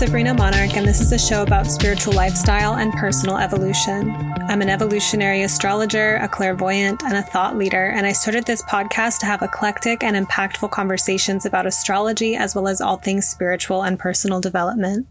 Sabrina 0.00 0.32
Monarch, 0.32 0.78
and 0.78 0.88
this 0.88 1.02
is 1.02 1.12
a 1.12 1.18
show 1.18 1.42
about 1.42 1.66
spiritual 1.66 2.14
lifestyle 2.14 2.76
and 2.76 2.90
personal 2.94 3.36
evolution. 3.36 4.10
I'm 4.48 4.62
an 4.62 4.70
evolutionary 4.70 5.42
astrologer, 5.42 6.16
a 6.22 6.26
clairvoyant, 6.26 7.02
and 7.02 7.18
a 7.18 7.22
thought 7.22 7.58
leader, 7.58 7.84
and 7.84 8.06
I 8.06 8.12
started 8.12 8.46
this 8.46 8.62
podcast 8.62 9.18
to 9.18 9.26
have 9.26 9.42
eclectic 9.42 10.02
and 10.02 10.16
impactful 10.16 10.70
conversations 10.70 11.44
about 11.44 11.66
astrology 11.66 12.34
as 12.34 12.54
well 12.54 12.66
as 12.66 12.80
all 12.80 12.96
things 12.96 13.28
spiritual 13.28 13.82
and 13.82 13.98
personal 13.98 14.40
development. 14.40 15.06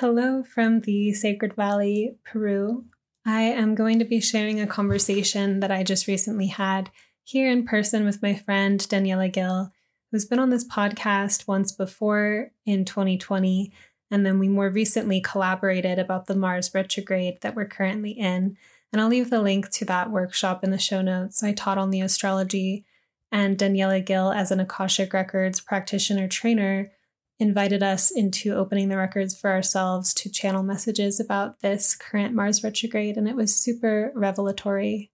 Hello 0.00 0.42
from 0.42 0.80
the 0.80 1.14
Sacred 1.14 1.54
Valley, 1.54 2.18
Peru. 2.24 2.84
I 3.24 3.44
am 3.44 3.74
going 3.74 4.00
to 4.00 4.04
be 4.04 4.20
sharing 4.20 4.60
a 4.60 4.66
conversation 4.66 5.60
that 5.60 5.70
I 5.70 5.82
just 5.82 6.06
recently 6.06 6.48
had 6.48 6.90
here 7.22 7.50
in 7.50 7.64
person 7.64 8.04
with 8.04 8.20
my 8.20 8.34
friend 8.34 8.78
Daniela 8.80 9.32
Gill 9.32 9.72
who's 10.14 10.24
been 10.24 10.38
on 10.38 10.50
this 10.50 10.64
podcast 10.64 11.48
once 11.48 11.72
before 11.72 12.52
in 12.64 12.84
2020. 12.84 13.72
And 14.12 14.24
then 14.24 14.38
we 14.38 14.46
more 14.46 14.70
recently 14.70 15.20
collaborated 15.20 15.98
about 15.98 16.26
the 16.26 16.36
Mars 16.36 16.70
retrograde 16.72 17.40
that 17.40 17.56
we're 17.56 17.64
currently 17.64 18.12
in. 18.12 18.56
And 18.92 19.02
I'll 19.02 19.08
leave 19.08 19.28
the 19.28 19.42
link 19.42 19.70
to 19.72 19.84
that 19.86 20.12
workshop 20.12 20.62
in 20.62 20.70
the 20.70 20.78
show 20.78 21.02
notes. 21.02 21.42
I 21.42 21.52
taught 21.52 21.78
on 21.78 21.90
the 21.90 22.00
astrology, 22.00 22.84
and 23.32 23.58
Daniela 23.58 24.06
Gill, 24.06 24.30
as 24.30 24.52
an 24.52 24.60
Akashic 24.60 25.12
Records 25.12 25.60
practitioner 25.60 26.28
trainer, 26.28 26.92
invited 27.40 27.82
us 27.82 28.12
into 28.12 28.54
opening 28.54 28.90
the 28.90 28.96
records 28.96 29.36
for 29.36 29.50
ourselves 29.50 30.14
to 30.14 30.30
channel 30.30 30.62
messages 30.62 31.18
about 31.18 31.58
this 31.58 31.96
current 31.96 32.32
Mars 32.36 32.62
retrograde. 32.62 33.16
And 33.16 33.26
it 33.26 33.34
was 33.34 33.56
super 33.56 34.12
revelatory. 34.14 35.10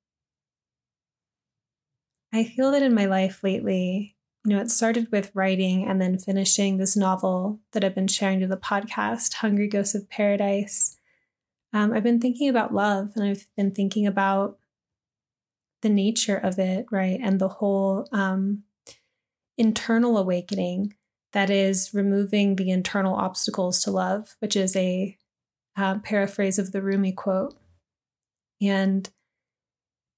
I 2.35 2.45
feel 2.45 2.71
that 2.73 2.83
in 2.83 2.93
my 2.93 3.07
life 3.07 3.43
lately, 3.43 4.19
you 4.45 4.57
know, 4.57 4.63
it 4.63 4.71
started 4.71 5.09
with 5.13 5.31
writing 5.35 5.87
and 5.87 6.01
then 6.01 6.19
finishing 6.19 6.79
this 6.79 6.97
novel 6.97 7.61
that 7.73 7.85
I've 7.85 7.95
been 7.95 8.09
sharing 8.09 8.41
to 8.41 8.47
the 8.47 8.57
podcast, 8.57 9.35
Hungry 9.35 9.69
Ghosts 9.69 9.95
of 9.95 10.09
Paradise. 10.09 10.97
Um, 11.73 11.93
I've 11.93 12.03
been 12.03 12.21
thinking 12.21 12.49
about 12.49 12.75
love 12.75 13.13
and 13.15 13.25
I've 13.25 13.47
been 13.57 13.71
thinking 13.71 14.07
about 14.07 14.59
the 15.83 15.91
nature 15.91 16.37
of 16.37 16.59
it, 16.59 16.87
right? 16.91 17.21
And 17.23 17.39
the 17.39 17.49
whole 17.49 18.09
um, 18.13 18.65
internal 19.59 20.17
awakening 20.17 20.95
that 21.33 21.51
is 21.51 21.93
removing 21.93 22.57
the 22.57 22.71
internal 22.71 23.15
obstacles 23.15 23.83
to 23.83 23.91
love, 23.91 24.37
which 24.41 24.57
is 24.57 24.75
a 24.75 25.17
uh, 25.77 25.99
paraphrase 25.99 26.59
of 26.59 26.73
the 26.73 26.83
Rumi 26.83 27.13
quote. 27.13 27.55
And 28.61 29.09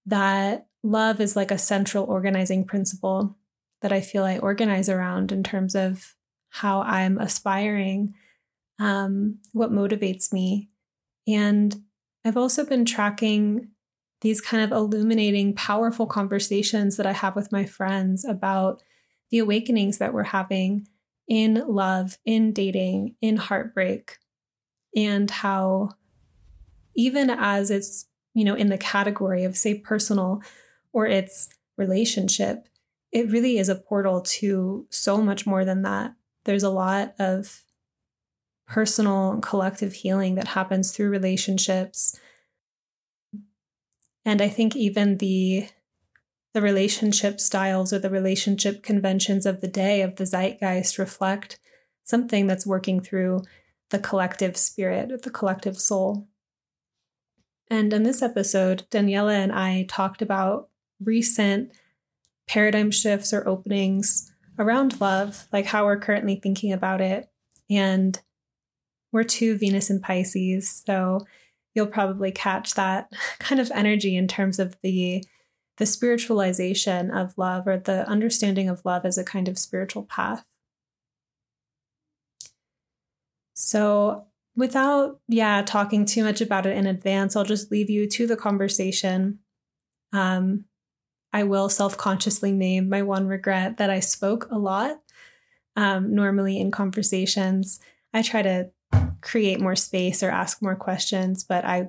that 0.07 0.67
love 0.83 1.21
is 1.21 1.37
like 1.37 1.51
a 1.51 1.59
central 1.59 2.05
organizing 2.05 2.65
principle 2.65 3.37
that 3.83 3.93
I 3.93 4.01
feel 4.01 4.25
I 4.25 4.39
organize 4.39 4.89
around 4.89 5.33
in 5.33 5.43
terms 5.43 5.75
of 5.75 6.15
how 6.49 6.83
I'm 6.83 7.19
aspiring, 7.19 8.15
um, 8.79 9.39
what 9.53 9.71
motivates 9.71 10.33
me. 10.33 10.71
And 11.27 11.83
I've 12.25 12.37
also 12.37 12.65
been 12.65 12.85
tracking 12.85 13.69
these 14.21 14.41
kind 14.41 14.63
of 14.63 14.71
illuminating, 14.71 15.55
powerful 15.55 16.07
conversations 16.07 16.97
that 16.97 17.07
I 17.07 17.13
have 17.13 17.35
with 17.35 17.51
my 17.51 17.65
friends 17.65 18.25
about 18.25 18.83
the 19.31 19.39
awakenings 19.39 19.99
that 19.99 20.15
we're 20.15 20.23
having 20.23 20.87
in 21.27 21.65
love, 21.67 22.19
in 22.25 22.53
dating, 22.53 23.17
in 23.21 23.37
heartbreak, 23.37 24.19
and 24.95 25.31
how 25.31 25.91
even 26.95 27.31
as 27.31 27.71
it's, 27.71 28.07
you 28.35 28.45
know, 28.45 28.55
in 28.55 28.69
the 28.69 28.79
category 28.79 29.45
of, 29.45 29.57
say, 29.57 29.75
personal 29.75 30.43
or 30.93 31.07
it's 31.07 31.49
relationship, 31.77 32.69
it 33.13 33.31
really 33.31 33.59
is 33.59 33.69
a 33.69 33.75
portal 33.75 34.23
to 34.23 34.87
so 34.91 35.19
much 35.19 35.47
more 35.47 35.65
than 35.65 35.83
that. 35.83 36.15
There's 36.45 36.63
a 36.63 36.71
lot 36.71 37.15
of 37.19 37.63
personal 38.67 39.33
and 39.33 39.43
collective 39.43 39.93
healing 39.93 40.35
that 40.37 40.49
happens 40.49 40.93
through 40.93 41.11
relationships. 41.11 42.19
And 44.25 44.41
I 44.41 44.49
think 44.49 44.75
even 44.75 45.19
the 45.19 45.69
the 46.55 46.63
relationship 46.63 47.41
styles 47.41 47.95
or 47.95 47.99
the 47.99 48.11
relationship 48.11 48.83
conventions 48.83 49.47
of 49.47 49.63
the 49.63 49.69
day 49.69 50.03
of 50.03 50.17
the 50.17 50.27
zeitgeist 50.27 50.99
reflect 50.99 51.59
something 52.05 52.47
that's 52.47 52.67
working 52.67 53.01
through 53.01 53.41
the 53.89 53.99
collective 53.99 54.57
spirit, 54.59 55.23
the 55.23 55.31
collective 55.31 55.79
soul. 55.79 56.29
And 57.71 57.91
in 57.95 58.03
this 58.03 58.21
episode, 58.21 58.85
Daniela 58.91 59.33
and 59.33 59.51
I 59.51 59.87
talked 59.89 60.21
about 60.21 60.69
recent 61.03 61.73
paradigm 62.49 62.91
shifts 62.91 63.33
or 63.33 63.47
openings 63.47 64.33
around 64.59 65.01
love, 65.01 65.47
like 65.53 65.67
how 65.67 65.85
we're 65.85 65.99
currently 65.99 66.37
thinking 66.37 66.73
about 66.73 67.01
it. 67.01 67.29
And 67.71 68.21
we're 69.13 69.25
two 69.25 69.57
Venus 69.57 69.91
and 69.91 70.03
Pisces, 70.03 70.83
so 70.87 71.27
you'll 71.75 71.87
probably 71.87 72.33
catch 72.33 72.75
that 72.75 73.13
kind 73.39 73.61
of 73.61 73.71
energy 73.75 74.17
in 74.17 74.29
terms 74.29 74.59
of 74.59 74.77
the 74.83 75.25
the 75.79 75.87
spiritualization 75.87 77.11
of 77.11 77.37
love 77.39 77.67
or 77.67 77.79
the 77.79 78.07
understanding 78.07 78.69
of 78.69 78.85
love 78.85 79.07
as 79.07 79.17
a 79.17 79.25
kind 79.25 79.49
of 79.49 79.59
spiritual 79.59 80.05
path. 80.05 80.45
So, 83.55 84.27
without 84.55 85.21
yeah 85.29 85.63
talking 85.63 86.05
too 86.05 86.25
much 86.25 86.41
about 86.41 86.67
it 86.67 86.77
in 86.77 86.87
advance, 86.87 87.37
I'll 87.37 87.45
just 87.45 87.71
leave 87.71 87.89
you 87.89 88.09
to 88.09 88.27
the 88.27 88.37
conversation. 88.37 89.39
Um, 90.13 90.67
I 91.33 91.45
will 91.45 91.69
self 91.69 91.97
consciously 91.97 92.53
name 92.53 92.89
my 92.89 93.03
one 93.03 93.27
regret 93.27 93.79
that 93.79 93.91
I 93.91 94.01
spoke 94.01 94.49
a 94.51 94.59
lot. 94.59 95.01
Um, 95.77 96.15
normally 96.15 96.61
in 96.61 96.71
conversations, 96.71 97.81
I 98.13 98.23
try 98.23 98.43
to 98.43 98.71
create 99.23 99.61
more 99.61 99.77
space 99.77 100.23
or 100.23 100.31
ask 100.31 100.61
more 100.61 100.77
questions, 100.77 101.45
but 101.45 101.65
I 101.65 101.89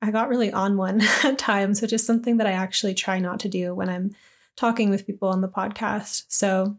I 0.00 0.10
got 0.10 0.28
really 0.28 0.52
on 0.52 0.76
one 0.76 1.00
at 1.24 1.38
times, 1.38 1.80
which 1.80 1.92
is 1.92 2.06
something 2.06 2.36
that 2.36 2.46
I 2.46 2.52
actually 2.52 2.94
try 2.94 3.18
not 3.18 3.40
to 3.40 3.48
do 3.48 3.74
when 3.74 3.88
I'm 3.88 4.14
talking 4.56 4.90
with 4.90 5.06
people 5.06 5.28
on 5.28 5.40
the 5.40 5.48
podcast. 5.48 6.26
So 6.28 6.76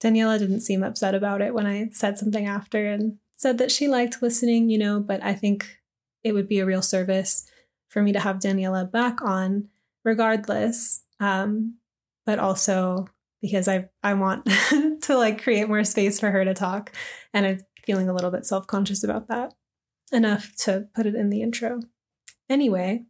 Daniela 0.00 0.38
didn't 0.38 0.60
seem 0.60 0.82
upset 0.82 1.14
about 1.14 1.40
it 1.40 1.54
when 1.54 1.66
I 1.66 1.88
said 1.92 2.18
something 2.18 2.46
after 2.46 2.86
and 2.86 3.18
said 3.34 3.58
that 3.58 3.72
she 3.72 3.88
liked 3.88 4.22
listening, 4.22 4.68
you 4.68 4.78
know, 4.78 5.00
but 5.00 5.22
I 5.22 5.34
think 5.34 5.80
it 6.22 6.32
would 6.32 6.48
be 6.48 6.60
a 6.60 6.66
real 6.66 6.82
service 6.82 7.50
for 7.88 8.02
me 8.02 8.12
to 8.12 8.20
have 8.20 8.38
Daniela 8.38 8.90
back 8.90 9.22
on 9.22 9.68
regardless 10.04 11.02
um, 11.20 11.76
but 12.24 12.38
also 12.38 13.06
because 13.40 13.68
I 13.68 13.88
I 14.02 14.14
want 14.14 14.46
to 15.02 15.16
like 15.16 15.42
create 15.42 15.68
more 15.68 15.84
space 15.84 16.18
for 16.20 16.30
her 16.30 16.44
to 16.44 16.54
talk, 16.54 16.92
and 17.32 17.46
I'm 17.46 17.60
feeling 17.84 18.08
a 18.08 18.14
little 18.14 18.30
bit 18.30 18.46
self 18.46 18.66
conscious 18.66 19.04
about 19.04 19.28
that. 19.28 19.54
Enough 20.12 20.54
to 20.58 20.88
put 20.94 21.06
it 21.06 21.14
in 21.14 21.30
the 21.30 21.42
intro. 21.42 21.80
Anyway, 22.48 23.04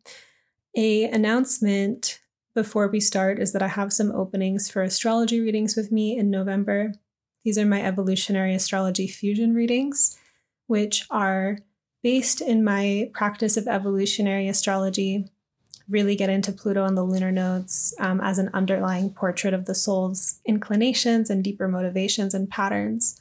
a 0.77 1.05
announcement 1.05 2.21
before 2.55 2.89
we 2.89 3.01
start 3.01 3.39
is 3.39 3.53
that 3.53 3.63
I 3.63 3.69
have 3.69 3.93
some 3.93 4.11
openings 4.13 4.71
for 4.71 4.83
astrology 4.83 5.41
readings 5.41 5.77
with 5.77 5.93
me 5.93 6.17
in 6.17 6.31
November. 6.31 6.93
These 7.45 7.59
are 7.59 7.67
my 7.67 7.83
evolutionary 7.83 8.55
astrology 8.55 9.07
fusion 9.07 9.55
readings, 9.55 10.19
which 10.67 11.07
are 11.11 11.59
based 12.03 12.41
in 12.41 12.65
my 12.65 13.11
practice 13.13 13.57
of 13.57 13.69
evolutionary 13.69 14.49
astrology 14.49 15.27
really 15.89 16.17
get 16.17 16.31
into 16.31 16.53
Pluto 16.53 16.85
and 16.85 16.97
the 16.97 17.05
lunar 17.05 17.31
nodes 17.31 17.95
um, 18.01 18.21
as 18.21 18.39
an 18.39 18.51
underlying 18.53 19.11
portrait 19.11 19.55
of 19.55 19.67
the 19.67 19.75
soul's 19.75 20.41
inclinations 20.45 21.31
and 21.31 21.45
deeper 21.45 21.69
motivations 21.69 22.35
and 22.35 22.51
patterns. 22.51 23.21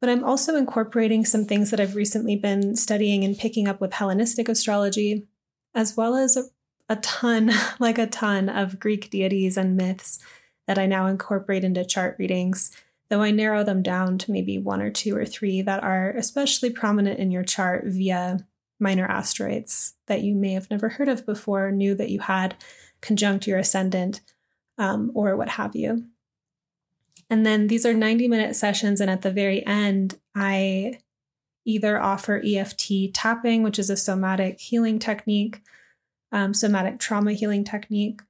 But 0.00 0.08
I'm 0.08 0.24
also 0.24 0.56
incorporating 0.56 1.24
some 1.24 1.44
things 1.44 1.70
that 1.70 1.78
I've 1.78 1.94
recently 1.94 2.36
been 2.36 2.74
studying 2.74 3.22
and 3.22 3.38
picking 3.38 3.68
up 3.68 3.80
with 3.80 3.92
Hellenistic 3.92 4.48
astrology, 4.48 5.28
as 5.74 5.96
well 5.96 6.16
as 6.16 6.36
a, 6.36 6.44
a 6.88 6.96
ton, 6.96 7.52
like 7.78 7.98
a 7.98 8.06
ton 8.06 8.48
of 8.48 8.80
Greek 8.80 9.10
deities 9.10 9.56
and 9.56 9.76
myths 9.76 10.18
that 10.66 10.78
I 10.78 10.86
now 10.86 11.06
incorporate 11.06 11.64
into 11.64 11.84
chart 11.84 12.16
readings, 12.18 12.74
though 13.10 13.22
I 13.22 13.30
narrow 13.30 13.62
them 13.62 13.82
down 13.82 14.18
to 14.18 14.32
maybe 14.32 14.58
one 14.58 14.80
or 14.80 14.90
two 14.90 15.16
or 15.16 15.26
three 15.26 15.60
that 15.62 15.82
are 15.82 16.10
especially 16.10 16.70
prominent 16.70 17.18
in 17.18 17.30
your 17.30 17.44
chart 17.44 17.84
via 17.86 18.46
minor 18.82 19.06
asteroids 19.06 19.94
that 20.06 20.22
you 20.22 20.34
may 20.34 20.52
have 20.52 20.70
never 20.70 20.90
heard 20.90 21.08
of 21.08 21.24
before, 21.24 21.70
knew 21.70 21.94
that 21.94 22.10
you 22.10 22.20
had 22.20 22.56
conjunct 23.00 23.46
your 23.46 23.58
ascendant, 23.58 24.20
um, 24.78 25.10
or 25.14 25.36
what 25.36 25.50
have 25.50 25.74
you. 25.74 26.04
And 27.30 27.46
then 27.46 27.68
these 27.68 27.86
are 27.86 27.94
90 27.94 28.28
minute 28.28 28.54
sessions. 28.56 29.00
And 29.00 29.10
at 29.10 29.22
the 29.22 29.30
very 29.30 29.64
end, 29.66 30.18
I 30.34 30.98
either 31.64 32.00
offer 32.00 32.42
EFT 32.44 33.14
tapping, 33.14 33.62
which 33.62 33.78
is 33.78 33.88
a 33.88 33.96
somatic 33.96 34.60
healing 34.60 34.98
technique, 34.98 35.60
um, 36.30 36.52
somatic 36.52 36.98
trauma 36.98 37.32
healing 37.32 37.64
technique, 37.64 38.20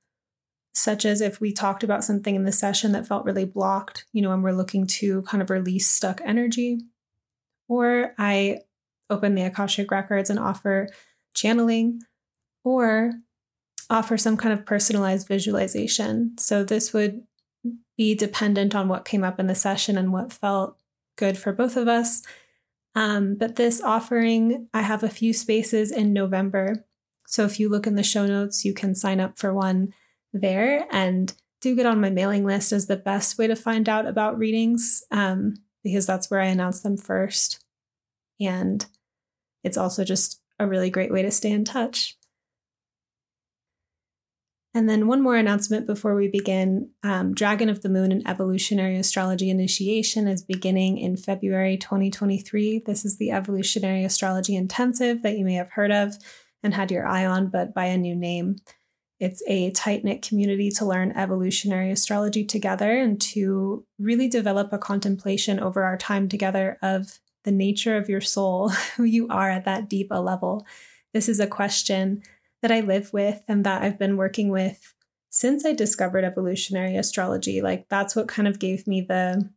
such 0.74 1.04
as 1.04 1.20
if 1.20 1.40
we 1.40 1.52
talked 1.52 1.82
about 1.82 2.04
something 2.04 2.34
in 2.34 2.44
the 2.44 2.52
session 2.52 2.92
that 2.92 3.06
felt 3.06 3.24
really 3.24 3.44
blocked, 3.44 4.04
you 4.12 4.22
know, 4.22 4.32
and 4.32 4.42
we're 4.42 4.52
looking 4.52 4.86
to 4.86 5.22
kind 5.22 5.42
of 5.42 5.50
release 5.50 5.88
stuck 5.88 6.20
energy. 6.24 6.78
Or 7.68 8.14
I 8.18 8.60
open 9.12 9.34
the 9.34 9.42
Akashic 9.42 9.90
records 9.90 10.30
and 10.30 10.38
offer 10.38 10.88
channeling 11.34 12.00
or 12.64 13.12
offer 13.90 14.16
some 14.16 14.36
kind 14.36 14.58
of 14.58 14.66
personalized 14.66 15.28
visualization. 15.28 16.34
So 16.38 16.64
this 16.64 16.92
would 16.92 17.22
be 17.96 18.14
dependent 18.14 18.74
on 18.74 18.88
what 18.88 19.04
came 19.04 19.22
up 19.22 19.38
in 19.38 19.46
the 19.46 19.54
session 19.54 19.98
and 19.98 20.12
what 20.12 20.32
felt 20.32 20.76
good 21.16 21.36
for 21.36 21.52
both 21.52 21.76
of 21.76 21.88
us. 21.88 22.22
Um, 22.94 23.36
but 23.38 23.56
this 23.56 23.80
offering, 23.80 24.68
I 24.74 24.82
have 24.82 25.02
a 25.02 25.08
few 25.08 25.32
spaces 25.32 25.90
in 25.90 26.12
November. 26.12 26.84
So 27.26 27.44
if 27.44 27.60
you 27.60 27.68
look 27.68 27.86
in 27.86 27.94
the 27.94 28.02
show 28.02 28.26
notes, 28.26 28.64
you 28.64 28.74
can 28.74 28.94
sign 28.94 29.20
up 29.20 29.38
for 29.38 29.54
one 29.54 29.94
there 30.32 30.86
and 30.90 31.32
do 31.60 31.76
get 31.76 31.86
on 31.86 32.00
my 32.00 32.10
mailing 32.10 32.44
list 32.44 32.72
as 32.72 32.86
the 32.86 32.96
best 32.96 33.38
way 33.38 33.46
to 33.46 33.56
find 33.56 33.88
out 33.88 34.06
about 34.06 34.38
readings 34.38 35.04
um, 35.10 35.54
because 35.84 36.06
that's 36.06 36.30
where 36.30 36.40
I 36.40 36.46
announce 36.46 36.80
them 36.80 36.96
first. 36.96 37.64
And 38.40 38.84
it's 39.62 39.76
also 39.76 40.04
just 40.04 40.40
a 40.58 40.66
really 40.66 40.90
great 40.90 41.12
way 41.12 41.22
to 41.22 41.30
stay 41.30 41.50
in 41.50 41.64
touch. 41.64 42.16
And 44.74 44.88
then 44.88 45.06
one 45.06 45.20
more 45.20 45.36
announcement 45.36 45.86
before 45.86 46.14
we 46.14 46.28
begin 46.28 46.90
um, 47.02 47.34
Dragon 47.34 47.68
of 47.68 47.82
the 47.82 47.90
Moon 47.90 48.10
and 48.10 48.26
Evolutionary 48.26 48.96
Astrology 48.96 49.50
Initiation 49.50 50.26
is 50.26 50.42
beginning 50.42 50.96
in 50.96 51.16
February 51.16 51.76
2023. 51.76 52.82
This 52.86 53.04
is 53.04 53.18
the 53.18 53.32
Evolutionary 53.32 54.02
Astrology 54.02 54.56
Intensive 54.56 55.22
that 55.22 55.36
you 55.36 55.44
may 55.44 55.54
have 55.54 55.72
heard 55.72 55.90
of 55.90 56.16
and 56.62 56.72
had 56.72 56.90
your 56.90 57.06
eye 57.06 57.26
on, 57.26 57.48
but 57.48 57.74
by 57.74 57.86
a 57.86 57.98
new 57.98 58.16
name. 58.16 58.56
It's 59.20 59.42
a 59.46 59.70
tight 59.72 60.04
knit 60.04 60.22
community 60.22 60.70
to 60.70 60.86
learn 60.86 61.12
evolutionary 61.12 61.90
astrology 61.90 62.44
together 62.44 62.90
and 62.90 63.20
to 63.20 63.84
really 63.98 64.26
develop 64.26 64.72
a 64.72 64.78
contemplation 64.78 65.60
over 65.60 65.84
our 65.84 65.98
time 65.98 66.28
together 66.28 66.78
of 66.82 67.20
the 67.44 67.52
nature 67.52 67.96
of 67.96 68.08
your 68.08 68.20
soul, 68.20 68.68
who 68.96 69.04
you 69.04 69.28
are 69.28 69.50
at 69.50 69.64
that 69.64 69.88
deep 69.88 70.08
a 70.10 70.20
level. 70.20 70.66
This 71.12 71.28
is 71.28 71.40
a 71.40 71.46
question 71.46 72.22
that 72.62 72.72
I 72.72 72.80
live 72.80 73.12
with 73.12 73.42
and 73.48 73.64
that 73.64 73.82
I've 73.82 73.98
been 73.98 74.16
working 74.16 74.48
with 74.48 74.94
since 75.30 75.64
I 75.64 75.72
discovered 75.72 76.24
evolutionary 76.24 76.96
astrology. 76.96 77.60
Like 77.60 77.88
that's 77.88 78.14
what 78.14 78.28
kind 78.28 78.46
of 78.46 78.58
gave 78.58 78.86
me 78.86 79.00
the 79.00 79.50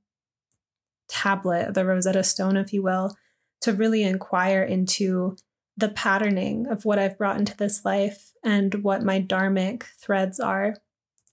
tablet, 1.07 1.73
the 1.73 1.85
Rosetta 1.85 2.23
Stone, 2.23 2.57
if 2.57 2.73
you 2.73 2.81
will, 2.81 3.15
to 3.61 3.73
really 3.73 4.03
inquire 4.03 4.63
into 4.63 5.35
the 5.77 5.89
patterning 5.89 6.67
of 6.67 6.85
what 6.85 6.97
I've 6.97 7.17
brought 7.17 7.37
into 7.37 7.55
this 7.55 7.83
life 7.83 8.31
and 8.43 8.83
what 8.83 9.03
my 9.03 9.19
dharmic 9.19 9.83
threads 9.99 10.39
are 10.39 10.75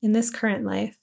in 0.02 0.12
this 0.12 0.30
current 0.30 0.64
life. 0.64 0.98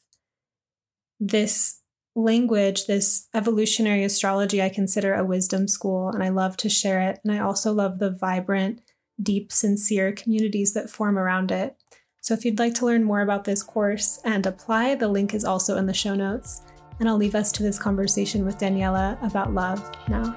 This 1.19 1.79
language, 2.15 2.85
this 2.85 3.27
evolutionary 3.33 4.03
astrology, 4.03 4.61
I 4.61 4.69
consider 4.69 5.13
a 5.13 5.25
wisdom 5.25 5.67
school 5.67 6.09
and 6.09 6.23
I 6.23 6.29
love 6.29 6.57
to 6.57 6.69
share 6.69 7.01
it. 7.01 7.19
And 7.23 7.33
I 7.33 7.39
also 7.39 7.71
love 7.71 7.99
the 7.99 8.11
vibrant 8.11 8.81
deep, 9.21 9.51
sincere 9.51 10.11
communities 10.11 10.73
that 10.73 10.89
form 10.89 11.17
around 11.17 11.51
it. 11.51 11.75
So 12.21 12.33
if 12.33 12.45
you'd 12.45 12.59
like 12.59 12.73
to 12.75 12.85
learn 12.85 13.03
more 13.03 13.21
about 13.21 13.45
this 13.45 13.63
course 13.63 14.19
and 14.23 14.45
apply, 14.45 14.95
the 14.95 15.07
link 15.07 15.33
is 15.33 15.45
also 15.45 15.77
in 15.77 15.85
the 15.85 15.93
show 15.93 16.15
notes. 16.15 16.61
And 16.99 17.07
I'll 17.07 17.17
leave 17.17 17.35
us 17.35 17.51
to 17.53 17.63
this 17.63 17.79
conversation 17.79 18.45
with 18.45 18.57
Daniela 18.57 19.21
about 19.25 19.53
love 19.53 19.89
now. 20.09 20.35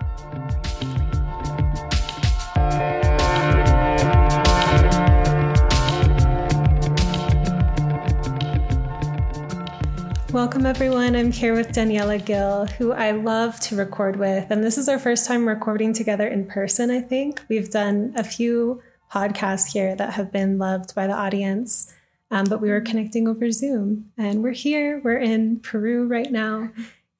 Welcome, 10.33 10.65
everyone. 10.65 11.15
I'm 11.15 11.31
here 11.31 11.55
with 11.55 11.73
Daniela 11.73 12.25
Gill, 12.25 12.65
who 12.65 12.93
I 12.93 13.11
love 13.11 13.61
to 13.61 13.77
record 13.77 14.17
with. 14.17 14.51
And 14.51 14.65
this 14.65 14.79
is 14.79 14.89
our 14.89 14.99
first 14.99 15.27
time 15.27 15.47
recording 15.47 15.93
together 15.93 16.27
in 16.27 16.47
person, 16.47 16.91
I 16.91 17.03
think. 17.03 17.43
We've 17.51 17.69
done 17.69 18.15
a 18.17 18.25
few 18.25 18.81
podcasts 19.13 19.71
here 19.71 19.95
that 19.95 20.15
have 20.15 20.33
been 20.33 20.57
loved 20.57 20.95
by 20.95 21.07
the 21.07 21.13
audience, 21.13 21.93
um, 22.31 22.47
but 22.49 22.63
we 22.63 22.71
were 22.71 22.81
connecting 22.81 23.29
over 23.29 23.51
Zoom. 23.51 24.11
And 24.17 24.43
we're 24.43 24.53
here, 24.53 25.03
we're 25.05 25.19
in 25.19 25.61
Peru 25.61 26.07
right 26.07 26.33
now, 26.33 26.71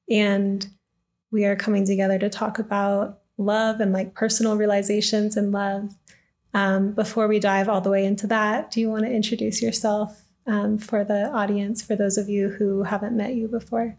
and 0.09 0.65
we 1.29 1.45
are 1.45 1.55
coming 1.55 1.85
together 1.85 2.17
to 2.17 2.29
talk 2.29 2.57
about 2.57 3.19
love 3.37 3.79
and 3.79 3.93
like 3.93 4.15
personal 4.15 4.57
realizations 4.57 5.37
and 5.37 5.51
love. 5.51 5.93
Um, 6.55 6.93
before 6.93 7.27
we 7.27 7.39
dive 7.39 7.69
all 7.69 7.79
the 7.79 7.91
way 7.91 8.05
into 8.05 8.25
that, 8.25 8.71
do 8.71 8.81
you 8.81 8.89
want 8.89 9.05
to 9.05 9.11
introduce 9.11 9.61
yourself 9.61 10.23
um, 10.45 10.77
for 10.77 11.03
the 11.03 11.29
audience, 11.31 11.81
for 11.81 11.95
those 11.95 12.17
of 12.17 12.29
you 12.29 12.49
who 12.49 12.83
haven't 12.83 13.15
met 13.15 13.35
you 13.35 13.47
before? 13.47 13.97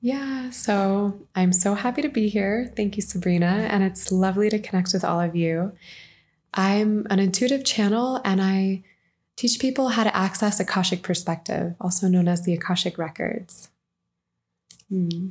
Yeah, 0.00 0.50
so 0.50 1.20
I'm 1.34 1.52
so 1.52 1.74
happy 1.74 2.02
to 2.02 2.08
be 2.08 2.28
here. 2.28 2.72
Thank 2.76 2.96
you, 2.96 3.02
Sabrina. 3.02 3.66
And 3.70 3.82
it's 3.82 4.12
lovely 4.12 4.50
to 4.50 4.58
connect 4.58 4.92
with 4.92 5.04
all 5.04 5.20
of 5.20 5.34
you. 5.34 5.72
I'm 6.54 7.06
an 7.10 7.18
intuitive 7.18 7.64
channel 7.64 8.20
and 8.24 8.40
I 8.40 8.84
teach 9.36 9.58
people 9.58 9.90
how 9.90 10.04
to 10.04 10.16
access 10.16 10.60
Akashic 10.60 11.02
perspective, 11.02 11.74
also 11.80 12.08
known 12.08 12.28
as 12.28 12.42
the 12.42 12.54
Akashic 12.54 12.98
records. 12.98 13.68
Hmm. 14.88 15.30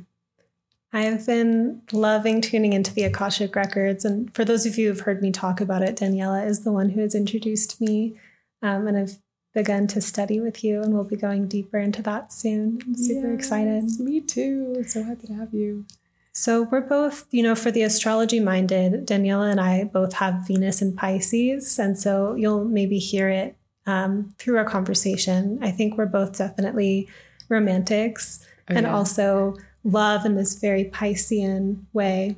I 0.92 1.02
have 1.02 1.26
been 1.26 1.82
loving 1.92 2.40
tuning 2.40 2.72
into 2.72 2.94
the 2.94 3.04
Akashic 3.04 3.54
records. 3.56 4.04
And 4.04 4.32
for 4.34 4.44
those 4.44 4.66
of 4.66 4.78
you 4.78 4.88
who've 4.88 5.00
heard 5.00 5.20
me 5.20 5.32
talk 5.32 5.60
about 5.60 5.82
it, 5.82 5.96
Daniela 5.96 6.46
is 6.46 6.64
the 6.64 6.72
one 6.72 6.90
who 6.90 7.00
has 7.00 7.14
introduced 7.14 7.80
me. 7.80 8.16
Um, 8.62 8.86
and 8.86 8.96
I've 8.96 9.18
begun 9.56 9.86
to 9.86 10.02
study 10.02 10.38
with 10.38 10.62
you, 10.62 10.82
and 10.82 10.92
we'll 10.92 11.02
be 11.02 11.16
going 11.16 11.48
deeper 11.48 11.78
into 11.78 12.02
that 12.02 12.30
soon. 12.30 12.78
I'm 12.86 12.94
super 12.94 13.32
yes, 13.32 13.38
excited. 13.38 13.84
Me 13.98 14.20
too. 14.20 14.84
So 14.86 15.02
happy 15.02 15.28
to 15.28 15.32
have 15.32 15.54
you. 15.54 15.86
So, 16.32 16.64
we're 16.64 16.82
both, 16.82 17.24
you 17.30 17.42
know, 17.42 17.54
for 17.54 17.70
the 17.70 17.82
astrology 17.82 18.38
minded, 18.38 19.06
Daniela 19.06 19.50
and 19.50 19.58
I 19.58 19.84
both 19.84 20.12
have 20.12 20.46
Venus 20.46 20.82
and 20.82 20.94
Pisces. 20.94 21.78
And 21.78 21.98
so 21.98 22.34
you'll 22.34 22.66
maybe 22.66 22.98
hear 22.98 23.30
it 23.30 23.56
um, 23.86 24.34
through 24.36 24.58
our 24.58 24.66
conversation. 24.66 25.58
I 25.62 25.70
think 25.70 25.96
we're 25.96 26.04
both 26.04 26.36
definitely 26.36 27.08
romantics 27.48 28.44
oh, 28.68 28.74
and 28.74 28.84
yeah. 28.84 28.94
also 28.94 29.56
love 29.84 30.26
in 30.26 30.34
this 30.34 30.60
very 30.60 30.84
Piscean 30.84 31.84
way. 31.94 32.36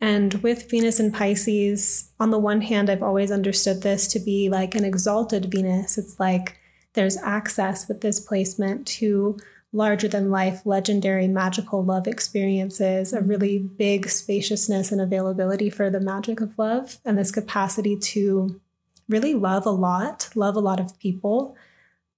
And 0.00 0.34
with 0.34 0.70
Venus 0.70 1.00
in 1.00 1.10
Pisces, 1.10 2.12
on 2.20 2.30
the 2.30 2.38
one 2.38 2.60
hand, 2.60 2.88
I've 2.88 3.02
always 3.02 3.32
understood 3.32 3.82
this 3.82 4.06
to 4.08 4.20
be 4.20 4.48
like 4.48 4.74
an 4.74 4.84
exalted 4.84 5.50
Venus. 5.50 5.98
It's 5.98 6.20
like 6.20 6.56
there's 6.94 7.16
access 7.18 7.88
with 7.88 8.00
this 8.00 8.20
placement 8.20 8.86
to 8.86 9.38
larger 9.72 10.08
than 10.08 10.30
life, 10.30 10.64
legendary, 10.64 11.28
magical 11.28 11.84
love 11.84 12.06
experiences, 12.06 13.12
a 13.12 13.20
really 13.20 13.58
big 13.58 14.08
spaciousness 14.08 14.90
and 14.90 15.00
availability 15.00 15.68
for 15.68 15.90
the 15.90 16.00
magic 16.00 16.40
of 16.40 16.58
love, 16.58 16.98
and 17.04 17.18
this 17.18 17.30
capacity 17.30 17.96
to 17.96 18.60
really 19.08 19.34
love 19.34 19.66
a 19.66 19.70
lot, 19.70 20.30
love 20.34 20.56
a 20.56 20.60
lot 20.60 20.80
of 20.80 20.98
people, 20.98 21.56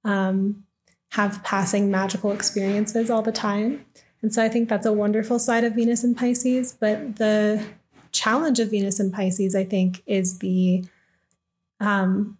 um, 0.04 0.64
have 1.10 1.42
passing 1.42 1.90
magical 1.90 2.30
experiences 2.30 3.10
all 3.10 3.22
the 3.22 3.32
time. 3.32 3.84
And 4.22 4.32
so 4.32 4.42
I 4.44 4.48
think 4.48 4.68
that's 4.68 4.86
a 4.86 4.92
wonderful 4.92 5.38
side 5.38 5.64
of 5.64 5.74
Venus 5.74 6.04
and 6.04 6.16
Pisces. 6.16 6.72
But 6.72 7.16
the 7.16 7.64
challenge 8.12 8.60
of 8.60 8.70
Venus 8.70 9.00
and 9.00 9.12
Pisces, 9.12 9.54
I 9.54 9.64
think, 9.64 10.02
is 10.06 10.38
the 10.38 10.84
um, 11.80 12.36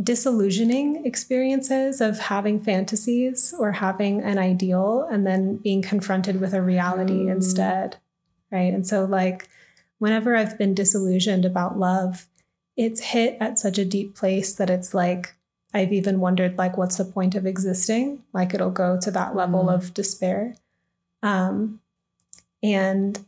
disillusioning 0.00 1.04
experiences 1.04 2.00
of 2.00 2.18
having 2.18 2.60
fantasies 2.60 3.54
or 3.58 3.72
having 3.72 4.22
an 4.22 4.38
ideal 4.38 5.06
and 5.10 5.26
then 5.26 5.56
being 5.56 5.82
confronted 5.82 6.40
with 6.40 6.54
a 6.54 6.62
reality 6.62 7.24
mm. 7.24 7.32
instead. 7.32 7.96
Right. 8.52 8.72
And 8.72 8.86
so, 8.86 9.04
like, 9.04 9.48
whenever 9.98 10.36
I've 10.36 10.56
been 10.56 10.74
disillusioned 10.74 11.44
about 11.44 11.78
love, 11.78 12.28
it's 12.76 13.00
hit 13.00 13.36
at 13.40 13.58
such 13.58 13.78
a 13.78 13.84
deep 13.84 14.14
place 14.14 14.54
that 14.54 14.70
it's 14.70 14.94
like, 14.94 15.34
I've 15.74 15.92
even 15.92 16.20
wondered, 16.20 16.56
like, 16.56 16.76
what's 16.76 16.96
the 16.96 17.04
point 17.04 17.34
of 17.34 17.44
existing? 17.44 18.22
Like, 18.32 18.54
it'll 18.54 18.70
go 18.70 18.98
to 19.00 19.10
that 19.10 19.34
level 19.34 19.64
mm. 19.64 19.74
of 19.74 19.92
despair. 19.94 20.54
Um, 21.22 21.80
and 22.62 23.18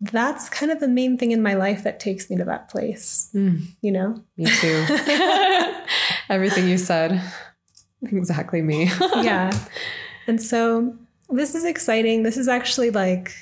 that's 0.00 0.48
kind 0.48 0.72
of 0.72 0.80
the 0.80 0.88
main 0.88 1.16
thing 1.16 1.30
in 1.30 1.42
my 1.42 1.54
life 1.54 1.84
that 1.84 2.00
takes 2.00 2.28
me 2.28 2.36
to 2.36 2.44
that 2.44 2.68
place, 2.68 3.30
mm. 3.34 3.62
you 3.80 3.92
know? 3.92 4.22
Me 4.36 4.46
too. 4.46 4.84
Everything 6.28 6.68
you 6.68 6.78
said, 6.78 7.22
exactly 8.02 8.62
me. 8.62 8.84
yeah. 9.16 9.56
And 10.26 10.42
so 10.42 10.96
this 11.28 11.54
is 11.54 11.64
exciting. 11.64 12.24
This 12.24 12.36
is 12.36 12.48
actually 12.48 12.90
like 12.90 13.32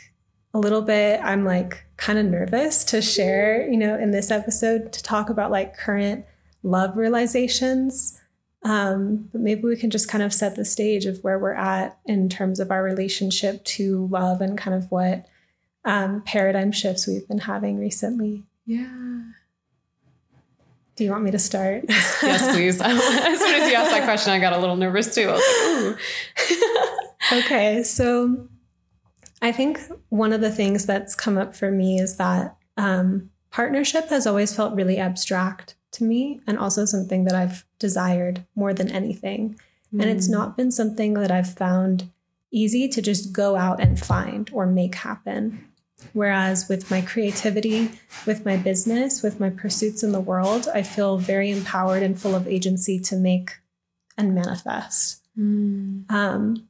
a 0.53 0.59
little 0.59 0.83
bit, 0.83 1.21
I'm 1.23 1.45
like 1.45 1.85
kind 1.97 2.19
of 2.19 2.27
nervous 2.27 2.85
to 2.85 3.01
share, 3.01 3.67
you 3.69 3.79
know, 3.79 3.97
in 3.97 4.11
this 4.11 4.31
episode 4.31 4.93
to 4.93 5.03
talk 5.03 5.31
about 5.31 5.51
like 5.51 5.77
current 5.77 6.27
love 6.63 6.97
realizations 6.97 8.20
um, 8.63 9.29
but 9.33 9.41
maybe 9.41 9.63
we 9.63 9.77
can 9.77 9.91
just 9.91 10.09
kind 10.09 10.23
of 10.23 10.35
set 10.35 10.55
the 10.55 10.65
stage 10.65 11.07
of 11.07 11.23
where 11.25 11.39
we're 11.39 11.55
at 11.55 11.99
in 12.05 12.29
terms 12.29 12.61
of 12.61 12.71
our 12.71 12.83
relationship 12.83 13.65
to 13.65 14.07
love 14.09 14.41
and 14.41 14.59
kind 14.59 14.77
of 14.77 14.91
what 14.91 15.27
um, 15.85 16.23
paradigm 16.23 16.71
shifts 16.71 17.07
we've 17.07 17.27
been 17.27 17.39
having 17.39 17.79
recently. 17.79 18.45
Yeah. 18.67 19.23
Do 20.97 21.05
you 21.05 21.11
want 21.11 21.25
me 21.25 21.31
to 21.31 21.39
start? 21.39 21.85
yes, 21.89 22.55
please. 22.55 22.81
as 22.85 23.41
soon 23.41 23.55
as 23.55 23.71
you 23.71 23.75
asked 23.75 23.91
that 23.93 24.05
question, 24.05 24.35
I 24.35 24.39
got 24.39 24.53
a 24.53 24.59
little 24.59 24.77
nervous 24.77 25.15
too. 25.15 25.29
Like, 25.29 25.97
okay. 27.45 27.83
So 27.83 28.47
I 29.41 29.53
think 29.53 29.81
one 30.11 30.35
of 30.35 30.43
the 30.43 30.51
things 30.51 30.85
that's 30.85 31.15
come 31.15 31.39
up 31.39 31.57
for 31.57 31.71
me 31.71 31.99
is 31.99 32.19
that 32.19 32.59
um, 32.77 33.31
partnership 33.51 34.11
has 34.11 34.27
always 34.27 34.55
felt 34.55 34.75
really 34.75 34.99
abstract 34.99 35.77
to 35.93 36.05
me 36.05 36.41
and 36.47 36.59
also 36.59 36.85
something 36.85 37.25
that 37.25 37.35
I've 37.35 37.65
desired 37.79 38.45
more 38.55 38.73
than 38.73 38.91
anything. 38.91 39.59
Mm. 39.95 40.03
And 40.03 40.11
it's 40.11 40.29
mm. 40.29 40.33
not 40.33 40.57
been 40.57 40.71
something 40.71 41.15
that 41.15 41.31
I've 41.31 41.55
found 41.55 42.11
easy 42.51 42.89
to 42.89 43.03
just 43.03 43.33
go 43.33 43.57
out 43.57 43.81
and 43.81 43.99
find 43.99 44.51
or 44.53 44.67
make 44.67 44.97
happen. 44.97 45.65
Whereas 46.13 46.69
with 46.69 46.91
my 46.91 47.03
creativity, 47.03 47.91
with 48.27 48.45
my 48.45 48.57
business, 48.57 49.23
with 49.23 49.39
my 49.39 49.51
pursuits 49.51 50.03
in 50.03 50.13
the 50.13 50.21
world, 50.21 50.67
I 50.73 50.83
feel 50.83 51.19
very 51.19 51.51
empowered 51.51 52.03
and 52.03 52.19
full 52.19 52.35
of 52.35 52.49
agency 52.49 52.99
to 53.01 53.17
make 53.17 53.59
and 54.17 54.35
manifest. 54.35 55.23
Mm. 55.39 56.11
Um, 56.11 56.69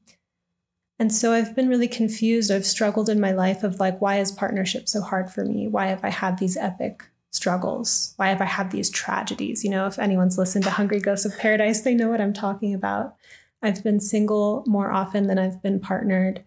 and 0.99 1.13
so 1.15 1.33
I've 1.33 1.57
been 1.57 1.69
really 1.69 1.89
confused. 1.89 2.51
I've 2.51 2.67
struggled 2.67 3.09
in 3.09 3.21
my 3.21 3.33
life 3.33 3.63
of 3.63 3.81
like, 3.81 4.01
why 4.01 4.19
is 4.19 4.33
partnership 4.33 4.89
so 4.89 5.01
hard 5.01 5.31
for 5.31 5.45
me? 5.45 5.67
Why 5.67 5.87
have 5.87 6.05
I 6.05 6.11
had 6.11 6.39
these 6.39 6.57
epic 6.57 7.05
struggles? 7.31 8.15
Why 8.17 8.29
have 8.29 8.41
I 8.41 8.47
had 8.47 8.71
these 8.71 8.91
tragedies? 8.91 9.65
You 9.65 9.71
know, 9.71 9.87
if 9.87 9.99
anyone's 9.99 10.39
listened 10.39 10.65
to 10.65 10.71
Hungry 10.71 11.01
Ghosts 11.01 11.27
of 11.27 11.39
Paradise, 11.39 11.81
they 11.83 11.95
know 11.95 12.09
what 12.09 12.21
I'm 12.21 12.33
talking 12.33 12.75
about. 12.75 13.17
I've 13.63 13.83
been 13.85 14.01
single 14.01 14.65
more 14.67 14.91
often 14.91 15.27
than 15.27 15.39
I've 15.39 15.63
been 15.63 15.81
partnered. 15.81 16.45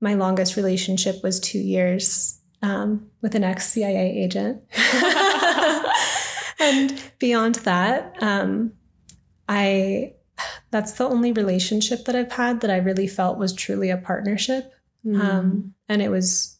My 0.00 0.14
longest 0.14 0.56
relationship 0.56 1.22
was 1.22 1.40
two 1.40 1.58
years 1.58 2.40
um, 2.62 3.10
with 3.22 3.34
an 3.34 3.44
ex 3.44 3.70
CIA 3.70 4.16
agent. 4.16 4.62
and 6.60 7.02
beyond 7.18 7.56
that, 7.56 8.14
um, 8.22 8.72
I 9.48 10.14
that's 10.70 10.92
the 10.92 11.04
only 11.04 11.32
relationship 11.32 12.04
that 12.06 12.16
I've 12.16 12.32
had 12.32 12.60
that 12.60 12.70
I 12.70 12.78
really 12.78 13.06
felt 13.06 13.38
was 13.38 13.52
truly 13.52 13.90
a 13.90 13.96
partnership. 13.96 14.72
Mm. 15.06 15.20
Um, 15.20 15.74
and 15.88 16.02
it 16.02 16.08
was, 16.08 16.58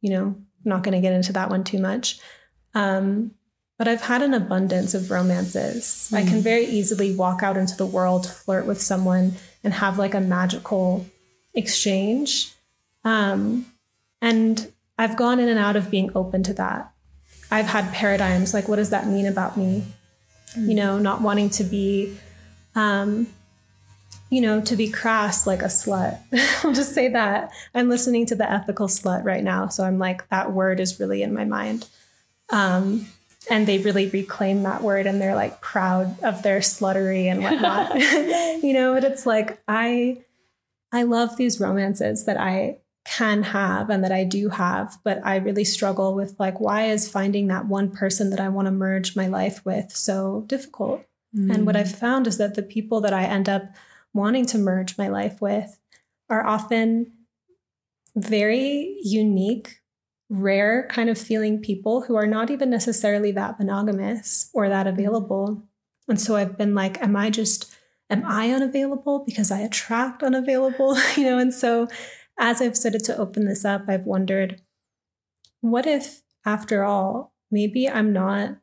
you 0.00 0.10
know, 0.10 0.36
not 0.64 0.82
going 0.82 0.94
to 0.94 1.00
get 1.00 1.14
into 1.14 1.32
that 1.32 1.50
one 1.50 1.64
too 1.64 1.78
much. 1.78 2.20
Um, 2.74 3.32
but 3.80 3.88
I've 3.88 4.02
had 4.02 4.20
an 4.20 4.34
abundance 4.34 4.92
of 4.92 5.10
romances. 5.10 6.10
Mm. 6.12 6.16
I 6.18 6.22
can 6.24 6.40
mm. 6.40 6.42
very 6.42 6.66
easily 6.66 7.14
walk 7.14 7.42
out 7.42 7.56
into 7.56 7.74
the 7.76 7.86
world, 7.86 8.26
flirt 8.28 8.66
with 8.66 8.78
someone, 8.78 9.36
and 9.64 9.72
have 9.72 9.98
like 9.98 10.12
a 10.12 10.20
magical 10.20 11.06
exchange. 11.54 12.52
Um, 13.04 13.64
and 14.20 14.70
I've 14.98 15.16
gone 15.16 15.40
in 15.40 15.48
and 15.48 15.58
out 15.58 15.76
of 15.76 15.90
being 15.90 16.10
open 16.14 16.42
to 16.42 16.54
that. 16.54 16.92
I've 17.50 17.68
had 17.68 17.90
paradigms 17.94 18.52
like, 18.52 18.68
what 18.68 18.76
does 18.76 18.90
that 18.90 19.06
mean 19.06 19.24
about 19.24 19.56
me? 19.56 19.84
Mm. 20.54 20.68
You 20.68 20.74
know, 20.74 20.98
not 20.98 21.22
wanting 21.22 21.48
to 21.48 21.64
be, 21.64 22.18
um, 22.74 23.28
you 24.28 24.42
know, 24.42 24.60
to 24.60 24.76
be 24.76 24.90
crass 24.90 25.46
like 25.46 25.62
a 25.62 25.66
slut. 25.66 26.20
I'll 26.64 26.74
just 26.74 26.94
say 26.94 27.08
that. 27.08 27.50
I'm 27.74 27.88
listening 27.88 28.26
to 28.26 28.34
the 28.34 28.50
ethical 28.50 28.88
slut 28.88 29.24
right 29.24 29.42
now. 29.42 29.68
So 29.68 29.84
I'm 29.84 29.98
like, 29.98 30.28
that 30.28 30.52
word 30.52 30.80
is 30.80 31.00
really 31.00 31.22
in 31.22 31.32
my 31.32 31.46
mind. 31.46 31.88
Um, 32.52 33.06
and 33.48 33.66
they 33.66 33.78
really 33.78 34.08
reclaim 34.08 34.62
that 34.62 34.82
word 34.82 35.06
and 35.06 35.20
they're 35.20 35.34
like 35.34 35.60
proud 35.60 36.22
of 36.22 36.42
their 36.42 36.60
sluttery 36.60 37.24
and 37.24 37.42
whatnot. 37.42 37.94
You 38.62 38.72
know 38.72 38.94
but 38.94 39.04
it's 39.04 39.26
like 39.26 39.60
i 39.66 40.18
i 40.92 41.02
love 41.02 41.36
these 41.36 41.60
romances 41.60 42.26
that 42.26 42.36
i 42.38 42.78
can 43.04 43.42
have 43.42 43.88
and 43.88 44.04
that 44.04 44.12
i 44.12 44.24
do 44.24 44.50
have 44.50 44.98
but 45.02 45.20
i 45.24 45.36
really 45.36 45.64
struggle 45.64 46.14
with 46.14 46.38
like 46.38 46.60
why 46.60 46.84
is 46.86 47.10
finding 47.10 47.46
that 47.46 47.66
one 47.66 47.90
person 47.90 48.30
that 48.30 48.40
i 48.40 48.48
want 48.48 48.66
to 48.66 48.72
merge 48.72 49.16
my 49.16 49.26
life 49.26 49.64
with 49.64 49.90
so 49.90 50.44
difficult? 50.46 51.04
Mm. 51.34 51.54
and 51.54 51.66
what 51.66 51.76
i've 51.76 51.94
found 51.94 52.26
is 52.26 52.36
that 52.38 52.54
the 52.54 52.62
people 52.62 53.00
that 53.00 53.14
i 53.14 53.24
end 53.24 53.48
up 53.48 53.62
wanting 54.12 54.44
to 54.46 54.58
merge 54.58 54.98
my 54.98 55.08
life 55.08 55.40
with 55.40 55.78
are 56.28 56.46
often 56.46 57.12
very 58.14 58.98
unique 59.02 59.79
rare 60.30 60.86
kind 60.88 61.10
of 61.10 61.18
feeling 61.18 61.60
people 61.60 62.02
who 62.02 62.14
are 62.14 62.26
not 62.26 62.50
even 62.50 62.70
necessarily 62.70 63.32
that 63.32 63.58
monogamous 63.58 64.48
or 64.54 64.68
that 64.68 64.86
mm-hmm. 64.86 64.98
available. 64.98 65.62
And 66.08 66.20
so 66.20 66.36
I've 66.36 66.56
been 66.56 66.74
like, 66.74 67.02
am 67.02 67.16
I 67.16 67.30
just, 67.30 67.74
am 68.08 68.24
I 68.24 68.50
unavailable 68.50 69.24
because 69.26 69.50
I 69.50 69.58
attract 69.58 70.22
unavailable? 70.22 70.96
you 71.16 71.24
know, 71.24 71.38
and 71.38 71.52
so 71.52 71.88
as 72.38 72.62
I've 72.62 72.76
started 72.76 73.04
to 73.04 73.16
open 73.18 73.44
this 73.44 73.64
up, 73.64 73.82
I've 73.88 74.06
wondered, 74.06 74.62
what 75.60 75.86
if 75.86 76.22
after 76.46 76.84
all, 76.84 77.34
maybe 77.50 77.88
I'm 77.88 78.12
not 78.12 78.56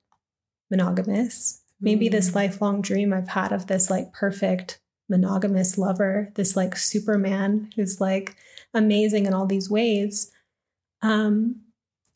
monogamous? 0.71 1.61
Maybe 1.79 2.07
mm. 2.07 2.11
this 2.11 2.33
lifelong 2.33 2.81
dream 2.81 3.13
I've 3.13 3.29
had 3.29 3.51
of 3.51 3.67
this 3.67 3.89
like 3.91 4.13
perfect 4.13 4.79
monogamous 5.09 5.77
lover, 5.77 6.31
this 6.35 6.55
like 6.55 6.75
Superman 6.75 7.69
who's 7.75 8.01
like 8.01 8.35
amazing 8.73 9.25
in 9.25 9.33
all 9.33 9.45
these 9.45 9.69
ways 9.69 10.31
um, 11.01 11.61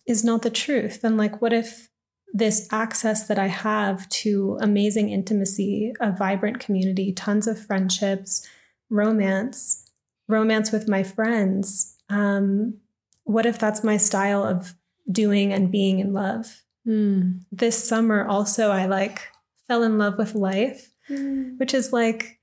is 0.07 0.23
not 0.23 0.41
the 0.41 0.49
truth. 0.49 1.03
And 1.03 1.17
like, 1.17 1.41
what 1.41 1.53
if 1.53 1.89
this 2.33 2.67
access 2.71 3.27
that 3.27 3.37
I 3.37 3.47
have 3.47 4.07
to 4.09 4.57
amazing 4.61 5.09
intimacy, 5.09 5.93
a 5.99 6.11
vibrant 6.11 6.59
community, 6.59 7.13
tons 7.13 7.47
of 7.47 7.63
friendships, 7.63 8.47
romance, 8.89 9.85
romance 10.27 10.71
with 10.71 10.87
my 10.87 11.03
friends, 11.03 11.97
um, 12.09 12.77
what 13.23 13.45
if 13.45 13.59
that's 13.59 13.83
my 13.83 13.97
style 13.97 14.43
of 14.43 14.73
doing 15.11 15.53
and 15.53 15.71
being 15.71 15.99
in 15.99 16.13
love? 16.13 16.63
Mm. 16.87 17.41
This 17.51 17.87
summer, 17.87 18.25
also, 18.25 18.71
I 18.71 18.85
like 18.85 19.21
fell 19.67 19.83
in 19.83 19.97
love 19.97 20.17
with 20.17 20.35
life, 20.35 20.91
mm. 21.09 21.57
which 21.59 21.73
is 21.73 21.93
like 21.93 22.39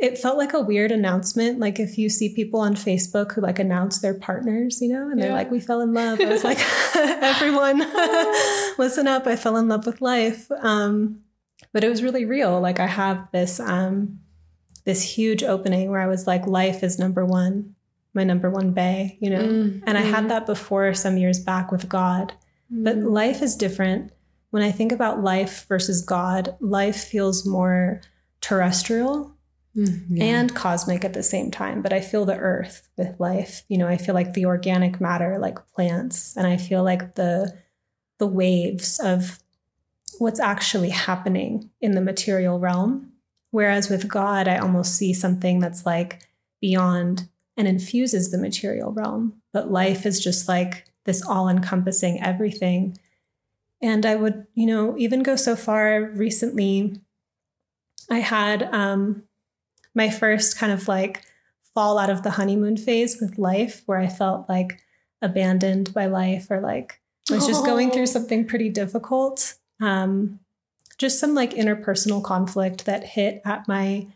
it 0.00 0.16
felt 0.16 0.38
like 0.38 0.54
a 0.54 0.60
weird 0.60 0.90
announcement. 0.90 1.58
Like 1.58 1.78
if 1.78 1.98
you 1.98 2.08
see 2.08 2.34
people 2.34 2.60
on 2.60 2.74
Facebook 2.74 3.34
who 3.34 3.42
like 3.42 3.58
announce 3.58 3.98
their 3.98 4.14
partners, 4.14 4.80
you 4.80 4.88
know, 4.88 5.10
and 5.10 5.20
they're 5.20 5.34
like, 5.34 5.50
we 5.50 5.60
fell 5.60 5.82
in 5.82 5.92
love. 5.92 6.18
I 6.18 6.24
was 6.24 6.42
like, 6.42 6.58
everyone, 6.96 7.80
listen 8.78 9.06
up. 9.06 9.26
I 9.26 9.36
fell 9.36 9.58
in 9.58 9.68
love 9.68 9.84
with 9.84 10.00
life. 10.00 10.50
Um, 10.62 11.20
but 11.74 11.84
it 11.84 11.90
was 11.90 12.02
really 12.02 12.24
real. 12.24 12.58
Like 12.60 12.80
I 12.80 12.86
have 12.86 13.28
this, 13.30 13.60
um, 13.60 14.20
this 14.86 15.02
huge 15.02 15.42
opening 15.42 15.90
where 15.90 16.00
I 16.00 16.06
was 16.06 16.26
like, 16.26 16.46
life 16.46 16.82
is 16.82 16.98
number 16.98 17.26
one, 17.26 17.74
my 18.14 18.24
number 18.24 18.48
one 18.48 18.72
bay, 18.72 19.18
you 19.20 19.28
know? 19.28 19.42
Mm, 19.42 19.82
and 19.86 19.98
I 19.98 20.02
mm. 20.02 20.10
had 20.10 20.30
that 20.30 20.46
before 20.46 20.94
some 20.94 21.18
years 21.18 21.38
back 21.38 21.70
with 21.70 21.90
God. 21.90 22.32
Mm. 22.72 22.84
But 22.84 22.96
life 22.96 23.42
is 23.42 23.54
different. 23.54 24.12
When 24.48 24.62
I 24.62 24.72
think 24.72 24.92
about 24.92 25.22
life 25.22 25.66
versus 25.68 26.00
God, 26.00 26.56
life 26.58 27.04
feels 27.04 27.46
more 27.46 28.00
terrestrial 28.40 29.36
Mm, 29.76 30.06
yeah. 30.10 30.24
and 30.24 30.54
cosmic 30.54 31.04
at 31.04 31.12
the 31.12 31.22
same 31.22 31.50
time. 31.50 31.80
But 31.80 31.92
I 31.92 32.00
feel 32.00 32.24
the 32.24 32.36
earth 32.36 32.88
with 32.96 33.20
life. 33.20 33.62
You 33.68 33.78
know, 33.78 33.86
I 33.86 33.96
feel 33.96 34.14
like 34.14 34.32
the 34.32 34.46
organic 34.46 35.00
matter, 35.00 35.38
like 35.38 35.58
plants, 35.74 36.36
and 36.36 36.46
I 36.46 36.56
feel 36.56 36.82
like 36.82 37.14
the 37.14 37.56
the 38.18 38.26
waves 38.26 38.98
of 38.98 39.38
what's 40.18 40.40
actually 40.40 40.90
happening 40.90 41.70
in 41.80 41.92
the 41.92 42.00
material 42.00 42.58
realm. 42.58 43.12
Whereas 43.50 43.88
with 43.88 44.08
God, 44.08 44.48
I 44.48 44.58
almost 44.58 44.94
see 44.96 45.14
something 45.14 45.60
that's 45.60 45.86
like 45.86 46.28
beyond 46.60 47.28
and 47.56 47.66
infuses 47.66 48.30
the 48.30 48.38
material 48.38 48.92
realm. 48.92 49.40
But 49.52 49.70
life 49.70 50.04
is 50.04 50.22
just 50.22 50.48
like 50.48 50.84
this 51.04 51.22
all 51.22 51.48
encompassing 51.48 52.22
everything. 52.22 52.98
And 53.82 54.04
I 54.04 54.16
would, 54.16 54.46
you 54.54 54.66
know, 54.66 54.96
even 54.98 55.22
go 55.22 55.36
so 55.36 55.56
far 55.56 56.02
recently. 56.02 57.00
I 58.10 58.18
had 58.18 58.62
um, 58.74 59.24
my 59.94 60.10
first 60.10 60.58
kind 60.58 60.72
of 60.72 60.88
like 60.88 61.22
fall 61.74 61.98
out 61.98 62.10
of 62.10 62.22
the 62.22 62.30
honeymoon 62.30 62.76
phase 62.76 63.20
with 63.20 63.38
life 63.38 63.82
where 63.86 63.98
I 63.98 64.08
felt 64.08 64.48
like 64.48 64.82
abandoned 65.22 65.92
by 65.92 66.06
life 66.06 66.50
or 66.50 66.60
like 66.60 67.00
was 67.30 67.46
just 67.46 67.64
going 67.64 67.90
through 67.90 68.06
something 68.06 68.44
pretty 68.44 68.68
difficult. 68.68 69.54
Um, 69.80 70.40
just 70.98 71.18
some 71.18 71.34
like 71.34 71.52
interpersonal 71.52 72.22
conflict 72.22 72.86
that 72.86 73.04
hit 73.04 73.40
at 73.44 73.68
my 73.68 74.08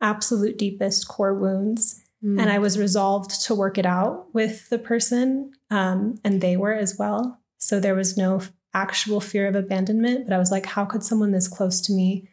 absolute 0.00 0.58
deepest 0.58 1.08
core 1.08 1.34
wounds. 1.34 2.02
Mm. 2.24 2.40
And 2.40 2.50
I 2.50 2.58
was 2.58 2.78
resolved 2.78 3.44
to 3.46 3.54
work 3.54 3.78
it 3.78 3.86
out 3.86 4.32
with 4.32 4.68
the 4.70 4.78
person, 4.78 5.52
um, 5.70 6.18
and 6.24 6.40
they 6.40 6.56
were 6.56 6.74
as 6.74 6.96
well. 6.98 7.40
So 7.58 7.80
there 7.80 7.94
was 7.94 8.16
no 8.16 8.40
actual 8.74 9.20
fear 9.20 9.46
of 9.46 9.54
abandonment, 9.54 10.26
but 10.26 10.34
I 10.34 10.38
was 10.38 10.50
like, 10.50 10.66
how 10.66 10.84
could 10.84 11.02
someone 11.02 11.32
this 11.32 11.48
close 11.48 11.80
to 11.82 11.92
me 11.92 12.28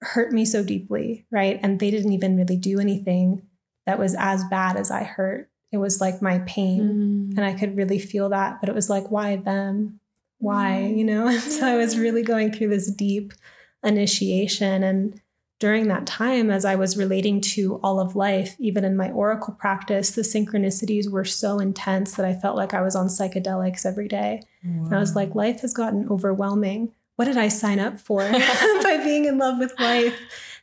hurt 0.00 0.32
me 0.32 0.44
so 0.44 0.62
deeply, 0.62 1.26
right? 1.30 1.58
And 1.62 1.80
they 1.80 1.90
didn't 1.90 2.12
even 2.12 2.36
really 2.36 2.56
do 2.56 2.78
anything 2.78 3.42
that 3.86 3.98
was 3.98 4.14
as 4.18 4.44
bad 4.44 4.76
as 4.76 4.90
I 4.90 5.02
hurt. 5.02 5.50
It 5.72 5.78
was 5.78 6.00
like 6.00 6.22
my 6.22 6.40
pain. 6.40 7.30
Mm. 7.32 7.36
And 7.36 7.44
I 7.44 7.54
could 7.54 7.76
really 7.76 7.98
feel 7.98 8.28
that. 8.30 8.60
But 8.60 8.68
it 8.68 8.74
was 8.74 8.88
like, 8.88 9.10
why 9.10 9.36
them? 9.36 10.00
Why? 10.38 10.88
Mm. 10.90 10.98
You 10.98 11.04
know? 11.04 11.28
And 11.28 11.40
so 11.40 11.66
I 11.66 11.76
was 11.76 11.98
really 11.98 12.22
going 12.22 12.52
through 12.52 12.68
this 12.68 12.90
deep 12.90 13.32
initiation. 13.82 14.82
And 14.82 15.20
during 15.58 15.88
that 15.88 16.06
time, 16.06 16.50
as 16.50 16.64
I 16.64 16.76
was 16.76 16.96
relating 16.96 17.40
to 17.40 17.80
all 17.82 17.98
of 17.98 18.14
life, 18.14 18.54
even 18.60 18.84
in 18.84 18.96
my 18.96 19.10
oracle 19.10 19.54
practice, 19.54 20.12
the 20.12 20.22
synchronicities 20.22 21.10
were 21.10 21.24
so 21.24 21.58
intense 21.58 22.14
that 22.14 22.26
I 22.26 22.34
felt 22.34 22.56
like 22.56 22.74
I 22.74 22.82
was 22.82 22.94
on 22.94 23.08
psychedelics 23.08 23.84
every 23.84 24.06
day. 24.06 24.42
Wow. 24.64 24.84
And 24.86 24.94
I 24.94 25.00
was 25.00 25.16
like, 25.16 25.34
life 25.34 25.60
has 25.62 25.74
gotten 25.74 26.08
overwhelming 26.08 26.92
what 27.18 27.24
did 27.24 27.36
I 27.36 27.48
sign 27.48 27.80
up 27.80 27.98
for 27.98 28.20
by 28.30 29.00
being 29.02 29.24
in 29.24 29.38
love 29.38 29.58
with 29.58 29.78
life? 29.80 30.14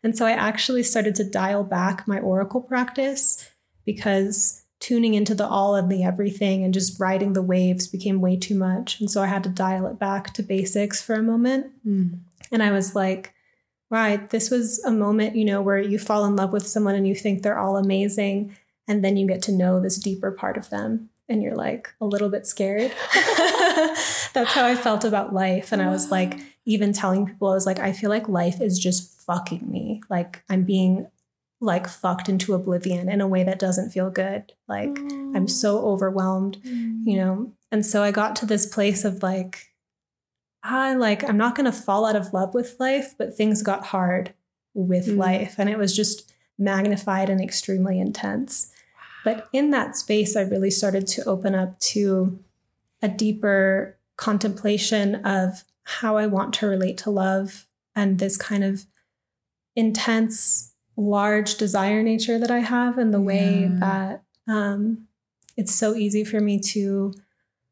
And 0.03 0.17
so 0.17 0.25
I 0.25 0.31
actually 0.31 0.83
started 0.83 1.13
to 1.15 1.29
dial 1.29 1.65
back 1.65 2.07
my 2.07 2.17
oracle 2.17 2.61
practice 2.61 3.49
because 3.85 4.63
tuning 4.79 5.15
into 5.15 5.35
the 5.35 5.45
all 5.45 5.75
and 5.75 5.91
the 5.91 6.03
everything 6.03 6.63
and 6.63 6.73
just 6.73 6.97
riding 6.97 7.33
the 7.33 7.41
waves 7.41 7.87
became 7.87 8.21
way 8.21 8.37
too 8.37 8.55
much. 8.55 9.01
And 9.01 9.11
so 9.11 9.21
I 9.21 9.25
had 9.25 9.43
to 9.43 9.49
dial 9.49 9.85
it 9.87 9.99
back 9.99 10.33
to 10.35 10.43
basics 10.43 11.01
for 11.01 11.15
a 11.15 11.23
moment. 11.23 11.73
Mm. 11.85 12.19
And 12.53 12.63
I 12.63 12.71
was 12.71 12.95
like, 12.95 13.33
right, 13.89 14.29
this 14.29 14.49
was 14.49 14.81
a 14.85 14.91
moment, 14.91 15.35
you 15.35 15.43
know, 15.43 15.61
where 15.61 15.79
you 15.79 15.99
fall 15.99 16.23
in 16.23 16.37
love 16.37 16.53
with 16.53 16.65
someone 16.65 16.95
and 16.95 17.05
you 17.05 17.15
think 17.15 17.43
they're 17.43 17.59
all 17.59 17.75
amazing. 17.75 18.55
And 18.87 19.03
then 19.03 19.17
you 19.17 19.27
get 19.27 19.41
to 19.43 19.51
know 19.51 19.81
this 19.81 19.97
deeper 19.97 20.31
part 20.31 20.55
of 20.55 20.69
them 20.69 21.09
and 21.27 21.41
you're 21.41 21.55
like 21.55 21.93
a 21.99 22.05
little 22.05 22.29
bit 22.29 22.45
scared. 22.45 22.91
That's 24.33 24.53
how 24.53 24.65
I 24.65 24.75
felt 24.75 25.03
about 25.03 25.33
life. 25.33 25.71
And 25.71 25.81
I 25.81 25.89
was 25.89 26.11
like, 26.11 26.39
even 26.65 26.93
telling 26.93 27.25
people, 27.25 27.49
I 27.49 27.53
was 27.53 27.65
like, 27.65 27.79
I 27.79 27.93
feel 27.93 28.09
like 28.09 28.27
life 28.27 28.61
is 28.61 28.79
just 28.79 29.21
fucking 29.21 29.69
me. 29.69 30.01
Like 30.09 30.43
I'm 30.49 30.63
being 30.63 31.07
like 31.61 31.87
fucked 31.87 32.29
into 32.29 32.53
oblivion 32.53 33.09
in 33.09 33.21
a 33.21 33.27
way 33.27 33.43
that 33.43 33.59
doesn't 33.59 33.91
feel 33.91 34.09
good. 34.09 34.53
Like 34.67 34.89
mm. 34.89 35.35
I'm 35.35 35.47
so 35.47 35.79
overwhelmed, 35.85 36.57
mm. 36.63 37.01
you 37.05 37.17
know? 37.17 37.53
And 37.71 37.85
so 37.85 38.03
I 38.03 38.11
got 38.11 38.35
to 38.37 38.45
this 38.45 38.65
place 38.65 39.03
of 39.03 39.23
like, 39.23 39.73
I 40.63 40.95
like, 40.95 41.27
I'm 41.27 41.37
not 41.37 41.55
going 41.55 41.65
to 41.65 41.71
fall 41.71 42.05
out 42.05 42.15
of 42.15 42.33
love 42.33 42.53
with 42.53 42.75
life, 42.79 43.15
but 43.17 43.35
things 43.35 43.61
got 43.61 43.85
hard 43.87 44.33
with 44.73 45.07
mm. 45.07 45.17
life. 45.17 45.55
And 45.57 45.69
it 45.69 45.77
was 45.77 45.95
just 45.95 46.31
magnified 46.57 47.29
and 47.29 47.41
extremely 47.41 47.99
intense. 47.99 48.71
But 49.25 49.49
in 49.51 49.71
that 49.71 49.97
space, 49.97 50.35
I 50.35 50.41
really 50.41 50.69
started 50.69 51.07
to 51.07 51.25
open 51.25 51.55
up 51.55 51.79
to 51.79 52.39
a 53.01 53.09
deeper 53.09 53.97
contemplation 54.17 55.15
of 55.25 55.63
how 55.83 56.15
I 56.15 56.27
want 56.27 56.53
to 56.55 56.67
relate 56.67 56.99
to 56.99 57.09
love 57.09 57.67
and 57.95 58.19
this 58.19 58.37
kind 58.37 58.63
of 58.63 58.85
intense 59.75 60.73
large 60.95 61.55
desire 61.55 62.03
nature 62.03 62.37
that 62.37 62.51
I 62.51 62.59
have 62.59 62.99
and 62.99 63.11
the 63.11 63.19
way 63.19 63.61
yeah. 63.61 63.79
that 63.79 64.23
um, 64.47 65.07
it's 65.57 65.73
so 65.73 65.95
easy 65.95 66.23
for 66.23 66.39
me 66.39 66.59
to 66.59 67.11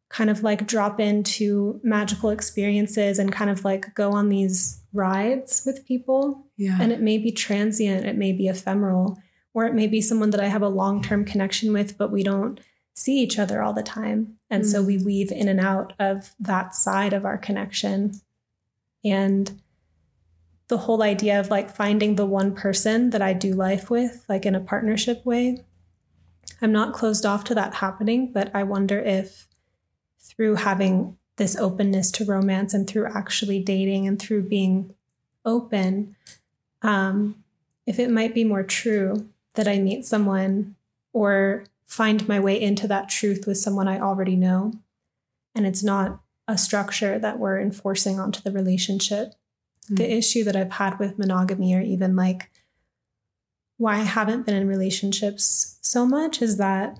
kind 0.09 0.31
of 0.31 0.41
like 0.41 0.65
drop 0.65 0.99
into 0.99 1.79
magical 1.83 2.31
experiences 2.31 3.19
and 3.19 3.31
kind 3.31 3.51
of 3.51 3.63
like 3.63 3.93
go 3.93 4.11
on 4.11 4.29
these 4.29 4.81
rides 4.91 5.61
with 5.67 5.85
people. 5.85 6.47
Yeah. 6.57 6.77
And 6.81 6.91
it 6.91 6.99
may 6.99 7.19
be 7.19 7.31
transient, 7.31 8.07
it 8.07 8.17
may 8.17 8.31
be 8.31 8.47
ephemeral, 8.47 9.19
or 9.53 9.65
it 9.65 9.73
may 9.73 9.87
be 9.87 10.01
someone 10.01 10.31
that 10.31 10.41
I 10.41 10.47
have 10.47 10.61
a 10.61 10.69
long 10.69 11.01
term 11.01 11.25
connection 11.25 11.71
with, 11.73 11.97
but 11.97 12.11
we 12.11 12.23
don't 12.23 12.59
see 12.95 13.19
each 13.19 13.39
other 13.39 13.61
all 13.61 13.73
the 13.73 13.83
time. 13.83 14.37
And 14.49 14.63
mm. 14.63 14.67
so 14.67 14.81
we 14.81 14.97
weave 14.97 15.31
in 15.31 15.47
and 15.47 15.59
out 15.59 15.93
of 15.99 16.33
that 16.39 16.75
side 16.75 17.13
of 17.13 17.25
our 17.25 17.37
connection. 17.37 18.13
And 19.03 19.61
the 20.67 20.77
whole 20.77 21.03
idea 21.03 21.39
of 21.39 21.49
like 21.49 21.75
finding 21.75 22.15
the 22.15 22.25
one 22.25 22.55
person 22.55 23.11
that 23.11 23.21
I 23.21 23.33
do 23.33 23.53
life 23.53 23.89
with, 23.89 24.25
like 24.29 24.45
in 24.45 24.55
a 24.55 24.59
partnership 24.59 25.25
way. 25.25 25.59
I'm 26.61 26.71
not 26.71 26.93
closed 26.93 27.25
off 27.25 27.43
to 27.45 27.55
that 27.55 27.75
happening, 27.75 28.31
but 28.31 28.49
I 28.55 28.63
wonder 28.63 28.99
if 28.99 29.47
through 30.19 30.55
having 30.55 31.17
this 31.35 31.57
openness 31.57 32.11
to 32.11 32.25
romance 32.25 32.73
and 32.73 32.87
through 32.87 33.07
actually 33.13 33.59
dating 33.59 34.07
and 34.07 34.19
through 34.19 34.47
being 34.47 34.93
open, 35.43 36.15
um, 36.81 37.43
if 37.85 37.99
it 37.99 38.09
might 38.09 38.33
be 38.33 38.43
more 38.43 38.63
true 38.63 39.29
that 39.55 39.67
I 39.67 39.79
meet 39.79 40.05
someone 40.05 40.75
or 41.11 41.65
find 41.85 42.27
my 42.27 42.39
way 42.39 42.59
into 42.59 42.87
that 42.87 43.09
truth 43.09 43.45
with 43.45 43.57
someone 43.57 43.87
I 43.87 43.99
already 43.99 44.35
know. 44.35 44.73
And 45.53 45.67
it's 45.67 45.83
not 45.83 46.21
a 46.47 46.57
structure 46.57 47.19
that 47.19 47.39
we're 47.39 47.59
enforcing 47.59 48.19
onto 48.19 48.41
the 48.41 48.51
relationship 48.51 49.33
the 49.89 50.03
mm. 50.03 50.17
issue 50.17 50.43
that 50.43 50.55
I've 50.55 50.71
had 50.71 50.99
with 50.99 51.19
monogamy 51.19 51.75
or 51.75 51.81
even 51.81 52.15
like 52.15 52.49
why 53.77 53.95
I 53.95 54.03
haven't 54.03 54.45
been 54.45 54.55
in 54.55 54.67
relationships 54.67 55.77
so 55.81 56.05
much 56.05 56.41
is 56.41 56.57
that 56.57 56.99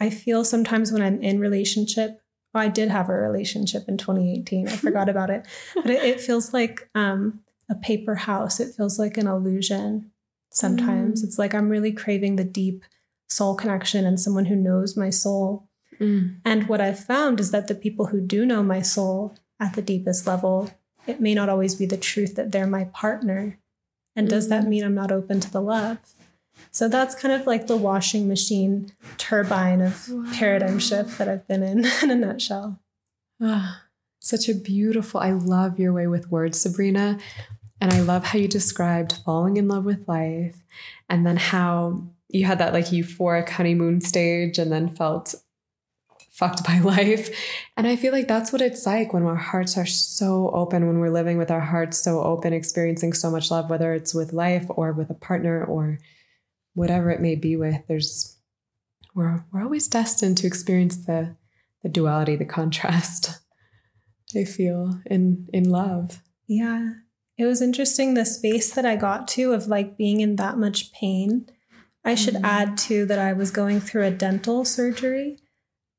I 0.00 0.10
feel 0.10 0.44
sometimes 0.44 0.92
when 0.92 1.02
I'm 1.02 1.20
in 1.22 1.40
relationship, 1.40 2.22
oh, 2.54 2.60
I 2.60 2.68
did 2.68 2.88
have 2.88 3.08
a 3.08 3.14
relationship 3.14 3.84
in 3.88 3.96
2018. 3.96 4.68
I 4.68 4.76
forgot 4.76 5.08
about 5.10 5.30
it, 5.30 5.46
but 5.74 5.90
it, 5.90 6.02
it 6.02 6.20
feels 6.20 6.52
like 6.52 6.88
um, 6.94 7.40
a 7.68 7.74
paper 7.74 8.14
house. 8.14 8.60
It 8.60 8.74
feels 8.74 8.98
like 8.98 9.16
an 9.16 9.26
illusion. 9.26 10.10
Sometimes 10.50 11.22
mm. 11.22 11.26
it's 11.26 11.38
like 11.38 11.54
I'm 11.54 11.68
really 11.68 11.92
craving 11.92 12.36
the 12.36 12.44
deep 12.44 12.84
soul 13.28 13.54
connection 13.54 14.06
and 14.06 14.18
someone 14.18 14.46
who 14.46 14.56
knows 14.56 14.96
my 14.96 15.10
soul. 15.10 15.68
Mm. 16.00 16.36
And 16.44 16.68
what 16.68 16.80
I've 16.80 17.04
found 17.04 17.40
is 17.40 17.50
that 17.50 17.68
the 17.68 17.74
people 17.74 18.06
who 18.06 18.20
do 18.20 18.46
know 18.46 18.62
my 18.62 18.82
soul 18.82 19.36
at 19.60 19.74
the 19.74 19.82
deepest 19.82 20.26
level 20.26 20.70
it 21.08 21.20
may 21.20 21.34
not 21.34 21.48
always 21.48 21.74
be 21.74 21.86
the 21.86 21.96
truth 21.96 22.36
that 22.36 22.52
they're 22.52 22.66
my 22.66 22.84
partner. 22.84 23.58
And 24.14 24.28
does 24.28 24.48
that 24.48 24.62
mm-hmm. 24.62 24.70
mean 24.70 24.84
I'm 24.84 24.94
not 24.94 25.10
open 25.10 25.40
to 25.40 25.50
the 25.50 25.62
love? 25.62 25.98
So 26.70 26.86
that's 26.88 27.14
kind 27.14 27.32
of 27.32 27.46
like 27.46 27.66
the 27.66 27.76
washing 27.76 28.28
machine 28.28 28.92
turbine 29.16 29.80
of 29.80 30.08
wow. 30.10 30.30
paradigm 30.34 30.78
shift 30.78 31.16
that 31.16 31.28
I've 31.28 31.48
been 31.48 31.62
in 31.62 31.86
in 32.02 32.10
a 32.10 32.14
nutshell. 32.14 32.80
Ah, 33.40 33.84
such 34.20 34.48
a 34.48 34.54
beautiful, 34.54 35.20
I 35.20 35.30
love 35.30 35.78
your 35.78 35.92
way 35.92 36.06
with 36.06 36.30
words, 36.30 36.60
Sabrina. 36.60 37.18
And 37.80 37.92
I 37.92 38.00
love 38.00 38.24
how 38.24 38.38
you 38.38 38.48
described 38.48 39.20
falling 39.24 39.56
in 39.56 39.68
love 39.68 39.84
with 39.84 40.08
life 40.08 40.56
and 41.08 41.26
then 41.26 41.36
how 41.36 42.02
you 42.28 42.44
had 42.44 42.58
that 42.58 42.72
like 42.72 42.86
euphoric 42.86 43.48
honeymoon 43.48 44.00
stage 44.00 44.58
and 44.58 44.70
then 44.70 44.94
felt 44.94 45.34
fucked 46.38 46.64
by 46.64 46.78
life. 46.82 47.30
And 47.76 47.86
I 47.86 47.96
feel 47.96 48.12
like 48.12 48.28
that's 48.28 48.52
what 48.52 48.62
it's 48.62 48.86
like 48.86 49.12
when 49.12 49.24
our 49.24 49.36
hearts 49.36 49.76
are 49.76 49.86
so 49.86 50.50
open, 50.50 50.86
when 50.86 51.00
we're 51.00 51.10
living 51.10 51.38
with 51.38 51.50
our 51.50 51.60
hearts 51.60 51.98
so 51.98 52.22
open, 52.22 52.52
experiencing 52.52 53.12
so 53.12 53.30
much 53.30 53.50
love, 53.50 53.68
whether 53.68 53.92
it's 53.92 54.14
with 54.14 54.32
life 54.32 54.66
or 54.68 54.92
with 54.92 55.10
a 55.10 55.14
partner 55.14 55.64
or 55.64 55.98
whatever 56.74 57.10
it 57.10 57.20
may 57.20 57.34
be 57.34 57.56
with. 57.56 57.82
There's 57.88 58.36
we're 59.14 59.44
we're 59.52 59.62
always 59.62 59.88
destined 59.88 60.38
to 60.38 60.46
experience 60.46 60.96
the 60.96 61.36
the 61.82 61.88
duality, 61.88 62.36
the 62.36 62.44
contrast. 62.44 63.40
I 64.36 64.44
feel 64.44 65.00
in 65.06 65.48
in 65.52 65.68
love. 65.68 66.22
Yeah. 66.46 66.90
It 67.38 67.46
was 67.46 67.62
interesting 67.62 68.14
the 68.14 68.26
space 68.26 68.74
that 68.74 68.84
I 68.84 68.96
got 68.96 69.28
to 69.28 69.52
of 69.52 69.68
like 69.68 69.96
being 69.96 70.20
in 70.20 70.36
that 70.36 70.58
much 70.58 70.92
pain. 70.92 71.48
I 72.04 72.14
should 72.14 72.34
mm-hmm. 72.34 72.44
add 72.44 72.76
too 72.76 73.06
that 73.06 73.18
I 73.18 73.32
was 73.32 73.50
going 73.50 73.80
through 73.80 74.04
a 74.04 74.10
dental 74.10 74.64
surgery. 74.64 75.38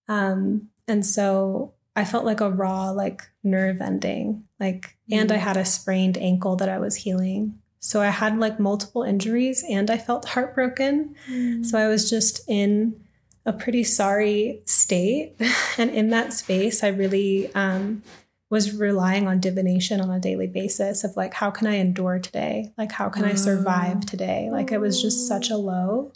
Um, 0.08 0.70
and 0.88 1.06
so 1.06 1.74
I 1.96 2.04
felt 2.04 2.26
like 2.26 2.42
a 2.42 2.50
raw, 2.50 2.90
like 2.90 3.22
nerve 3.44 3.80
ending, 3.80 4.46
like, 4.60 4.98
mm. 5.10 5.18
and 5.18 5.32
I 5.32 5.38
mm. 5.38 5.42
had 5.42 5.58
a 5.58 5.66
sprained 5.66 6.18
ankle 6.18 6.56
that 6.58 6.70
I 6.70 6.80
was 6.80 6.98
healing. 6.98 7.60
So 7.80 8.02
I 8.02 8.08
had 8.08 8.38
like 8.38 8.60
multiple 8.60 9.04
injuries 9.04 9.64
and 9.70 9.90
I 9.90 9.98
felt 9.98 10.30
heartbroken. 10.30 11.16
Mm. 11.30 11.66
So 11.66 11.78
I 11.78 11.88
was 11.88 12.10
just 12.10 12.42
in 12.48 13.00
a 13.46 13.54
pretty 13.54 13.84
sorry 13.84 14.62
state. 14.66 15.36
and 15.78 15.90
in 15.90 16.10
that 16.10 16.34
space, 16.34 16.84
I 16.84 16.90
really 16.90 17.54
um, 17.54 18.04
was 18.50 18.76
relying 18.76 19.28
on 19.28 19.40
divination 19.40 20.02
on 20.02 20.10
a 20.10 20.20
daily 20.20 20.48
basis 20.48 21.04
of 21.04 21.16
like, 21.16 21.36
how 21.36 21.52
can 21.52 21.68
I 21.68 21.76
endure 21.76 22.18
today? 22.20 22.74
Like, 22.78 22.92
how 22.92 23.10
can 23.10 23.24
I 23.24 23.36
survive 23.36 24.06
today? 24.06 24.50
Like, 24.52 24.72
it 24.72 24.80
was 24.80 25.02
just 25.02 25.28
such 25.28 25.50
a 25.52 25.58
low. 25.58 26.12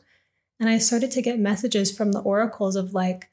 And 0.59 0.67
I 0.67 0.79
started 0.79 1.11
to 1.11 1.21
get 1.21 1.39
messages 1.39 1.95
from 1.95 2.11
the 2.11 2.21
oracles 2.21 2.75
of 2.75 2.93
like, 2.93 3.29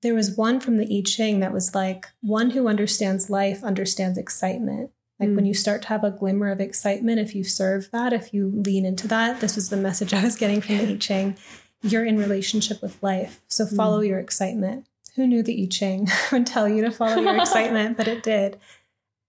there 0.00 0.14
was 0.14 0.36
one 0.36 0.60
from 0.60 0.76
the 0.76 0.86
I 0.96 1.02
Ching 1.04 1.40
that 1.40 1.52
was 1.52 1.74
like, 1.74 2.06
one 2.20 2.50
who 2.50 2.68
understands 2.68 3.28
life 3.28 3.62
understands 3.64 4.16
excitement. 4.16 4.90
Like 5.18 5.30
mm. 5.30 5.36
when 5.36 5.46
you 5.46 5.54
start 5.54 5.82
to 5.82 5.88
have 5.88 6.04
a 6.04 6.10
glimmer 6.10 6.50
of 6.50 6.60
excitement, 6.60 7.18
if 7.18 7.34
you 7.34 7.42
serve 7.42 7.90
that, 7.90 8.12
if 8.12 8.32
you 8.32 8.48
lean 8.64 8.86
into 8.86 9.08
that, 9.08 9.40
this 9.40 9.56
was 9.56 9.68
the 9.68 9.76
message 9.76 10.14
I 10.14 10.22
was 10.22 10.36
getting 10.36 10.60
from 10.60 10.78
the 10.78 10.92
I 10.92 10.96
Ching. 10.96 11.36
You're 11.82 12.04
in 12.04 12.16
relationship 12.16 12.80
with 12.80 13.02
life. 13.02 13.40
So 13.48 13.66
follow 13.66 14.00
mm. 14.00 14.08
your 14.08 14.20
excitement. 14.20 14.86
Who 15.18 15.26
knew 15.26 15.42
the 15.42 15.64
I 15.64 15.66
Ching 15.66 16.08
would 16.32 16.46
tell 16.46 16.68
you 16.68 16.82
to 16.82 16.92
follow 16.92 17.20
your 17.20 17.36
excitement, 17.38 17.96
but 17.96 18.06
it 18.06 18.22
did. 18.22 18.56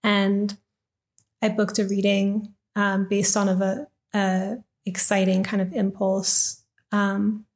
And 0.04 0.56
I 1.42 1.50
booked 1.50 1.80
a 1.80 1.84
reading 1.84 2.54
um, 2.76 3.08
based 3.08 3.36
on 3.36 3.50
of 3.50 3.60
a, 3.62 3.88
a, 4.14 4.58
exciting 4.86 5.42
kind 5.42 5.64
of 5.64 5.74
impulse. 5.74 6.62
Um, 6.92 7.48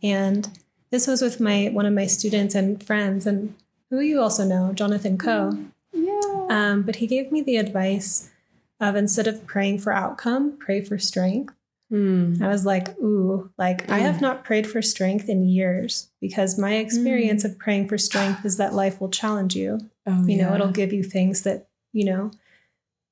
and 0.00 0.48
this 0.90 1.08
was 1.08 1.20
with 1.20 1.40
my 1.40 1.70
one 1.72 1.86
of 1.86 1.92
my 1.92 2.06
students 2.06 2.54
and 2.54 2.80
friends, 2.80 3.26
and 3.26 3.56
who 3.90 3.98
you 3.98 4.20
also 4.20 4.44
know, 4.44 4.72
Jonathan 4.72 5.18
Coe. 5.18 5.58
Yeah. 5.92 6.46
Um, 6.48 6.82
but 6.82 6.96
he 6.96 7.08
gave 7.08 7.32
me 7.32 7.42
the 7.42 7.56
advice 7.56 8.30
of 8.78 8.94
instead 8.94 9.26
of 9.26 9.44
praying 9.44 9.80
for 9.80 9.92
outcome, 9.92 10.56
pray 10.56 10.82
for 10.82 11.00
strength. 11.00 11.52
Mm. 11.92 12.42
I 12.42 12.48
was 12.48 12.66
like, 12.66 12.98
ooh, 12.98 13.50
like 13.56 13.86
mm. 13.86 13.94
I 13.94 13.98
have 13.98 14.20
not 14.20 14.44
prayed 14.44 14.66
for 14.66 14.82
strength 14.82 15.28
in 15.28 15.48
years 15.48 16.10
because 16.20 16.58
my 16.58 16.74
experience 16.74 17.42
mm. 17.44 17.50
of 17.50 17.58
praying 17.58 17.88
for 17.88 17.96
strength 17.96 18.44
is 18.44 18.58
that 18.58 18.74
life 18.74 19.00
will 19.00 19.08
challenge 19.08 19.56
you. 19.56 19.78
Oh, 20.06 20.24
you 20.26 20.36
yeah. 20.36 20.48
know, 20.48 20.54
it'll 20.54 20.68
give 20.68 20.92
you 20.92 21.02
things 21.02 21.42
that, 21.42 21.68
you 21.92 22.04
know, 22.04 22.30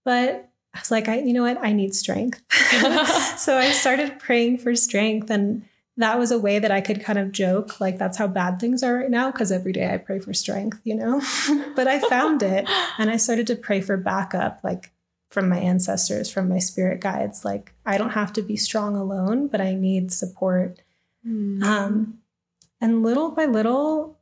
but 0.05 0.51
I 0.75 0.79
was 0.79 0.91
like, 0.91 1.09
I, 1.09 1.21
you 1.21 1.33
know 1.33 1.43
what? 1.43 1.59
I 1.63 1.73
need 1.73 1.95
strength. 1.95 2.43
so 3.39 3.57
I 3.57 3.71
started 3.73 4.19
praying 4.19 4.59
for 4.59 4.75
strength 4.75 5.31
and 5.31 5.65
that 5.97 6.19
was 6.19 6.31
a 6.31 6.39
way 6.39 6.59
that 6.59 6.71
I 6.71 6.83
could 6.83 7.03
kind 7.03 7.19
of 7.19 7.33
joke, 7.33 7.81
like, 7.81 7.97
that's 7.97 8.19
how 8.19 8.27
bad 8.27 8.61
things 8.61 8.83
are 8.83 8.97
right 8.97 9.11
now, 9.11 9.31
because 9.31 9.51
every 9.51 9.73
day 9.73 9.93
I 9.93 9.97
pray 9.97 10.19
for 10.19 10.35
strength, 10.35 10.81
you 10.85 10.95
know? 10.95 11.23
but 11.75 11.89
I 11.89 12.01
found 12.01 12.43
it 12.43 12.69
and 12.99 13.09
I 13.09 13.17
started 13.17 13.47
to 13.47 13.57
pray 13.57 13.81
for 13.81 13.97
backup, 13.97 14.61
like 14.63 14.93
from 15.29 15.49
my 15.49 15.59
ancestors, 15.59 16.31
from 16.31 16.49
my 16.49 16.59
spirit 16.59 17.01
guides. 17.01 17.45
Like, 17.45 17.73
I 17.85 17.99
don't 17.99 18.11
have 18.11 18.33
to 18.35 18.43
be 18.43 18.57
strong 18.57 18.97
alone, 18.97 19.49
but 19.49 19.61
I 19.61 19.75
need 19.75 20.13
support. 20.13 20.81
Mm. 21.27 21.63
Um, 21.63 22.19
and 22.81 23.03
little 23.03 23.31
by 23.31 23.47
little, 23.47 24.19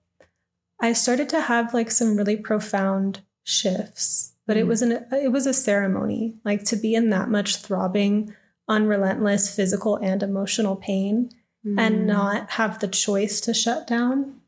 I 0.80 0.92
started 0.92 1.28
to 1.30 1.42
have 1.42 1.74
like 1.74 1.90
some 1.90 2.16
really 2.16 2.36
profound 2.36 3.20
shifts, 3.42 4.32
but 4.46 4.56
mm. 4.56 4.60
it 4.60 4.66
was 4.66 4.82
an 4.82 5.06
it 5.12 5.32
was 5.32 5.46
a 5.46 5.52
ceremony, 5.52 6.36
like 6.44 6.64
to 6.64 6.76
be 6.76 6.94
in 6.94 7.10
that 7.10 7.28
much 7.28 7.56
throbbing 7.56 8.34
unrelentless 8.68 9.54
physical 9.54 9.96
and 9.96 10.22
emotional 10.22 10.76
pain 10.76 11.30
Mm. 11.66 11.80
and 11.80 12.06
not 12.06 12.50
have 12.52 12.78
the 12.78 12.88
choice 12.88 13.40
to 13.40 13.54
shut 13.54 13.86
down. 13.86 14.40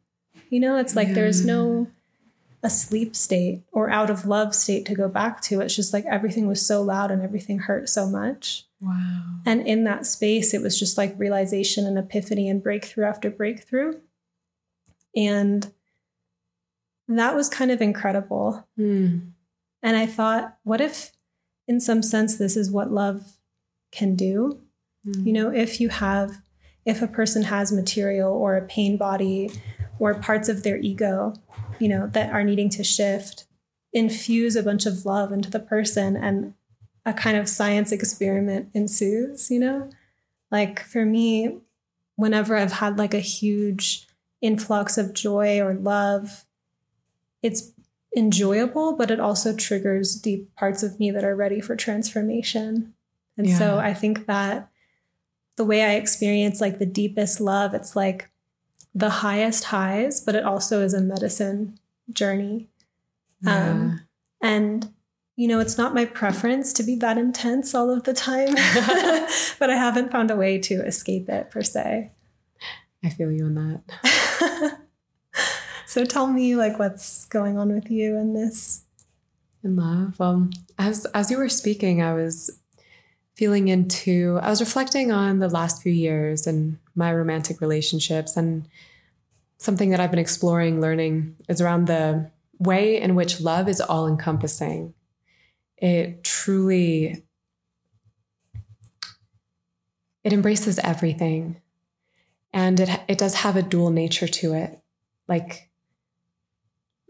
You 0.51 0.61
know, 0.61 0.77
it's 0.77 0.95
like 0.95 1.15
there's 1.15 1.41
Yeah. 1.47 1.87
No 2.67 2.73
asleep 2.73 3.17
state 3.17 3.63
or 3.73 3.91
out 3.91 4.11
of 4.11 4.27
love 4.27 4.55
state 4.55 4.85
to 4.87 4.95
go 4.95 5.09
back 5.09 5.41
to. 5.41 5.61
It's 5.61 5.77
just 5.77 5.93
like 5.93 6.05
everything 6.07 6.47
was 6.47 6.67
so 6.67 6.83
loud 6.83 7.11
and 7.11 7.23
everything 7.23 7.61
hurt 7.61 7.89
so 7.89 8.07
much. 8.09 8.67
Wow. 8.81 9.41
And 9.47 9.67
in 9.67 9.85
that 9.85 10.05
space, 10.05 10.53
it 10.53 10.61
was 10.61 10.79
just 10.79 10.99
like 10.99 11.19
realization 11.19 11.87
and 11.87 11.99
epiphany 11.99 12.49
and 12.49 12.63
breakthrough 12.63 13.05
after 13.05 13.31
breakthrough. 13.31 14.01
And 15.15 15.73
that 17.09 17.35
was 17.35 17.49
kind 17.49 17.71
of 17.71 17.81
incredible. 17.81 18.67
Mm. 18.79 19.31
And 19.83 19.97
I 19.97 20.07
thought, 20.07 20.57
what 20.65 20.81
if, 20.81 21.13
in 21.69 21.81
some 21.81 22.03
sense, 22.03 22.37
this 22.37 22.57
is 22.57 22.71
what 22.71 22.91
love 22.91 23.37
can 23.93 24.15
do? 24.17 24.61
You 25.25 25.33
know, 25.33 25.51
if 25.51 25.81
you 25.81 25.89
have, 25.89 26.43
if 26.85 27.01
a 27.01 27.07
person 27.07 27.45
has 27.45 27.71
material 27.71 28.33
or 28.33 28.57
a 28.57 28.67
pain 28.67 28.97
body 28.97 29.53
or 30.01 30.15
parts 30.15 30.49
of 30.49 30.65
their 30.65 30.79
ego, 30.79 31.33
you 31.81 31.89
know, 31.89 32.07
that 32.09 32.33
are 32.33 32.45
needing 32.45 32.69
to 32.71 32.85
shift, 32.85 33.45
infuse 33.93 34.57
a 34.57 34.63
bunch 34.63 34.87
of 34.87 35.05
love 35.05 35.33
into 35.33 35.51
the 35.51 35.61
person 35.61 36.17
and 36.17 36.55
a 37.05 37.13
kind 37.13 37.37
of 37.37 37.49
science 37.49 37.93
experiment 37.93 38.69
ensues, 38.75 39.51
you 39.51 39.61
know? 39.61 39.89
Like 40.51 40.81
for 40.81 41.05
me, 41.05 41.59
whenever 42.17 42.57
I've 42.57 42.73
had 42.73 42.99
like 42.99 43.15
a 43.15 43.21
huge 43.21 44.07
influx 44.41 44.99
of 44.99 45.15
joy 45.15 45.61
or 45.61 45.75
love, 45.75 46.45
it's 47.43 47.73
enjoyable, 48.17 48.97
but 48.97 49.11
it 49.11 49.21
also 49.21 49.55
triggers 49.55 50.15
deep 50.17 50.55
parts 50.57 50.83
of 50.83 50.99
me 50.99 51.11
that 51.11 51.25
are 51.25 51.37
ready 51.37 51.61
for 51.61 51.77
transformation. 51.77 52.95
And 53.37 53.51
so 53.51 53.79
I 53.79 53.93
think 53.93 54.27
that 54.27 54.71
the 55.57 55.65
way 55.65 55.83
I 55.83 55.95
experience 55.95 56.61
like 56.61 56.79
the 56.79 56.87
deepest 56.87 57.41
love, 57.41 57.75
it's 57.75 57.95
like 57.95 58.31
the 58.97 59.11
highest 59.11 59.65
highs, 59.65 60.23
but 60.23 60.35
it 60.35 60.43
also 60.43 60.81
is 60.81 60.95
a 60.95 61.03
medicine 61.03 61.79
journey. 62.11 62.67
Yeah. 63.43 63.71
Um, 63.71 64.01
and 64.43 64.89
you 65.37 65.49
know, 65.49 65.61
it's 65.61 65.77
not 65.77 65.95
my 65.95 66.07
preference 66.07 66.73
to 66.73 66.83
be 66.83 66.97
that 66.97 67.19
intense 67.19 67.75
all 67.75 67.91
of 67.91 68.05
the 68.05 68.15
time, 68.15 68.55
but 69.59 69.69
I 69.69 69.77
haven't 69.77 70.11
found 70.11 70.31
a 70.31 70.37
way 70.37 70.59
to 70.61 70.77
escape 70.87 71.29
it 71.29 71.51
per 71.51 71.63
se. 71.63 72.11
I 73.05 73.11
feel 73.11 73.31
you 73.31 73.45
on 73.45 73.83
that. 74.03 74.79
so 75.87 76.07
tell 76.07 76.27
me 76.27 76.57
like 76.57 76.79
what's 76.79 77.27
going 77.27 77.59
on 77.59 77.75
with 77.75 77.91
you 77.91 78.17
in 78.17 78.33
this. 78.33 78.85
In 79.63 79.77
love. 79.77 80.19
Well, 80.19 80.49
as 80.79 81.05
as 81.07 81.31
you 81.31 81.37
were 81.37 81.51
speaking, 81.51 82.01
I 82.03 82.15
was 82.15 82.61
feeling 83.35 83.69
into 83.69 84.39
I 84.41 84.49
was 84.49 84.61
reflecting 84.61 85.13
on 85.13 85.39
the 85.41 85.51
last 85.51 85.83
few 85.83 85.93
years 85.93 86.47
and 86.47 86.79
my 86.97 87.13
romantic 87.13 87.61
relationships 87.61 88.37
and 88.37 88.69
something 89.59 89.91
that 89.91 90.01
I've 90.01 90.11
been 90.11 90.19
exploring, 90.19 90.81
learning 90.81 91.37
is 91.49 91.61
around 91.61 91.87
the 91.87 92.31
way 92.59 93.01
in 93.01 93.15
which 93.15 93.41
love 93.41 93.69
is 93.69 93.81
all 93.81 94.07
encompassing. 94.07 94.95
It 95.77 96.25
truly 96.25 97.23
it 100.25 100.33
embraces 100.33 100.81
everything. 100.81 101.61
And 102.53 102.81
it 102.81 102.89
it 103.09 103.19
does 103.19 103.35
have 103.37 103.57
a 103.57 103.63
dual 103.63 103.91
nature 103.91 104.27
to 104.27 104.55
it. 104.55 104.81
Like 105.29 105.71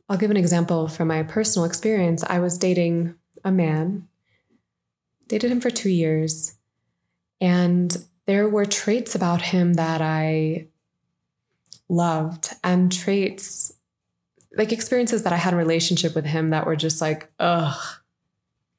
I'll 0.09 0.19
give 0.19 0.31
an 0.31 0.37
example 0.37 0.89
from 0.89 1.09
my 1.09 1.23
personal 1.23 1.67
experience. 1.67 2.23
I 2.25 2.39
was 2.39 2.59
dating 2.59 3.15
a 3.45 3.51
man, 3.51 4.09
dated 5.29 5.51
him 5.51 5.61
for 5.61 5.71
two 5.71 5.89
years, 5.89 6.57
and 7.41 7.97
there 8.27 8.49
were 8.49 8.67
traits 8.67 9.15
about 9.15 9.41
him 9.41 9.75
that 9.75 10.03
I 10.03 10.67
loved, 11.89 12.53
and 12.65 12.93
traits 12.93 13.73
like 14.57 14.73
experiences 14.73 15.23
that 15.23 15.33
I 15.33 15.37
had 15.37 15.53
in 15.53 15.59
relationship 15.59 16.15
with 16.15 16.25
him 16.25 16.51
that 16.51 16.67
were 16.67 16.77
just 16.77 17.01
like, 17.01 17.31
ugh, 17.39 17.79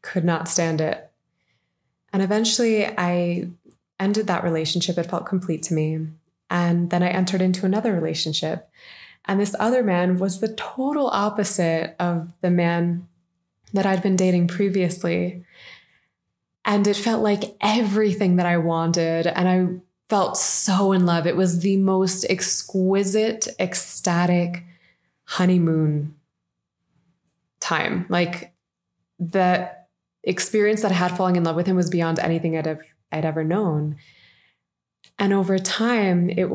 could 0.01 0.25
not 0.25 0.47
stand 0.47 0.81
it. 0.81 1.10
And 2.12 2.23
eventually 2.23 2.86
I 2.86 3.49
ended 3.99 4.27
that 4.27 4.43
relationship. 4.43 4.97
It 4.97 5.10
felt 5.10 5.25
complete 5.25 5.63
to 5.63 5.73
me. 5.73 6.07
And 6.49 6.89
then 6.89 7.03
I 7.03 7.10
entered 7.10 7.41
into 7.41 7.65
another 7.65 7.93
relationship. 7.93 8.69
And 9.25 9.39
this 9.39 9.55
other 9.60 9.83
man 9.83 10.17
was 10.17 10.39
the 10.39 10.53
total 10.53 11.07
opposite 11.07 11.95
of 11.99 12.29
the 12.41 12.49
man 12.49 13.07
that 13.73 13.86
I'd 13.86 14.01
been 14.01 14.15
dating 14.15 14.47
previously. 14.47 15.43
And 16.67 16.86
it 16.86 16.97
felt 16.97 17.23
like 17.23 17.56
everything 17.62 18.36
that 18.36 18.45
I 18.45 18.58
wanted. 18.58 19.25
And 19.25 19.47
I 19.47 19.67
felt 20.10 20.38
so 20.38 20.91
in 20.91 21.06
love. 21.06 21.25
It 21.25 21.38
was 21.38 21.62
the 21.62 21.77
most 21.77 22.25
exquisite, 22.30 23.47
ecstatic 23.60 24.63
honeymoon 25.23 26.15
time. 27.60 28.06
Like 28.10 28.53
the 29.17 29.71
experience 30.23 30.82
that 30.82 30.91
I 30.91 30.95
had 30.95 31.15
falling 31.15 31.38
in 31.38 31.43
love 31.43 31.56
with 31.56 31.67
him 31.67 31.77
was 31.77 31.89
beyond 31.89 32.19
anything 32.19 32.58
I'd, 32.58 32.65
have, 32.65 32.82
I'd 33.12 33.25
ever 33.25 33.43
known. 33.43 33.95
And 35.17 35.34
over 35.34 35.58
time, 35.58 36.30
it 36.30 36.49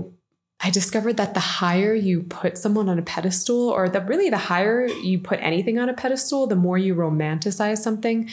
I 0.65 0.71
discovered 0.71 1.17
that 1.17 1.35
the 1.35 1.41
higher 1.41 1.93
you 1.93 2.23
put 2.23 2.57
someone 2.57 2.89
on 2.89 2.97
a 2.97 3.03
pedestal, 3.03 3.69
or 3.69 3.89
the 3.89 4.01
really 4.01 4.31
the 4.31 4.39
higher 4.39 4.87
you 4.87 5.19
put 5.19 5.41
anything 5.41 5.81
on 5.81 5.89
a 5.89 5.93
pedestal, 5.95 6.47
the 6.47 6.55
more 6.55 6.79
you 6.79 6.95
romanticize 6.95 7.79
something, 7.79 8.31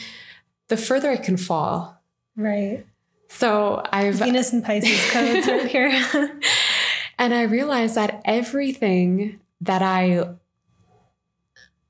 the 0.70 0.76
further 0.76 1.10
it 1.10 1.22
can 1.22 1.36
fall. 1.36 2.00
Right. 2.36 2.86
So 3.28 3.82
I've 3.92 4.14
Venus 4.14 4.52
and 4.52 4.64
Pisces 4.64 5.10
codes 5.10 5.46
right 5.46 5.66
here. 5.66 5.90
and 7.18 7.34
I 7.34 7.42
realized 7.42 7.96
that 7.96 8.22
everything 8.24 9.40
that 9.60 9.82
I 9.82 10.30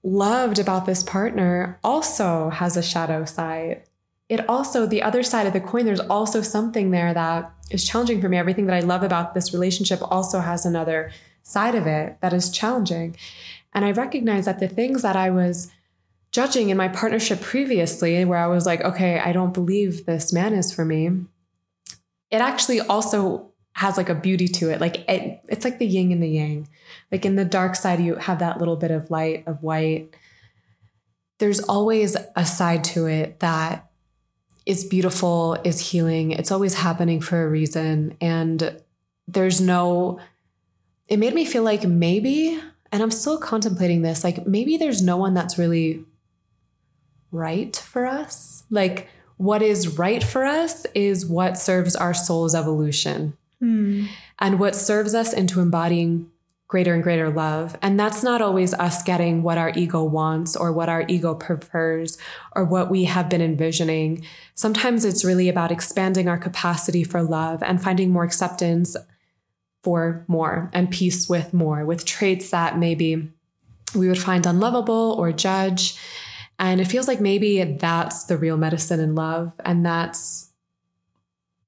loved 0.03 0.59
about 0.59 0.87
this 0.87 1.03
partner 1.03 1.79
also 1.85 2.51
has 2.51 2.77
a 2.77 2.83
shadow 2.83 3.25
side. 3.25 3.83
It 4.29 4.49
also, 4.49 4.87
the 4.87 5.03
other 5.03 5.23
side 5.23 5.47
of 5.47 5.53
the 5.53 5.61
coin, 5.61 5.85
there's 5.85 6.01
also 6.01 6.41
something 6.41 6.91
there 6.91 7.13
that 7.13 7.53
is 7.71 7.87
challenging 7.87 8.21
for 8.21 8.29
me. 8.29 8.39
Everything 8.39 8.67
that 8.67 8.77
I 8.77 8.81
love 8.81 9.03
about 9.03 9.35
this 9.35 9.53
relationship 9.53 10.01
also 10.03 10.41
has 10.41 10.65
another 10.65 11.13
side 11.43 11.75
of 11.75 11.87
it 11.87 12.17
that 12.21 12.33
is 12.33 12.51
challenging. 12.51 13.17
And 13.75 13.85
I 13.85 13.93
recognize 13.93 14.47
that 14.47 14.61
the 14.61 14.69
things 14.69 15.03
that 15.03 15.17
I 15.17 15.31
was 15.31 15.71
judging 16.33 16.71
in 16.71 16.77
my 16.77 16.89
partnership 16.89 17.41
previously, 17.41 18.25
where 18.25 18.39
I 18.39 18.47
was 18.47 18.67
like, 18.67 18.81
okay, 18.83 19.19
I 19.19 19.33
don't 19.33 19.55
believe 19.55 20.07
this 20.07 20.33
man 20.33 20.55
is 20.55 20.73
for 20.73 20.85
me, 20.85 21.11
it 22.31 22.41
actually 22.41 22.81
also 22.81 23.51
has 23.75 23.97
like 23.97 24.09
a 24.09 24.15
beauty 24.15 24.47
to 24.47 24.71
it. 24.71 24.81
Like 24.81 25.09
it, 25.09 25.41
it's 25.49 25.65
like 25.65 25.79
the 25.79 25.87
yin 25.87 26.13
and 26.13 26.23
the 26.23 26.29
yang. 26.29 26.69
Like 27.11 27.25
in 27.25 27.37
the 27.37 27.45
dark 27.45 27.75
side, 27.75 28.01
you 28.01 28.17
have 28.17 28.39
that 28.41 28.59
little 28.59 28.77
bit 28.77 28.91
of 28.91 29.11
light 29.11 29.45
of 29.47 29.63
white. 29.63 30.15
There's 31.39 31.61
always 31.61 32.17
a 32.37 32.45
side 32.45 32.85
to 32.85 33.07
it 33.07 33.41
that 33.41 33.91
is 34.67 34.85
beautiful, 34.85 35.57
is 35.65 35.91
healing. 35.91 36.33
It's 36.33 36.53
always 36.53 36.75
happening 36.75 37.21
for 37.21 37.45
a 37.45 37.49
reason. 37.49 38.17
And 38.21 38.81
there's 39.27 39.61
no, 39.61 40.21
it 41.09 41.19
made 41.19 41.35
me 41.35 41.45
feel 41.45 41.63
like 41.63 41.85
maybe, 41.85 42.61
and 42.93 43.03
I'm 43.03 43.11
still 43.11 43.39
contemplating 43.39 44.03
this, 44.03 44.23
like 44.23 44.47
maybe 44.47 44.77
there's 44.77 45.03
no 45.03 45.17
one 45.17 45.35
that's 45.35 45.59
really 45.59 46.05
right 47.33 47.77
for 47.77 48.07
us. 48.07 48.65
Like 48.71 49.09
what 49.37 49.63
is 49.63 49.99
right 49.99 50.23
for 50.23 50.45
us 50.45 50.87
is 50.95 51.25
what 51.27 51.59
serves 51.59 51.97
our 51.97 52.15
soul's 52.15 52.55
evolution 52.55 53.37
Hmm. 53.59 54.07
and 54.39 54.59
what 54.59 54.75
serves 54.75 55.15
us 55.15 55.35
into 55.35 55.61
embodying 55.61 56.31
greater 56.67 56.95
and 56.95 57.03
greater 57.03 57.29
love. 57.29 57.77
And 57.83 57.99
that's 57.99 58.23
not 58.23 58.41
always 58.41 58.73
us 58.73 59.03
getting 59.03 59.43
what 59.43 59.59
our 59.59 59.73
ego 59.75 60.05
wants 60.05 60.57
or 60.57 60.73
what 60.73 60.89
our 60.89 61.05
ego 61.09 61.35
prefers 61.35 62.17
or 62.55 62.65
what 62.65 62.91
we 62.91 63.05
have 63.05 63.29
been 63.29 63.43
envisioning. 63.43 64.25
Sometimes 64.55 65.05
it's 65.05 65.25
really 65.25 65.49
about 65.49 65.73
expanding 65.73 66.29
our 66.29 66.39
capacity 66.39 67.03
for 67.03 67.23
love 67.23 67.63
and 67.63 67.83
finding 67.83 68.11
more 68.11 68.25
acceptance 68.25 68.97
for 69.83 70.25
more 70.29 70.71
and 70.73 70.91
peace 70.91 71.29
with 71.29 71.53
more, 71.53 71.85
with 71.85 72.05
traits 72.05 72.51
that 72.51 72.79
maybe 72.79 73.31
we 73.95 74.09
would 74.09 74.19
find 74.21 74.47
unlovable 74.47 75.17
or 75.19 75.33
judge. 75.33 75.99
And 76.61 76.79
it 76.79 76.85
feels 76.85 77.09
like 77.09 77.23
maybe 77.23 77.65
that's 77.65 78.25
the 78.25 78.37
real 78.37 78.59
medicine 78.59 79.01
in 79.01 79.15
love. 79.15 79.55
And 79.65 79.85
that's 79.85 80.51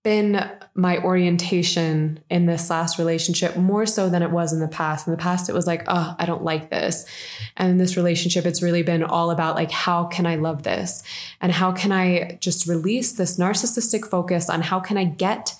been 0.02 0.50
my 0.74 0.98
orientation 0.98 2.20
in 2.28 2.44
this 2.44 2.68
last 2.68 2.98
relationship 2.98 3.56
more 3.56 3.86
so 3.86 4.10
than 4.10 4.22
it 4.22 4.30
was 4.30 4.52
in 4.52 4.60
the 4.60 4.68
past. 4.68 5.06
In 5.06 5.12
the 5.12 5.16
past, 5.18 5.48
it 5.48 5.54
was 5.54 5.66
like, 5.66 5.84
oh, 5.88 6.14
I 6.18 6.26
don't 6.26 6.44
like 6.44 6.68
this. 6.68 7.06
And 7.56 7.70
in 7.70 7.78
this 7.78 7.96
relationship, 7.96 8.44
it's 8.44 8.62
really 8.62 8.82
been 8.82 9.02
all 9.02 9.30
about 9.30 9.54
like, 9.54 9.70
how 9.70 10.04
can 10.04 10.26
I 10.26 10.36
love 10.36 10.62
this? 10.62 11.02
And 11.40 11.52
how 11.52 11.72
can 11.72 11.90
I 11.90 12.36
just 12.40 12.66
release 12.66 13.12
this 13.12 13.38
narcissistic 13.38 14.06
focus 14.10 14.50
on 14.50 14.60
how 14.60 14.78
can 14.80 14.98
I 14.98 15.04
get 15.04 15.54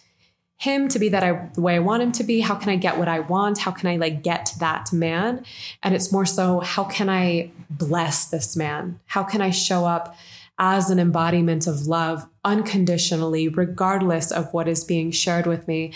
him 0.63 0.89
to 0.89 0.99
be 0.99 1.09
that 1.09 1.25
I 1.25 1.49
the 1.55 1.61
way 1.61 1.75
I 1.75 1.81
want 1.81 2.03
him 2.03 2.13
to 2.13 2.25
be? 2.25 2.41
How 2.41 2.55
can 2.55 2.71
I 2.71 2.77
get 2.77 2.99
what 2.99 3.09
I 3.09 3.21
want? 3.21 3.59
How 3.59 3.73
can 3.73 3.89
I 3.89 3.97
like 3.97 4.23
get 4.23 4.53
that 4.61 4.93
man? 4.93 5.45
And 5.83 5.95
it's 5.95 6.13
more 6.13 6.25
so, 6.25 6.61
how 6.61 6.85
can 6.85 7.11
I 7.11 7.51
bless 7.69 8.27
this 8.27 8.57
man? 8.57 9.01
How 9.07 9.25
can 9.25 9.41
I 9.41 9.51
show 9.51 9.85
up 9.85 10.17
as 10.59 10.91
an 10.91 11.01
embodiment 11.01 11.67
of 11.67 11.89
love 11.89 12.29
unconditionally, 12.45 13.49
regardless 13.49 14.31
of 14.31 14.53
what 14.55 14.69
is 14.69 14.85
being 14.85 15.11
shared 15.11 15.47
with 15.47 15.67
me. 15.67 15.93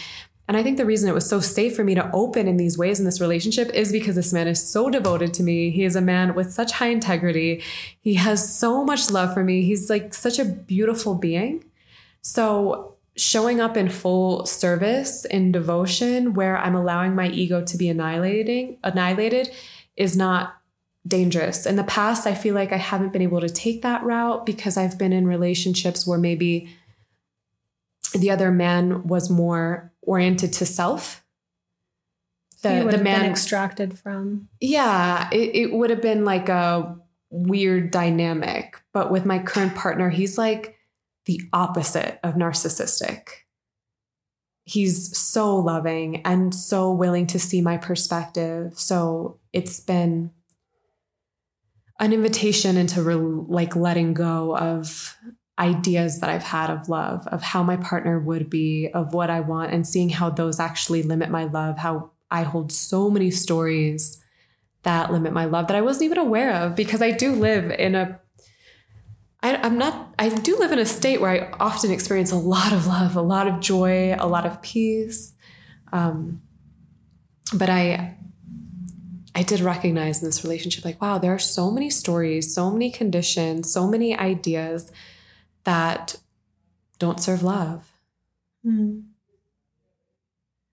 And 0.49 0.57
I 0.57 0.63
think 0.65 0.77
the 0.77 0.87
reason 0.87 1.09
it 1.09 1.15
was 1.15 1.29
so 1.29 1.39
safe 1.39 1.77
for 1.77 1.85
me 1.85 1.95
to 1.95 2.11
open 2.13 2.49
in 2.49 2.57
these 2.57 2.77
ways 2.77 2.99
in 2.99 3.05
this 3.05 3.21
relationship 3.21 3.71
is 3.71 3.93
because 3.93 4.17
this 4.17 4.33
man 4.33 4.49
is 4.49 4.65
so 4.69 4.91
devoted 4.91 5.33
to 5.35 5.45
me. 5.45 5.71
He 5.71 5.85
is 5.85 5.95
a 5.95 6.01
man 6.01 6.35
with 6.35 6.53
such 6.53 6.73
high 6.73 6.89
integrity. 6.89 7.63
He 8.01 8.15
has 8.15 8.57
so 8.57 8.85
much 8.85 9.11
love 9.11 9.35
for 9.35 9.45
me. 9.45 9.63
He's 9.63 9.89
like 9.89 10.15
such 10.15 10.41
a 10.41 10.45
beautiful 10.45 11.15
being. 11.15 11.65
So, 12.23 12.96
showing 13.17 13.61
up 13.61 13.77
in 13.77 13.89
full 13.89 14.45
service 14.45 15.25
in 15.25 15.51
devotion 15.51 16.35
where 16.35 16.59
I'm 16.59 16.75
allowing 16.75 17.15
my 17.15 17.29
ego 17.29 17.65
to 17.65 17.77
be 17.77 17.89
annihilating 17.89 18.79
annihilated 18.85 19.51
is 19.97 20.17
not 20.17 20.57
dangerous. 21.07 21.67
In 21.67 21.77
the 21.77 21.85
past, 21.85 22.27
I 22.27 22.35
feel 22.35 22.55
like 22.55 22.73
I 22.73 22.77
haven't 22.77 23.13
been 23.13 23.23
able 23.23 23.41
to 23.41 23.49
take 23.49 23.83
that 23.83 24.03
route 24.03 24.45
because 24.45 24.77
I've 24.77 24.99
been 24.99 25.13
in 25.13 25.27
relationships 25.27 26.07
where 26.07 26.19
maybe 26.19 26.69
the 28.13 28.31
other 28.31 28.51
man 28.51 29.07
was 29.07 29.31
more 29.31 29.93
oriented 30.03 30.53
to 30.55 30.67
self. 30.67 31.25
The, 32.63 32.89
the 32.91 32.99
man 32.99 33.25
extracted 33.25 33.99
from. 33.99 34.49
Yeah, 34.61 35.29
it, 35.31 35.55
it 35.55 35.73
would 35.73 35.91
have 35.91 36.03
been 36.03 36.25
like 36.25 36.49
a 36.49 36.97
weird 37.31 37.91
dynamic. 37.91 38.83
But 38.93 39.11
with 39.11 39.25
my 39.25 39.39
current 39.39 39.75
partner, 39.75 40.11
he's 40.11 40.37
like 40.37 40.76
the 41.27 41.41
opposite 41.53 42.19
of 42.23 42.35
narcissistic. 42.35 43.29
He's 44.65 45.17
so 45.17 45.57
loving 45.57 46.23
and 46.23 46.55
so 46.55 46.93
willing 46.93 47.27
to 47.29 47.39
see 47.39 47.61
my 47.61 47.77
perspective. 47.77 48.79
So 48.79 49.39
it's 49.53 49.79
been 49.79 50.31
an 52.01 52.13
invitation 52.13 52.77
into 52.77 53.03
re- 53.03 53.15
like 53.15 53.77
letting 53.77 54.15
go 54.15 54.57
of 54.57 55.17
ideas 55.59 56.21
that 56.21 56.31
I've 56.31 56.43
had 56.43 56.71
of 56.71 56.89
love, 56.89 57.27
of 57.29 57.43
how 57.43 57.63
my 57.63 57.77
partner 57.77 58.19
would 58.19 58.51
be, 58.51 58.91
of 58.93 59.15
what 59.15 59.31
I 59.31 59.41
want, 59.41 59.73
and 59.73 59.87
seeing 59.87 60.11
how 60.11 60.31
those 60.31 60.61
actually 60.61 61.03
limit 61.03 61.31
my 61.31 61.45
love, 61.45 61.79
how 61.79 62.11
I 62.31 62.43
hold 62.43 62.73
so 62.73 63.09
many 63.09 63.31
stories 63.31 64.23
that 64.83 65.13
limit 65.13 65.33
my 65.33 65.47
love 65.47 65.69
that 65.69 65.77
I 65.77 65.81
wasn't 65.81 66.05
even 66.05 66.19
aware 66.19 66.53
of 66.53 66.77
because 66.77 67.03
I 67.03 67.11
do 67.11 67.33
live 67.33 67.71
in 67.71 67.95
a 67.95 68.21
I, 69.47 69.63
I'm 69.63 69.79
not, 69.79 70.13
I 70.19 70.29
do 70.29 70.59
live 70.59 70.73
in 70.73 70.81
a 70.81 70.87
state 70.87 71.21
where 71.21 71.31
I 71.31 71.57
often 71.61 71.93
experience 71.93 72.33
a 72.33 72.37
lot 72.37 72.73
of 72.73 72.87
love, 72.89 73.15
a 73.15 73.23
lot 73.23 73.47
of 73.47 73.61
joy, 73.61 74.17
a 74.19 74.27
lot 74.27 74.45
of 74.45 74.61
peace. 74.61 75.35
Um, 75.93 76.43
but 77.55 77.71
I, 77.71 78.17
I 79.37 79.43
did 79.45 79.61
recognize 79.61 80.21
in 80.21 80.27
this 80.27 80.43
relationship, 80.43 80.85
like, 80.85 81.01
wow, 81.01 81.19
there 81.19 81.33
are 81.33 81.39
so 81.39 81.71
many 81.71 81.91
stories, 81.91 82.53
so 82.53 82.73
many 82.73 82.91
conditions, 82.91 83.73
so 83.73 83.87
many 83.87 84.19
ideas 84.19 84.91
that 85.63 86.17
don't 86.99 87.21
serve 87.21 87.45
love. 87.45 87.93
Mm. 88.67 89.05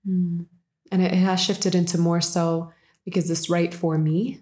Mm. 0.08 0.46
And 0.92 1.02
it, 1.04 1.12
it 1.12 1.18
has 1.18 1.40
shifted 1.40 1.76
into 1.76 2.00
more 2.00 2.22
so 2.22 2.74
because 3.06 3.28
this 3.28 3.52
right 3.52 3.74
for 3.74 4.00
me? 4.00 4.42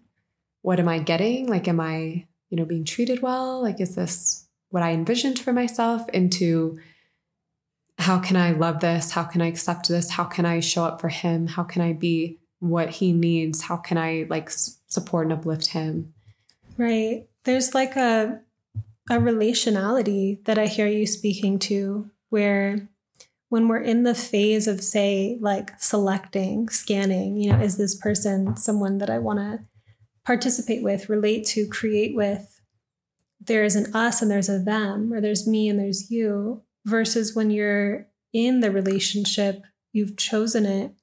What 0.61 0.79
am 0.79 0.87
I 0.87 0.99
getting? 0.99 1.47
Like, 1.47 1.67
am 1.67 1.81
I, 1.81 2.27
you 2.51 2.57
know, 2.57 2.65
being 2.65 2.85
treated 2.85 3.23
well? 3.23 3.61
Like, 3.61 3.81
is 3.81 3.95
this 3.95 4.47
what 4.69 4.83
I 4.83 4.91
envisioned 4.91 5.39
for 5.39 5.53
myself? 5.53 6.07
Into 6.09 6.77
how 7.97 8.19
can 8.19 8.35
I 8.35 8.51
love 8.51 8.81
this? 8.81 9.11
How 9.11 9.23
can 9.23 9.41
I 9.41 9.47
accept 9.47 9.87
this? 9.87 10.11
How 10.11 10.25
can 10.25 10.45
I 10.45 10.59
show 10.59 10.83
up 10.83 11.01
for 11.01 11.09
him? 11.09 11.47
How 11.47 11.63
can 11.63 11.81
I 11.81 11.93
be 11.93 12.37
what 12.59 12.89
he 12.89 13.13
needs? 13.13 13.63
How 13.63 13.77
can 13.77 13.97
I 13.97 14.27
like 14.29 14.49
support 14.51 15.25
and 15.25 15.33
uplift 15.33 15.67
him? 15.67 16.13
Right. 16.77 17.25
There's 17.45 17.73
like 17.73 17.95
a 17.95 18.41
a 19.09 19.15
relationality 19.15 20.43
that 20.45 20.57
I 20.57 20.67
hear 20.67 20.87
you 20.87 21.07
speaking 21.07 21.59
to 21.59 22.09
where 22.29 22.87
when 23.49 23.67
we're 23.67 23.81
in 23.81 24.03
the 24.03 24.15
phase 24.15 24.67
of 24.67 24.81
say 24.81 25.37
like 25.41 25.77
selecting, 25.79 26.69
scanning, 26.69 27.35
you 27.35 27.51
know, 27.51 27.59
is 27.59 27.77
this 27.77 27.95
person 27.95 28.55
someone 28.55 28.99
that 28.99 29.09
I 29.09 29.17
want 29.17 29.39
to 29.39 29.59
participate 30.31 30.81
with, 30.81 31.09
relate 31.09 31.45
to, 31.45 31.67
create 31.67 32.15
with? 32.15 32.61
There's 33.41 33.75
an 33.75 33.93
us 33.93 34.21
and 34.21 34.31
there's 34.31 34.47
a 34.47 34.59
them, 34.59 35.11
or 35.11 35.19
there's 35.19 35.45
me 35.45 35.67
and 35.67 35.77
there's 35.77 36.09
you, 36.09 36.63
versus 36.85 37.35
when 37.35 37.51
you're 37.51 38.07
in 38.31 38.61
the 38.61 38.71
relationship, 38.71 39.63
you've 39.91 40.15
chosen 40.15 40.65
it. 40.65 40.93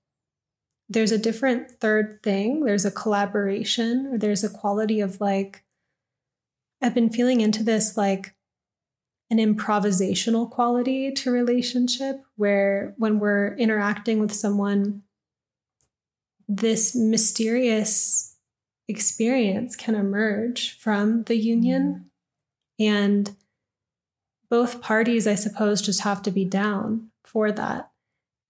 There's 0.88 1.12
a 1.12 1.18
different 1.18 1.72
third 1.78 2.22
thing. 2.22 2.64
There's 2.64 2.86
a 2.86 2.90
collaboration, 2.90 4.06
or 4.10 4.18
there's 4.18 4.44
a 4.44 4.48
quality 4.48 5.00
of 5.00 5.20
like, 5.20 5.62
I've 6.80 6.94
been 6.94 7.10
feeling 7.10 7.42
into 7.42 7.62
this 7.62 7.98
like 7.98 8.34
an 9.28 9.36
improvisational 9.36 10.50
quality 10.50 11.12
to 11.12 11.30
relationship 11.30 12.22
where 12.36 12.94
when 12.96 13.18
we're 13.18 13.54
interacting 13.56 14.20
with 14.20 14.32
someone, 14.32 15.02
this 16.48 16.96
mysterious 16.96 18.27
experience 18.88 19.76
can 19.76 19.94
emerge 19.94 20.76
from 20.78 21.24
the 21.24 21.36
union. 21.36 22.10
And 22.80 23.36
both 24.48 24.80
parties, 24.80 25.26
I 25.26 25.34
suppose, 25.34 25.82
just 25.82 26.00
have 26.00 26.22
to 26.22 26.30
be 26.30 26.44
down 26.44 27.10
for 27.24 27.52
that. 27.52 27.90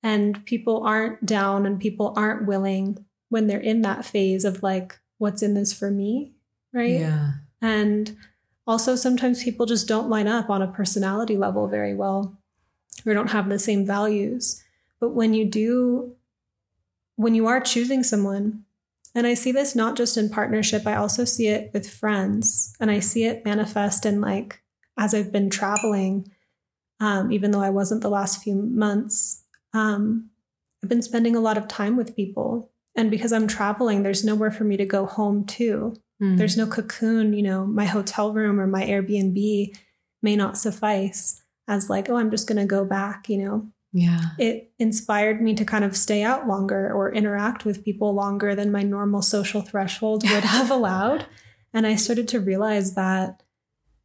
And 0.02 0.44
people 0.46 0.84
aren't 0.86 1.26
down 1.26 1.66
and 1.66 1.80
people 1.80 2.14
aren't 2.16 2.46
willing 2.46 3.04
when 3.30 3.48
they're 3.48 3.58
in 3.58 3.82
that 3.82 4.04
phase 4.04 4.44
of 4.44 4.62
like, 4.62 4.98
what's 5.18 5.42
in 5.42 5.54
this 5.54 5.72
for 5.72 5.90
me? 5.90 6.32
Right. 6.72 7.00
Yeah. 7.00 7.32
And 7.60 8.16
also, 8.66 8.94
sometimes 8.94 9.42
people 9.42 9.66
just 9.66 9.88
don't 9.88 10.08
line 10.08 10.28
up 10.28 10.50
on 10.50 10.62
a 10.62 10.68
personality 10.68 11.36
level 11.36 11.66
very 11.66 11.94
well 11.94 12.38
or 13.04 13.14
don't 13.14 13.30
have 13.30 13.48
the 13.48 13.58
same 13.58 13.84
values. 13.84 14.62
But 15.00 15.10
when 15.10 15.34
you 15.34 15.44
do, 15.44 16.14
when 17.16 17.34
you 17.34 17.46
are 17.46 17.60
choosing 17.60 18.04
someone, 18.04 18.64
and 19.18 19.26
I 19.26 19.34
see 19.34 19.52
this 19.52 19.74
not 19.74 19.96
just 19.96 20.16
in 20.16 20.30
partnership, 20.30 20.86
I 20.86 20.94
also 20.94 21.24
see 21.24 21.48
it 21.48 21.70
with 21.74 21.90
friends, 21.90 22.72
and 22.80 22.90
I 22.90 23.00
see 23.00 23.24
it 23.24 23.44
manifest 23.44 24.06
in 24.06 24.20
like 24.20 24.62
as 24.96 25.14
I've 25.14 25.32
been 25.32 25.50
traveling, 25.50 26.30
um, 27.00 27.32
even 27.32 27.50
though 27.50 27.60
I 27.60 27.70
wasn't 27.70 28.02
the 28.02 28.10
last 28.10 28.42
few 28.42 28.54
months. 28.54 29.44
Um, 29.72 30.30
I've 30.82 30.88
been 30.88 31.02
spending 31.02 31.36
a 31.36 31.40
lot 31.40 31.58
of 31.58 31.68
time 31.68 31.96
with 31.96 32.16
people. 32.16 32.70
And 32.96 33.10
because 33.10 33.32
I'm 33.32 33.46
traveling, 33.46 34.02
there's 34.02 34.24
nowhere 34.24 34.50
for 34.50 34.64
me 34.64 34.76
to 34.76 34.84
go 34.84 35.06
home 35.06 35.44
to. 35.46 35.94
Mm. 36.20 36.36
There's 36.36 36.56
no 36.56 36.66
cocoon, 36.66 37.32
you 37.32 37.42
know, 37.42 37.64
my 37.64 37.84
hotel 37.84 38.32
room 38.32 38.60
or 38.60 38.66
my 38.66 38.84
Airbnb 38.84 39.76
may 40.22 40.36
not 40.36 40.58
suffice 40.58 41.42
as 41.68 41.88
like, 41.88 42.08
oh, 42.08 42.16
I'm 42.16 42.30
just 42.30 42.48
going 42.48 42.58
to 42.58 42.64
go 42.64 42.84
back, 42.84 43.28
you 43.28 43.38
know. 43.38 43.68
Yeah. 43.98 44.20
It 44.38 44.72
inspired 44.78 45.40
me 45.40 45.54
to 45.54 45.64
kind 45.64 45.84
of 45.84 45.96
stay 45.96 46.22
out 46.22 46.46
longer 46.46 46.92
or 46.92 47.12
interact 47.12 47.64
with 47.64 47.84
people 47.84 48.14
longer 48.14 48.54
than 48.54 48.70
my 48.70 48.82
normal 48.82 49.22
social 49.22 49.60
threshold 49.60 50.22
would 50.30 50.44
have 50.56 50.70
allowed. 50.70 51.26
And 51.74 51.86
I 51.86 51.96
started 51.96 52.28
to 52.28 52.40
realize 52.40 52.94
that 52.94 53.42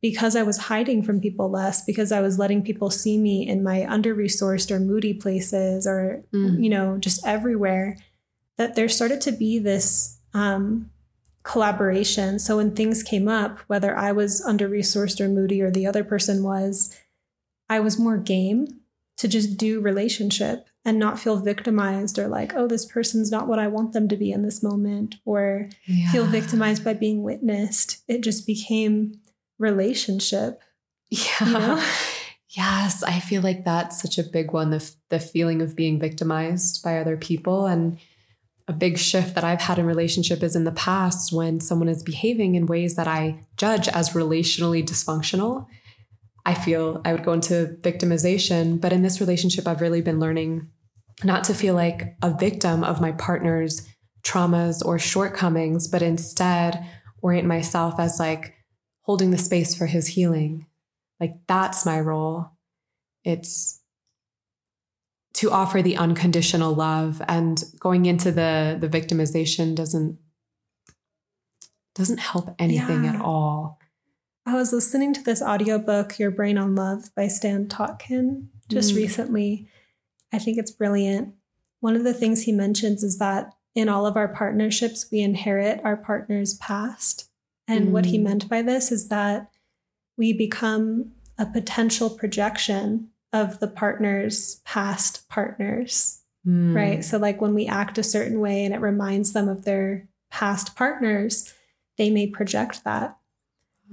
because 0.02 0.36
I 0.36 0.44
was 0.44 0.58
hiding 0.58 1.04
from 1.04 1.22
people 1.22 1.50
less, 1.50 1.86
because 1.86 2.12
I 2.12 2.22
was 2.22 2.40
letting 2.40 2.64
people 2.64 2.90
see 2.90 3.18
me 3.18 3.48
in 3.48 3.64
my 3.64 3.86
under 3.90 4.16
resourced 4.16 4.72
or 4.72 4.80
moody 4.80 5.14
places 5.14 5.88
or, 5.88 6.24
mm. 6.34 6.62
you 6.62 6.70
know, 6.70 6.98
just 6.98 7.26
everywhere, 7.26 7.98
that 8.58 8.76
there 8.76 8.90
started 8.90 9.22
to 9.22 9.32
be 9.32 9.60
this 9.60 10.20
um, 10.34 10.90
collaboration. 11.44 12.40
So 12.40 12.58
when 12.58 12.76
things 12.76 13.04
came 13.04 13.28
up, 13.28 13.60
whether 13.68 13.96
I 13.96 14.12
was 14.12 14.42
under 14.42 14.68
resourced 14.68 15.22
or 15.22 15.30
moody 15.30 15.62
or 15.62 15.72
the 15.72 15.86
other 15.86 16.04
person 16.04 16.44
was, 16.44 17.00
I 17.70 17.80
was 17.80 18.00
more 18.00 18.18
game 18.18 18.82
to 19.18 19.28
just 19.28 19.58
do 19.58 19.80
relationship 19.80 20.68
and 20.86 21.00
not 21.00 21.20
feel 21.20 21.38
victimized 21.38 22.20
or 22.20 22.28
like, 22.28 22.54
oh, 22.56 22.68
this 22.68 22.86
person's 22.86 23.32
not 23.32 23.48
what 23.48 23.60
I 23.60 23.68
want 23.68 23.94
them 23.94 24.08
to 24.10 24.18
be 24.18 24.32
in 24.32 24.44
this 24.44 24.62
moment, 24.62 25.16
or 25.26 25.70
yeah. 25.86 26.12
feel 26.12 26.26
victimized 26.26 26.84
by 26.84 26.94
being 26.94 27.24
witnessed. 27.24 28.04
It 28.08 28.22
just 28.22 28.46
became 28.46 29.22
relationship. 29.60 30.62
Yeah. 31.10 31.46
You 31.46 31.52
know? 31.54 31.86
Yes, 32.56 33.02
I 33.02 33.20
feel 33.20 33.42
like 33.42 33.66
that's 33.66 34.00
such 34.00 34.20
a 34.20 34.24
big 34.24 34.54
one 34.54 34.70
the, 34.70 34.92
the 35.10 35.20
feeling 35.20 35.62
of 35.64 35.76
being 35.76 36.00
victimized 36.00 36.84
by 36.84 37.00
other 37.00 37.18
people. 37.18 37.66
And 37.66 37.98
a 38.68 38.74
big 38.74 39.00
shift 39.00 39.34
that 39.36 39.44
I've 39.44 39.62
had 39.62 39.80
in 39.80 39.88
relationship 39.88 40.44
is 40.44 40.56
in 40.56 40.64
the 40.64 40.72
past 40.72 41.34
when 41.34 41.60
someone 41.60 41.90
is 41.90 42.04
behaving 42.04 42.54
in 42.54 42.68
ways 42.68 42.96
that 42.96 43.08
I 43.08 43.40
judge 43.58 43.88
as 43.88 44.12
relationally 44.12 44.86
dysfunctional. 44.86 45.66
I 46.46 46.54
feel 46.54 47.02
I 47.06 47.14
would 47.14 47.24
go 47.24 47.34
into 47.34 47.78
victimization. 47.82 48.80
But 48.80 48.94
in 48.94 49.02
this 49.02 49.22
relationship, 49.22 49.68
I've 49.68 49.82
really 49.82 50.02
been 50.02 50.20
learning 50.20 50.70
not 51.24 51.46
to 51.46 51.54
feel 51.54 51.76
like 51.76 52.16
a 52.22 52.36
victim 52.36 52.84
of 52.84 53.02
my 53.02 53.12
partner's 53.14 53.88
traumas 54.24 54.84
or 54.84 55.00
shortcomings, 55.00 55.88
but 55.88 56.02
instead 56.02 56.86
orient 57.22 57.48
myself 57.48 58.00
as 58.00 58.20
like 58.20 58.54
holding 59.02 59.32
the 59.32 59.38
space 59.38 59.76
for 59.76 59.86
his 59.86 60.08
healing. 60.08 60.66
Like 61.20 61.34
that's 61.48 61.86
my 61.86 62.00
role. 62.00 62.52
It's 63.24 63.82
to 65.36 65.52
offer 65.52 65.82
the 65.82 65.98
unconditional 65.98 66.74
love 66.74 67.22
and 67.28 67.64
going 67.80 68.06
into 68.06 68.32
the 68.32 68.78
the 68.80 68.90
victimization 68.90 69.76
doesn't 69.76 70.20
doesn't 71.96 72.20
help 72.20 72.54
anything 72.60 73.06
yeah. 73.06 73.14
at 73.14 73.22
all 73.22 73.80
I 74.46 74.56
was 74.56 74.74
listening 74.74 75.14
to 75.14 75.24
this 75.24 75.42
audiobook, 75.42 76.20
Your 76.20 76.32
Brain 76.32 76.58
on 76.58 76.76
Love 76.76 77.10
by 77.16 77.28
Stan 77.28 77.68
Tatkin, 77.68 78.48
just 78.68 78.94
mm. 78.94 78.98
recently. 78.98 79.68
I 80.34 80.40
think 80.40 80.58
it's 80.58 80.72
brilliant. 80.72 81.34
One 81.80 81.96
of 81.96 82.04
the 82.04 82.14
things 82.14 82.44
he 82.44 82.52
mentions 82.52 83.04
is 83.04 83.20
that 83.20 83.54
in 83.76 83.90
all 83.90 84.06
of 84.06 84.18
our 84.18 84.28
partnerships, 84.28 85.08
we 85.12 85.22
inherit 85.22 85.82
our 85.84 85.96
partner's 85.96 86.56
past. 86.56 87.30
And 87.68 87.90
mm. 87.90 87.92
what 87.92 88.06
he 88.06 88.18
mm. 88.18 88.24
meant 88.24 88.50
by 88.50 88.62
this 88.62 88.92
is 88.92 89.08
that 89.08 89.50
we 90.18 90.34
become 90.34 91.14
a 91.38 91.46
potential 91.46 92.10
projection 92.10 93.10
of 93.32 93.60
the 93.60 93.68
partner's 93.68 94.62
past 94.66 95.28
partners, 95.30 96.22
mm. 96.46 96.76
right? 96.76 97.04
So, 97.04 97.18
like 97.18 97.42
when 97.42 97.54
we 97.54 97.66
act 97.66 97.98
a 97.98 98.04
certain 98.04 98.40
way 98.40 98.66
and 98.66 98.74
it 98.74 98.82
reminds 98.82 99.34
them 99.34 99.48
of 99.48 99.66
their 99.66 100.08
past 100.30 100.76
partners, 100.76 101.54
they 101.98 102.10
may 102.10 102.28
project 102.28 102.84
that. 102.84 103.18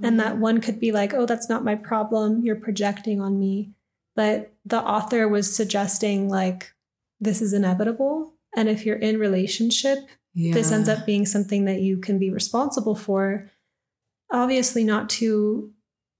And 0.03 0.19
that 0.19 0.35
mm. 0.35 0.39
one 0.39 0.61
could 0.61 0.79
be 0.79 0.91
like, 0.91 1.13
oh, 1.13 1.25
that's 1.25 1.49
not 1.49 1.63
my 1.63 1.75
problem. 1.75 2.41
You're 2.43 2.55
projecting 2.55 3.21
on 3.21 3.39
me. 3.39 3.71
But 4.15 4.53
the 4.65 4.81
author 4.81 5.27
was 5.27 5.55
suggesting, 5.55 6.27
like, 6.27 6.73
this 7.19 7.41
is 7.41 7.53
inevitable. 7.53 8.33
And 8.55 8.67
if 8.67 8.85
you're 8.85 8.97
in 8.97 9.19
relationship, 9.19 9.99
yeah. 10.33 10.53
this 10.53 10.71
ends 10.71 10.89
up 10.89 11.05
being 11.05 11.25
something 11.25 11.65
that 11.65 11.81
you 11.81 11.97
can 11.97 12.19
be 12.19 12.29
responsible 12.29 12.95
for. 12.95 13.49
Obviously, 14.31 14.83
not 14.83 15.09
to, 15.11 15.71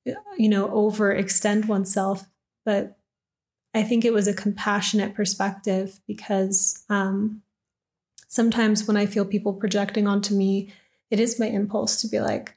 you 0.06 0.50
know, 0.50 0.68
overextend 0.70 1.66
oneself, 1.66 2.26
but 2.66 2.98
I 3.74 3.84
think 3.84 4.06
it 4.06 4.14
was 4.14 4.28
a 4.28 4.34
compassionate 4.34 5.16
perspective 5.16 6.00
because 6.08 6.84
um, 6.90 7.42
sometimes 8.28 8.88
when 8.88 8.98
I 8.98 9.06
feel 9.06 9.26
people 9.26 9.54
projecting 9.54 10.08
onto 10.08 10.36
me, 10.36 10.74
it 11.10 11.20
is 11.20 11.40
my 11.40 11.48
impulse 11.48 12.02
to 12.02 12.08
be 12.08 12.20
like, 12.20 12.56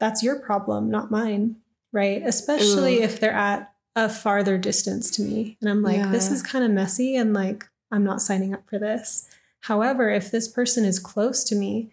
that's 0.00 0.22
your 0.22 0.40
problem, 0.40 0.90
not 0.90 1.10
mine. 1.10 1.56
Right. 1.92 2.22
Especially 2.24 3.02
if 3.02 3.20
they're 3.20 3.32
at 3.32 3.72
a 3.96 4.08
farther 4.08 4.56
distance 4.56 5.10
to 5.12 5.22
me. 5.22 5.56
And 5.60 5.68
I'm 5.68 5.82
like, 5.82 5.96
yeah. 5.96 6.10
this 6.10 6.30
is 6.30 6.42
kind 6.42 6.64
of 6.64 6.70
messy 6.70 7.16
and 7.16 7.34
like, 7.34 7.68
I'm 7.90 8.04
not 8.04 8.22
signing 8.22 8.54
up 8.54 8.68
for 8.68 8.78
this. 8.78 9.28
However, 9.62 10.10
if 10.10 10.30
this 10.30 10.48
person 10.48 10.84
is 10.84 10.98
close 10.98 11.44
to 11.44 11.54
me, 11.54 11.92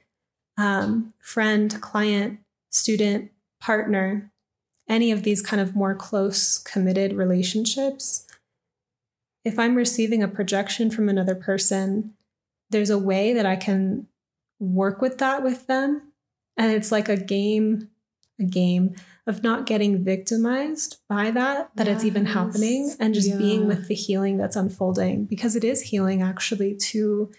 um, 0.57 1.13
friend, 1.19 1.81
client, 1.81 2.39
student, 2.71 3.31
partner, 3.59 4.31
any 4.87 5.11
of 5.11 5.23
these 5.23 5.41
kind 5.41 5.61
of 5.61 5.75
more 5.75 5.95
close, 5.95 6.59
committed 6.59 7.13
relationships, 7.13 8.25
if 9.43 9.57
I'm 9.57 9.75
receiving 9.75 10.21
a 10.21 10.27
projection 10.27 10.91
from 10.91 11.09
another 11.09 11.35
person, 11.35 12.13
there's 12.69 12.89
a 12.89 12.97
way 12.97 13.33
that 13.33 13.45
I 13.45 13.55
can 13.55 14.07
work 14.59 15.01
with 15.01 15.17
that 15.17 15.43
with 15.43 15.67
them. 15.67 16.13
And 16.57 16.71
it's 16.71 16.91
like 16.91 17.07
a 17.09 17.17
game, 17.17 17.89
a 18.39 18.43
game 18.43 18.95
of 19.25 19.43
not 19.43 19.65
getting 19.65 20.03
victimized 20.03 20.97
by 21.09 21.31
that, 21.31 21.69
that 21.75 21.87
yes. 21.87 21.97
it's 21.97 22.05
even 22.05 22.25
happening 22.25 22.93
and 22.99 23.13
just 23.13 23.29
yeah. 23.29 23.37
being 23.37 23.67
with 23.67 23.87
the 23.87 23.95
healing 23.95 24.37
that's 24.37 24.55
unfolding 24.55 25.25
because 25.25 25.55
it 25.55 25.63
is 25.63 25.81
healing 25.81 26.21
actually 26.21 26.75
to 26.75 27.29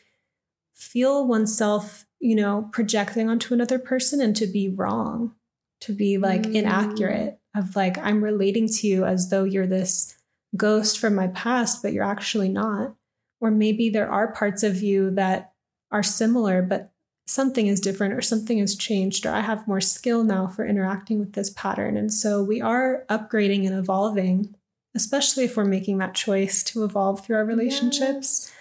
feel 0.74 1.26
oneself, 1.26 2.06
you 2.20 2.34
know, 2.34 2.68
projecting 2.72 3.28
onto 3.28 3.54
another 3.54 3.78
person 3.78 4.20
and 4.20 4.36
to 4.36 4.46
be 4.46 4.68
wrong, 4.68 5.34
to 5.80 5.92
be 5.92 6.18
like 6.18 6.42
mm. 6.42 6.54
inaccurate, 6.54 7.38
of 7.56 7.74
like, 7.74 7.96
I'm 7.98 8.22
relating 8.22 8.68
to 8.68 8.86
you 8.86 9.04
as 9.04 9.30
though 9.30 9.44
you're 9.44 9.66
this 9.66 10.16
ghost 10.56 10.98
from 10.98 11.14
my 11.14 11.28
past, 11.28 11.82
but 11.82 11.92
you're 11.92 12.04
actually 12.04 12.48
not. 12.48 12.94
Or 13.40 13.50
maybe 13.50 13.88
there 13.88 14.10
are 14.10 14.32
parts 14.32 14.62
of 14.62 14.82
you 14.82 15.10
that 15.12 15.52
are 15.90 16.02
similar, 16.02 16.60
but 16.62 16.92
something 17.28 17.66
is 17.66 17.78
different 17.78 18.14
or 18.14 18.22
something 18.22 18.58
has 18.58 18.74
changed, 18.74 19.26
or 19.26 19.32
I 19.32 19.40
have 19.40 19.68
more 19.68 19.82
skill 19.82 20.24
now 20.24 20.46
for 20.46 20.66
interacting 20.66 21.18
with 21.18 21.34
this 21.34 21.50
pattern. 21.50 21.96
And 21.96 22.12
so 22.12 22.42
we 22.42 22.60
are 22.62 23.04
upgrading 23.10 23.66
and 23.66 23.78
evolving, 23.78 24.54
especially 24.94 25.44
if 25.44 25.56
we're 25.56 25.66
making 25.66 25.98
that 25.98 26.14
choice 26.14 26.62
to 26.64 26.84
evolve 26.84 27.24
through 27.24 27.36
our 27.36 27.44
relationships. 27.44 28.46
Yes. 28.48 28.52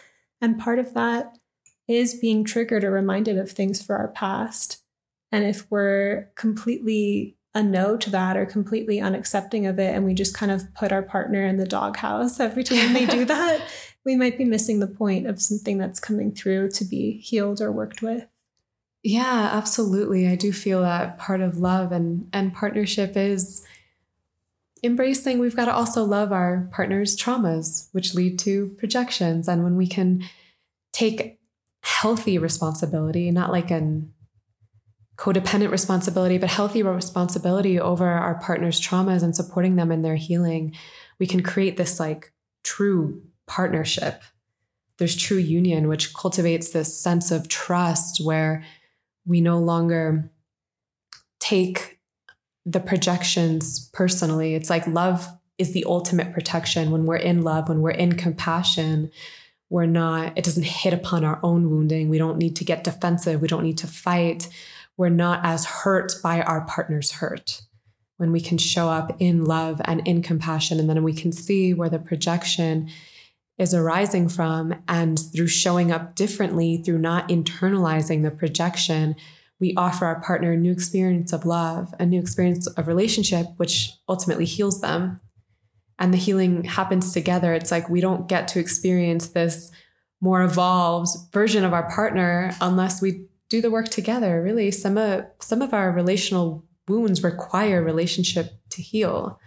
And 0.42 0.60
part 0.60 0.80
of 0.80 0.94
that 0.94 1.38
is 1.88 2.16
being 2.16 2.44
triggered 2.44 2.84
or 2.84 2.92
reminded 2.92 3.38
of 3.38 3.50
things 3.50 3.82
for 3.82 3.96
our 3.96 4.10
past. 4.10 4.84
And 5.32 5.46
if 5.46 5.66
we're 5.72 6.30
completely 6.36 7.38
a 7.56 7.64
no 7.64 7.96
to 7.96 8.10
that 8.10 8.36
or 8.36 8.46
completely 8.46 8.98
unaccepting 8.98 9.68
of 9.68 9.80
it 9.80 9.96
and 9.96 10.06
we 10.06 10.14
just 10.14 10.36
kind 10.36 10.52
of 10.52 10.72
put 10.76 10.92
our 10.92 11.02
partner 11.02 11.44
in 11.46 11.58
the 11.58 11.66
doghouse 11.66 12.40
every 12.42 12.64
time 12.64 12.94
they 12.94 13.06
do 13.06 13.26
that 13.26 13.62
we 14.06 14.16
might 14.16 14.38
be 14.38 14.46
missing 14.46 14.80
the 14.80 14.88
point 14.88 15.26
of 15.26 15.42
something 15.42 15.78
that's 15.78 16.00
coming 16.00 16.32
through 16.32 16.70
to 16.70 16.86
be 16.86 17.18
healed 17.18 17.60
or 17.60 17.72
worked 17.72 18.02
with 18.02 18.28
yeah 19.04 19.50
absolutely 19.54 20.28
i 20.28 20.36
do 20.36 20.52
feel 20.52 20.82
that 20.82 21.18
part 21.18 21.42
of 21.42 21.58
love 21.58 21.92
and 21.92 22.28
and 22.34 22.54
partnership 22.54 23.16
is 23.16 23.66
embracing 24.84 25.40
we've 25.40 25.56
got 25.56 25.66
to 25.66 25.74
also 25.74 26.04
love 26.04 26.32
our 26.32 26.70
partner's 26.72 27.18
traumas 27.18 27.90
which 27.92 28.14
lead 28.14 28.38
to 28.38 28.76
projections 28.78 29.48
and 29.48 29.64
when 29.64 29.76
we 29.76 29.88
can 29.88 30.24
take 30.94 31.40
healthy 31.82 32.38
responsibility 32.38 33.32
not 33.32 33.52
like 33.52 33.72
an 33.72 34.12
codependent 35.18 35.72
responsibility, 35.72 36.38
but 36.38 36.50
healthy 36.50 36.84
responsibility 36.84 37.80
over 37.80 38.08
our 38.08 38.36
partner's 38.36 38.80
traumas 38.80 39.24
and 39.24 39.36
supporting 39.36 39.76
them 39.76 39.92
in 39.92 40.04
their 40.04 40.16
healing, 40.16 40.76
we 41.20 41.26
can 41.26 41.42
create 41.42 41.76
this 41.76 42.00
like 42.00 42.32
true 42.64 43.22
partnership. 43.48 44.22
There's 44.98 45.16
true 45.16 45.38
union, 45.38 45.88
which 45.88 46.14
cultivates 46.14 46.70
this 46.70 47.00
sense 47.00 47.32
of 47.32 47.50
trust 47.50 48.24
where 48.24 48.64
we 49.28 49.42
no 49.42 49.60
longer 49.60 50.32
take 51.40 52.00
the 52.66 52.80
projections 52.80 53.90
personally. 53.94 54.56
It's 54.56 54.70
like 54.70 54.88
love 54.88 55.28
is 55.58 55.74
the 55.74 55.86
ultimate 55.86 56.34
protection. 56.34 56.92
When 56.92 57.06
we're 57.06 57.18
in 57.18 57.44
love, 57.44 57.70
when 57.70 57.82
we're 57.82 57.92
in 57.92 58.13
compassion, 58.13 59.12
we're 59.70 59.86
not, 59.86 60.38
it 60.38 60.44
doesn't 60.44 60.66
hit 60.66 60.94
upon 60.94 61.24
our 61.24 61.40
own 61.44 61.70
wounding. 61.70 62.10
We 62.10 62.18
don't 62.18 62.38
need 62.38 62.56
to 62.56 62.66
get 62.66 62.84
defensive. 62.84 63.42
We 63.42 63.48
don't 63.48 63.63
need 63.63 63.78
to 63.80 63.88
fight 63.88 64.50
we're 64.98 65.10
not 65.10 65.42
as 65.44 65.63
hurt 65.66 66.16
by 66.24 66.42
our 66.42 66.66
partner's 66.66 67.12
hurt. 67.12 67.62
When 68.18 68.32
we 68.32 68.42
can 68.42 68.58
show 68.58 68.90
up 68.90 69.16
in 69.20 69.46
love 69.46 69.80
and 69.86 70.06
in 70.08 70.24
compassion, 70.24 70.80
and 70.80 70.90
then 70.90 71.04
we 71.04 71.13
can 71.13 71.32
see 71.32 71.76
where 71.76 71.90
the 71.90 72.00
projection 72.00 72.90
is 73.58 73.74
arising 73.74 74.30
from. 74.30 74.76
And 74.88 75.20
through 75.34 75.48
showing 75.48 75.91
up 75.91 76.15
differently, 76.15 76.78
through 76.78 77.00
not 77.00 77.30
internalizing 77.30 78.24
the 78.24 78.32
projection, 78.32 79.15
we 79.60 79.74
offer 79.76 80.06
our 80.06 80.22
partner 80.22 80.52
a 80.52 80.58
new 80.58 80.72
experience 80.72 81.34
of 81.34 81.46
love, 81.46 81.93
a 82.00 82.06
new 82.06 82.20
experience 82.20 82.67
of 82.67 82.88
relationship, 82.88 83.48
which 83.58 83.93
ultimately 84.08 84.46
heals 84.46 84.82
them. 84.82 85.20
And 86.00 86.13
the 86.13 86.17
healing 86.17 86.63
happens 86.63 87.12
together. 87.12 87.54
It's 87.54 87.72
like 87.72 87.89
we 87.89 88.02
don't 88.02 88.28
get 88.28 88.48
to 88.50 88.60
experience 88.60 89.30
this 89.30 89.72
more 90.22 90.43
evolved 90.43 91.10
version 91.32 91.63
of 91.63 91.74
our 91.74 91.89
partner 91.89 92.52
unless 92.62 93.02
we 93.02 93.28
do 93.50 93.62
the 93.62 93.72
work 93.72 93.89
together. 93.89 94.41
Really, 94.41 94.70
some 94.72 94.98
of 94.98 95.26
some 95.39 95.62
of 95.62 95.74
our 95.74 95.91
relational 95.91 96.63
wounds 96.88 97.24
require 97.24 97.84
relationship 97.84 98.54
to 98.70 98.82
heal. 98.82 99.39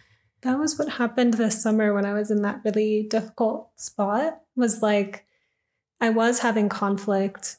That 0.43 0.59
was 0.59 0.79
what 0.79 0.89
happened 0.89 1.35
this 1.35 1.63
summer 1.63 1.93
when 1.93 2.07
I 2.07 2.15
was 2.15 2.31
in 2.31 2.43
that 2.43 2.63
really 2.65 3.07
difficult 3.09 3.71
spot. 3.77 4.41
Was 4.57 4.83
like 4.83 5.27
I 6.01 6.11
was 6.11 6.41
having 6.41 6.69
conflict, 6.69 7.59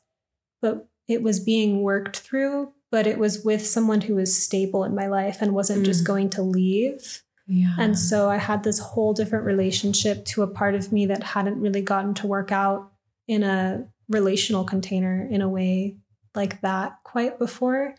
but 0.61 0.87
it 1.07 1.21
was 1.21 1.39
being 1.39 1.81
worked 1.81 2.17
through, 2.19 2.73
but 2.89 3.05
it 3.05 3.17
was 3.17 3.43
with 3.43 3.65
someone 3.65 4.01
who 4.01 4.15
was 4.15 4.36
stable 4.36 4.84
in 4.84 4.95
my 4.95 5.07
life 5.07 5.38
and 5.41 5.53
wasn't 5.53 5.84
mm. 5.84 5.86
just 5.86 6.05
going 6.05 6.29
to 6.32 6.41
leave. 6.41 7.23
Yeah. 7.47 7.75
And 7.77 7.97
so 7.97 8.29
I 8.29 8.38
had 8.38 8.63
this 8.63 8.79
whole 8.79 9.13
different 9.13 9.45
relationship 9.45 10.25
to 10.25 10.41
a 10.41 10.47
part 10.47 10.73
of 10.73 10.91
me 10.91 11.05
that 11.07 11.23
hadn't 11.23 11.59
really 11.59 11.82
gotten 11.82 12.13
to 12.15 12.27
work 12.27 12.51
out 12.51 12.91
in 13.27 13.43
a 13.43 13.86
relational 14.09 14.63
container 14.63 15.27
in 15.29 15.41
a 15.41 15.49
way 15.49 15.97
like 16.34 16.61
that 16.61 16.97
quite 17.03 17.39
before. 17.39 17.95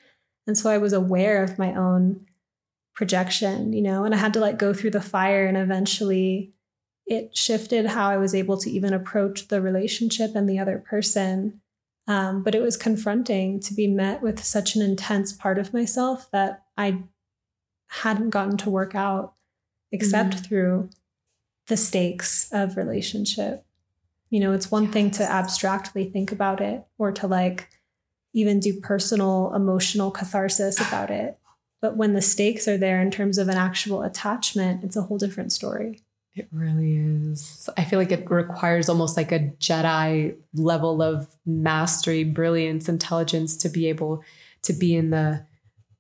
And 0.47 0.57
so 0.57 0.71
I 0.71 0.79
was 0.79 0.93
aware 0.93 1.43
of 1.43 1.59
my 1.59 1.75
own 1.75 2.27
projection, 2.95 3.73
you 3.73 3.83
know, 3.83 4.05
and 4.05 4.15
I 4.15 4.19
had 4.19 4.35
to 4.35 4.41
like 4.41 4.59
go 4.59 4.73
through 4.73 4.91
the 4.91 5.01
fire 5.01 5.47
and 5.47 5.57
eventually 5.57 6.53
it 7.07 7.37
shifted 7.37 7.87
how 7.87 8.09
I 8.09 8.17
was 8.17 8.35
able 8.35 8.57
to 8.59 8.71
even 8.71 8.93
approach 8.93 9.49
the 9.49 9.61
relationship 9.61 10.35
and 10.35 10.49
the 10.49 10.59
other 10.59 10.79
person. 10.79 11.61
Um, 12.07 12.43
but 12.43 12.55
it 12.55 12.63
was 12.63 12.77
confronting 12.77 13.61
to 13.61 13.75
be 13.75 13.87
met 13.87 14.23
with 14.23 14.43
such 14.43 14.77
an 14.77 14.83
intense 14.83 15.33
part 15.33 15.59
of 15.59 15.73
myself 15.73 16.31
that 16.33 16.65
I 16.77 17.05
hadn't 17.89 18.31
gotten 18.31 18.57
to 18.59 18.71
work 18.71 18.95
out 18.95 19.35
except 19.91 20.31
mm-hmm. 20.31 20.45
through 20.45 20.91
the 21.69 21.77
stakes 21.77 22.49
of 22.53 22.77
relationship. 22.77 23.65
You 24.31 24.41
know, 24.41 24.53
it's 24.53 24.71
one 24.71 24.85
yes. 24.85 24.93
thing 24.93 25.11
to 25.13 25.31
abstractly 25.31 26.11
think 26.11 26.33
about 26.33 26.61
it 26.61 26.83
or 26.99 27.13
to 27.13 27.27
like 27.27 27.69
even 28.33 28.61
do 28.61 28.81
personal 28.81 29.53
emotional 29.55 30.11
catharsis 30.11 30.81
about 30.81 31.11
it. 31.11 31.39
But 31.83 31.97
when 31.97 32.15
the 32.15 32.23
stakes 32.23 32.67
are 32.69 32.79
there 32.79 33.03
in 33.03 33.11
terms 33.11 33.37
of 33.37 33.49
an 33.49 33.57
actual 33.57 34.03
attachment, 34.03 34.85
it's 34.85 34.97
a 34.97 35.03
whole 35.03 35.19
different 35.19 35.53
story. 35.53 36.01
It 36.35 36.49
really 36.51 36.97
is. 36.97 37.69
I 37.77 37.85
feel 37.85 37.99
like 37.99 38.13
it 38.13 38.31
requires 38.31 38.89
almost 38.89 39.19
like 39.19 39.33
a 39.33 39.53
Jedi 39.59 40.35
level 40.55 41.03
of 41.03 41.29
mastery, 41.45 42.25
brilliance, 42.25 42.89
intelligence 42.89 43.57
to 43.59 43.69
be 43.69 43.89
able 43.89 44.23
to 44.63 44.73
be 44.73 44.97
in 44.97 45.11
the 45.11 45.45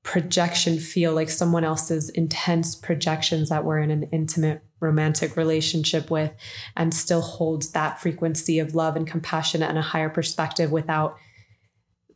projection 0.04 0.78
feel 0.78 1.12
like 1.12 1.28
someone 1.28 1.64
else's 1.64 2.08
intense 2.10 2.74
projections 2.74 3.50
that 3.50 3.64
we're 3.64 3.78
in 3.78 3.90
an 3.90 4.04
intimate 4.04 4.62
romantic 4.80 5.36
relationship 5.36 6.10
with 6.10 6.34
and 6.76 6.92
still 6.92 7.20
holds 7.20 7.70
that 7.70 8.00
frequency 8.00 8.58
of 8.58 8.74
love 8.74 8.96
and 8.96 9.06
compassion 9.06 9.62
and 9.62 9.78
a 9.78 9.82
higher 9.82 10.08
perspective 10.08 10.72
without 10.72 11.16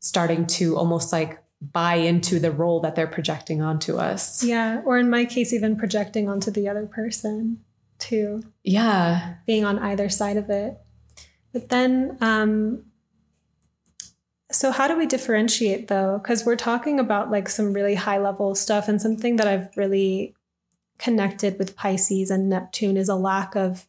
starting 0.01 0.47
to 0.47 0.77
almost 0.77 1.13
like 1.13 1.39
buy 1.61 1.95
into 1.95 2.39
the 2.39 2.53
role 2.53 2.81
that 2.81 2.95
they're 2.95 3.07
projecting 3.07 3.63
onto 3.63 3.97
us. 3.97 4.43
Yeah. 4.43 4.83
Or 4.85 4.99
in 4.99 5.09
my 5.09 5.25
case, 5.25 5.53
even 5.53 5.77
projecting 5.77 6.29
onto 6.29 6.51
the 6.51 6.69
other 6.69 6.87
person 6.87 7.61
too. 7.99 8.43
Yeah. 8.63 9.35
Being 9.47 9.65
on 9.65 9.79
either 9.79 10.09
side 10.09 10.37
of 10.37 10.51
it. 10.51 10.79
But 11.53 11.71
then, 11.71 12.19
um, 12.21 12.85
so 14.51 14.71
how 14.71 14.87
do 14.87 14.97
we 14.97 15.07
differentiate 15.07 15.89
though? 15.89 16.21
Because 16.23 16.45
we're 16.45 16.57
talking 16.57 17.01
about 17.01 17.31
like 17.31 17.49
some 17.49 17.73
really 17.73 17.95
high 17.95 18.19
level 18.19 18.55
stuff 18.55 18.89
and 18.89 19.01
something 19.01 19.37
that 19.37 19.49
I've 19.49 19.77
really 19.77 20.35
connected 20.99 21.59
with 21.59 21.77
Pisces 21.77 22.31
and 22.31 22.49
Neptune 22.49 22.97
is 22.97 23.09
a 23.09 23.15
lack 23.15 23.55
of 23.57 23.87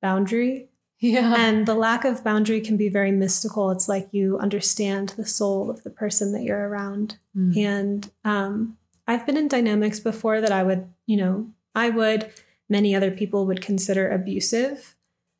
boundary. 0.00 0.68
Yeah. 1.00 1.34
And 1.36 1.66
the 1.66 1.74
lack 1.74 2.04
of 2.04 2.24
boundary 2.24 2.60
can 2.60 2.76
be 2.76 2.88
very 2.88 3.12
mystical. 3.12 3.70
It's 3.70 3.88
like 3.88 4.08
you 4.12 4.38
understand 4.38 5.10
the 5.10 5.26
soul 5.26 5.70
of 5.70 5.82
the 5.82 5.90
person 5.90 6.32
that 6.32 6.42
you're 6.42 6.68
around. 6.68 7.18
Mm. 7.36 7.56
And 7.56 8.10
um, 8.24 8.78
I've 9.06 9.26
been 9.26 9.36
in 9.36 9.48
dynamics 9.48 10.00
before 10.00 10.40
that 10.40 10.52
I 10.52 10.62
would, 10.62 10.88
you 11.06 11.16
know, 11.16 11.50
I 11.74 11.90
would, 11.90 12.32
many 12.68 12.94
other 12.94 13.10
people 13.10 13.46
would 13.46 13.60
consider 13.60 14.10
abusive, 14.10 14.94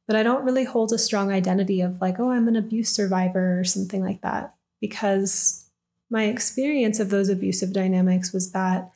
but 0.06 0.16
I 0.16 0.22
don't 0.22 0.44
really 0.44 0.64
hold 0.64 0.92
a 0.92 0.98
strong 0.98 1.32
identity 1.32 1.80
of 1.80 2.00
like, 2.00 2.18
oh, 2.18 2.30
I'm 2.30 2.48
an 2.48 2.56
abuse 2.56 2.90
survivor 2.90 3.58
or 3.58 3.64
something 3.64 4.02
like 4.02 4.20
that. 4.20 4.54
Because 4.80 5.70
my 6.10 6.24
experience 6.24 7.00
of 7.00 7.08
those 7.08 7.30
abusive 7.30 7.72
dynamics 7.72 8.32
was 8.32 8.52
that 8.52 8.90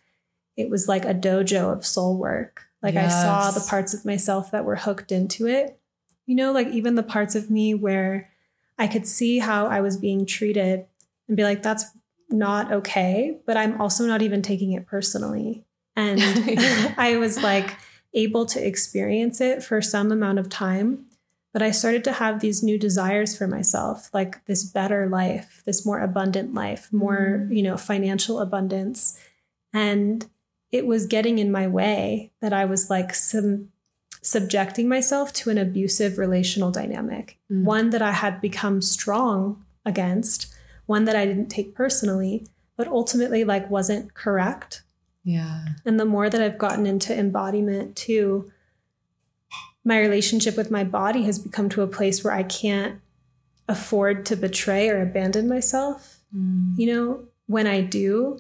it 0.57 0.69
was 0.69 0.87
like 0.87 1.05
a 1.05 1.15
dojo 1.15 1.73
of 1.73 1.87
soul 1.87 2.19
work. 2.19 2.65
Like 2.83 2.95
yes. 2.95 3.15
I 3.15 3.23
saw 3.23 3.51
the 3.53 3.67
parts 3.67 3.95
of 3.95 4.05
myself 4.05 4.51
that 4.51 4.65
were 4.65 4.77
hooked 4.77 5.13
into 5.13 5.47
it 5.47 5.81
you 6.29 6.35
know, 6.35 6.53
like 6.53 6.69
even 6.69 6.95
the 6.95 7.03
parts 7.03 7.35
of 7.35 7.51
me 7.51 7.73
where 7.73 8.31
I 8.79 8.87
could 8.87 9.07
see 9.07 9.39
how 9.39 9.67
I 9.67 9.81
was 9.81 9.97
being 9.97 10.27
treated 10.27 10.85
and 11.27 11.37
be 11.39 11.43
like, 11.43 11.63
that's 11.63 11.87
not 12.29 12.71
okay, 12.71 13.39
but 13.47 13.57
I'm 13.57 13.81
also 13.81 14.07
not 14.07 14.21
even 14.21 14.43
taking 14.43 14.73
it 14.73 14.87
personally. 14.87 15.65
And 15.97 16.21
I 16.99 17.17
was 17.17 17.43
like 17.43 17.79
able 18.13 18.45
to 18.45 18.65
experience 18.65 19.41
it 19.41 19.63
for 19.63 19.81
some 19.81 20.13
amount 20.13 20.39
of 20.39 20.51
time. 20.51 21.07
But 21.55 21.63
I 21.63 21.71
started 21.71 22.05
to 22.05 22.13
have 22.13 22.41
these 22.41 22.63
new 22.63 22.79
desires 22.79 23.37
for 23.37 23.47
myself, 23.47 24.11
like 24.13 24.45
this 24.45 24.65
better 24.65 25.09
life, 25.09 25.63
this 25.65 25.87
more 25.87 26.01
abundant 26.01 26.53
life, 26.53 26.93
more, 26.93 27.47
mm. 27.49 27.57
you 27.57 27.63
know, 27.63 27.79
financial 27.79 28.39
abundance. 28.39 29.19
And 29.73 30.27
it 30.71 30.87
was 30.87 31.07
getting 31.07 31.39
in 31.39 31.51
my 31.51 31.67
way 31.67 32.33
that 32.43 32.53
I 32.53 32.67
was 32.67 32.91
like 32.91 33.15
some 33.15 33.71
subjecting 34.23 34.89
myself 34.89 35.33
to 35.33 35.51
an 35.51 35.59
abusive 35.59 36.19
relational 36.19 36.71
dynamic, 36.71 37.39
mm. 37.51 37.65
one 37.65 37.91
that 37.91 38.03
I 38.03 38.13
had 38.13 38.41
become 38.41 38.83
strong 38.83 39.65
against, 39.85 40.55
one 40.87 41.05
that 41.05 41.17
I 41.17 41.27
didn't 41.27 41.49
take 41.49 41.75
personally, 41.75 42.47
but 42.77 42.89
ultimately 42.89 43.45
like 43.45 43.71
wasn't 43.71 44.15
correct. 44.15 44.83
Yeah. 45.25 45.67
And 45.85 45.99
the 45.99 46.05
more 46.05 46.31
that 46.31 46.41
I've 46.41 46.59
gotten 46.59 46.87
into 46.87 47.17
embodiment 47.17 47.97
too, 47.97 48.51
my 49.85 49.99
relationship 49.99 50.57
with 50.57 50.71
my 50.71 50.85
body 50.85 51.23
has 51.25 51.39
become 51.39 51.69
to 51.71 51.83
a 51.83 51.87
place 51.87 52.23
where 52.23 52.33
I 52.33 52.43
can't 52.43 53.01
afford 53.69 54.25
to 54.27 54.37
betray 54.37 54.89
or 54.89 55.03
abandon 55.03 55.49
myself. 55.49 56.21
Mm. 56.35 56.75
You 56.77 56.95
know, 56.95 57.25
when 57.47 57.67
I 57.67 57.81
do, 57.81 58.39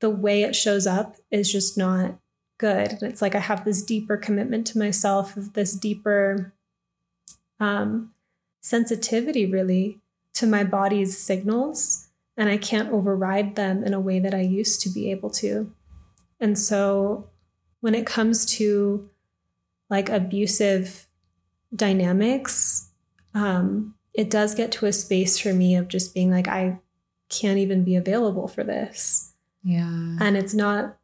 the 0.00 0.10
way 0.10 0.42
it 0.42 0.54
shows 0.56 0.86
up 0.86 1.16
is 1.30 1.50
just 1.50 1.78
not 1.78 2.18
good. 2.58 2.92
And 2.92 3.02
it's 3.02 3.22
like 3.22 3.34
I 3.34 3.40
have 3.40 3.64
this 3.64 3.82
deeper 3.82 4.16
commitment 4.16 4.66
to 4.68 4.78
myself, 4.78 5.34
this 5.34 5.74
deeper 5.74 6.52
um, 7.60 8.12
sensitivity, 8.60 9.46
really, 9.46 10.00
to 10.34 10.46
my 10.46 10.64
body's 10.64 11.18
signals. 11.18 12.08
And 12.36 12.48
I 12.48 12.56
can't 12.56 12.92
override 12.92 13.54
them 13.54 13.84
in 13.84 13.94
a 13.94 14.00
way 14.00 14.18
that 14.18 14.34
I 14.34 14.40
used 14.40 14.80
to 14.82 14.88
be 14.88 15.10
able 15.10 15.30
to. 15.30 15.72
And 16.40 16.58
so 16.58 17.28
when 17.80 17.94
it 17.94 18.06
comes 18.06 18.44
to 18.56 19.08
like 19.88 20.08
abusive 20.08 21.06
dynamics, 21.74 22.90
um, 23.34 23.94
it 24.12 24.30
does 24.30 24.54
get 24.54 24.72
to 24.72 24.86
a 24.86 24.92
space 24.92 25.38
for 25.38 25.52
me 25.52 25.76
of 25.76 25.88
just 25.88 26.14
being 26.14 26.30
like, 26.30 26.48
I 26.48 26.80
can't 27.28 27.58
even 27.58 27.84
be 27.84 27.96
available 27.96 28.48
for 28.48 28.64
this. 28.64 29.32
Yeah. 29.62 30.16
And 30.20 30.36
it's 30.36 30.54
not 30.54 30.98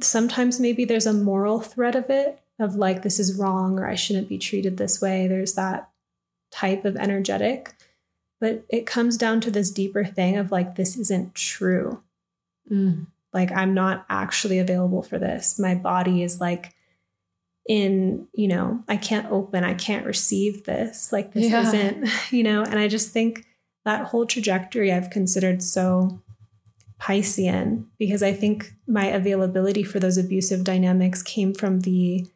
sometimes 0.00 0.60
maybe 0.60 0.84
there's 0.84 1.06
a 1.06 1.12
moral 1.12 1.60
thread 1.60 1.94
of 1.94 2.08
it 2.10 2.40
of 2.58 2.76
like 2.76 3.02
this 3.02 3.18
is 3.18 3.38
wrong 3.38 3.78
or 3.78 3.86
I 3.86 3.94
shouldn't 3.94 4.28
be 4.28 4.38
treated 4.38 4.76
this 4.76 5.00
way. 5.00 5.26
There's 5.26 5.54
that 5.54 5.90
type 6.50 6.84
of 6.84 6.96
energetic. 6.96 7.74
But 8.40 8.64
it 8.68 8.86
comes 8.86 9.16
down 9.16 9.40
to 9.42 9.50
this 9.50 9.70
deeper 9.70 10.04
thing 10.04 10.36
of 10.36 10.50
like 10.50 10.74
this 10.74 10.96
isn't 10.96 11.34
true. 11.34 12.02
Mm. 12.70 13.06
Like 13.32 13.52
I'm 13.52 13.74
not 13.74 14.04
actually 14.08 14.58
available 14.58 15.02
for 15.02 15.18
this. 15.18 15.58
My 15.58 15.74
body 15.74 16.22
is 16.22 16.40
like 16.40 16.74
in, 17.68 18.26
you 18.34 18.48
know, 18.48 18.82
I 18.88 18.96
can't 18.96 19.30
open, 19.30 19.64
I 19.64 19.74
can't 19.74 20.06
receive 20.06 20.64
this. 20.64 21.12
Like 21.12 21.32
this 21.32 21.50
yeah. 21.50 21.62
isn't, 21.62 22.08
you 22.32 22.42
know, 22.42 22.62
and 22.62 22.78
I 22.78 22.88
just 22.88 23.12
think 23.12 23.46
that 23.84 24.06
whole 24.06 24.26
trajectory 24.26 24.92
I've 24.92 25.10
considered 25.10 25.62
so 25.62 26.21
Piscean 27.02 27.86
because 27.98 28.22
I 28.22 28.32
think 28.32 28.74
my 28.86 29.06
availability 29.06 29.82
for 29.82 29.98
those 29.98 30.16
abusive 30.16 30.62
dynamics 30.62 31.22
came 31.22 31.52
from 31.52 31.80
the 31.80 32.26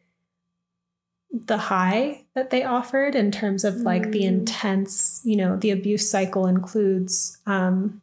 the 1.31 1.57
high 1.57 2.25
that 2.35 2.49
they 2.49 2.63
offered 2.63 3.15
in 3.15 3.31
terms 3.31 3.63
of 3.63 3.77
like 3.77 4.03
mm. 4.03 4.11
the 4.11 4.25
intense, 4.25 5.21
you 5.23 5.37
know, 5.37 5.55
the 5.55 5.71
abuse 5.71 6.09
cycle 6.09 6.47
includes 6.47 7.37
um 7.45 8.01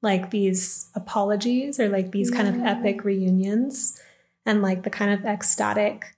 like 0.00 0.30
these 0.30 0.90
apologies 0.94 1.80
or 1.80 1.88
like 1.88 2.12
these 2.12 2.30
yeah. 2.30 2.36
kind 2.36 2.48
of 2.48 2.62
epic 2.62 3.04
reunions 3.04 4.00
and 4.46 4.62
like 4.62 4.82
the 4.82 4.90
kind 4.90 5.12
of 5.12 5.24
ecstatic 5.24 6.14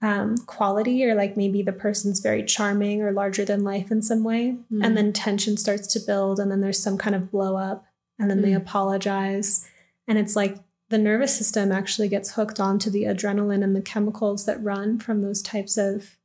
um, 0.00 0.36
quality 0.46 1.04
or 1.04 1.14
like 1.14 1.36
maybe 1.36 1.62
the 1.62 1.72
person's 1.72 2.20
very 2.20 2.44
charming 2.44 3.02
or 3.02 3.12
larger 3.12 3.44
than 3.44 3.64
life 3.64 3.90
in 3.90 4.00
some 4.02 4.22
way 4.22 4.56
mm. 4.72 4.84
and 4.84 4.96
then 4.96 5.12
tension 5.12 5.56
starts 5.56 5.86
to 5.88 6.00
build 6.00 6.38
and 6.38 6.50
then 6.50 6.60
there's 6.60 6.82
some 6.82 6.96
kind 6.96 7.16
of 7.16 7.30
blow 7.30 7.56
up 7.56 7.85
and 8.18 8.30
then 8.30 8.38
mm. 8.38 8.42
they 8.42 8.52
apologize. 8.52 9.68
And 10.08 10.18
it's 10.18 10.36
like 10.36 10.58
the 10.88 10.98
nervous 10.98 11.36
system 11.36 11.72
actually 11.72 12.08
gets 12.08 12.32
hooked 12.32 12.60
onto 12.60 12.90
the 12.90 13.04
adrenaline 13.04 13.64
and 13.64 13.74
the 13.74 13.82
chemicals 13.82 14.46
that 14.46 14.62
run 14.62 14.98
from 14.98 15.22
those 15.22 15.42
types 15.42 15.76
of 15.76 16.16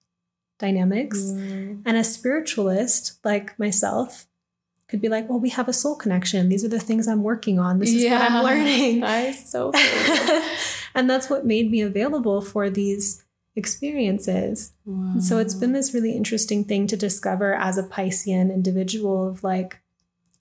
dynamics. 0.60 1.20
Mm. 1.20 1.82
And 1.86 1.98
a 1.98 2.04
spiritualist 2.04 3.20
like 3.24 3.58
myself 3.58 4.28
could 4.88 5.02
be 5.02 5.10
like, 5.10 5.30
well, 5.30 5.40
we 5.40 5.50
have 5.50 5.68
a 5.68 5.74
soul 5.74 5.96
connection. 5.96 6.50
These 6.50 6.64
are 6.64 6.70
the 6.70 6.80
things 6.80 7.08
I'm 7.08 7.24
working 7.24 7.60
on. 7.60 7.80
This 7.80 7.90
is 7.90 8.04
yeah. 8.04 8.20
what 8.20 8.32
I'm 8.32 8.44
learning. 8.44 9.04
I 9.06 9.32
so 9.32 9.72
and 10.96 11.10
that's 11.10 11.30
what 11.30 11.46
made 11.46 11.72
me 11.72 11.82
available 11.82 12.42
for 12.42 12.70
these 12.70 13.24
experiences. 13.56 14.74
Wow. 14.86 15.20
So 15.20 15.38
it's 15.40 15.54
been 15.54 15.74
this 15.74 15.94
really 15.94 16.12
interesting 16.12 16.64
thing 16.64 16.88
to 16.88 16.98
discover 16.98 17.54
as 17.56 17.78
a 17.78 17.84
Piscean 17.84 18.54
individual 18.54 19.28
of 19.28 19.44
like, 19.44 19.81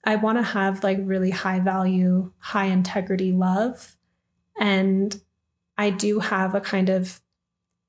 I 0.03 0.15
want 0.15 0.37
to 0.37 0.43
have 0.43 0.83
like 0.83 0.99
really 1.01 1.29
high 1.29 1.59
value, 1.59 2.31
high 2.39 2.65
integrity 2.65 3.31
love. 3.31 3.95
And 4.59 5.21
I 5.77 5.89
do 5.89 6.19
have 6.19 6.55
a 6.55 6.61
kind 6.61 6.89
of 6.89 7.21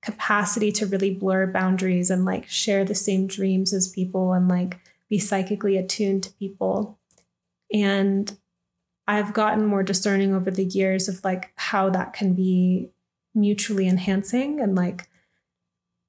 capacity 0.02 0.72
to 0.72 0.86
really 0.86 1.14
blur 1.14 1.46
boundaries 1.46 2.10
and 2.10 2.24
like 2.24 2.48
share 2.48 2.84
the 2.84 2.94
same 2.94 3.26
dreams 3.26 3.72
as 3.72 3.88
people 3.88 4.32
and 4.32 4.48
like 4.48 4.78
be 5.08 5.18
psychically 5.18 5.76
attuned 5.76 6.24
to 6.24 6.32
people. 6.32 6.98
And 7.72 8.36
I've 9.06 9.32
gotten 9.32 9.66
more 9.66 9.82
discerning 9.82 10.34
over 10.34 10.50
the 10.50 10.64
years 10.64 11.08
of 11.08 11.24
like 11.24 11.52
how 11.56 11.90
that 11.90 12.12
can 12.12 12.34
be 12.34 12.90
mutually 13.34 13.88
enhancing 13.88 14.60
and 14.60 14.74
like 14.74 15.08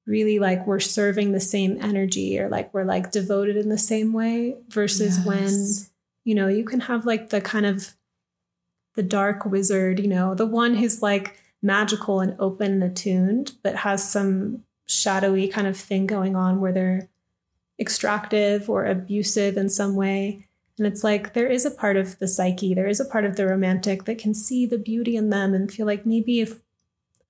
really 0.06 0.40
like 0.40 0.68
we're 0.68 0.80
serving 0.80 1.32
the 1.32 1.40
same 1.40 1.78
energy 1.82 2.38
or 2.40 2.50
like 2.50 2.74
we're 2.74 2.84
like 2.84 3.12
devoted 3.12 3.56
in 3.56 3.70
the 3.70 3.78
same 3.78 4.12
way 4.12 4.58
versus 4.68 5.18
yes. 5.18 5.26
when 5.26 5.93
you 6.24 6.36
know, 6.36 6.48
you 6.48 6.64
can 6.64 6.82
have 6.82 7.06
like 7.06 7.30
the 7.30 7.42
kind 7.42 7.66
of 7.66 7.94
the 8.96 9.04
dark 9.04 9.46
wizard, 9.46 10.00
you 10.00 10.08
know, 10.08 10.36
the 10.36 10.46
one 10.46 10.76
who's 10.76 11.02
like 11.02 11.40
magical 11.62 12.20
and 12.20 12.36
open 12.40 12.74
and 12.74 12.84
attuned, 12.84 13.54
but 13.64 13.78
has 13.78 14.10
some 14.10 14.64
shadowy 14.86 15.48
kind 15.48 15.68
of 15.68 15.78
thing 15.78 16.06
going 16.06 16.36
on 16.36 16.60
where 16.60 16.72
they're 16.72 17.10
extractive 17.80 18.70
or 18.70 18.86
abusive 18.86 19.58
in 19.58 19.70
some 19.70 19.96
way. 19.96 20.48
And 20.78 20.88
it's 20.88 21.04
like 21.04 21.34
there 21.34 21.48
is 21.48 21.66
a 21.66 21.72
part 21.72 21.98
of 21.98 22.20
the 22.20 22.28
psyche, 22.28 22.74
there 22.74 22.88
is 22.88 23.00
a 23.00 23.06
part 23.06 23.26
of 23.26 23.36
the 23.36 23.48
romantic 23.48 24.06
that 24.06 24.18
can 24.18 24.34
see 24.34 24.66
the 24.66 24.78
beauty 24.78 25.16
in 25.16 25.30
them 25.30 25.54
and 25.54 25.72
feel 25.72 25.86
like 25.86 26.06
maybe 26.06 26.40
if 26.40 26.62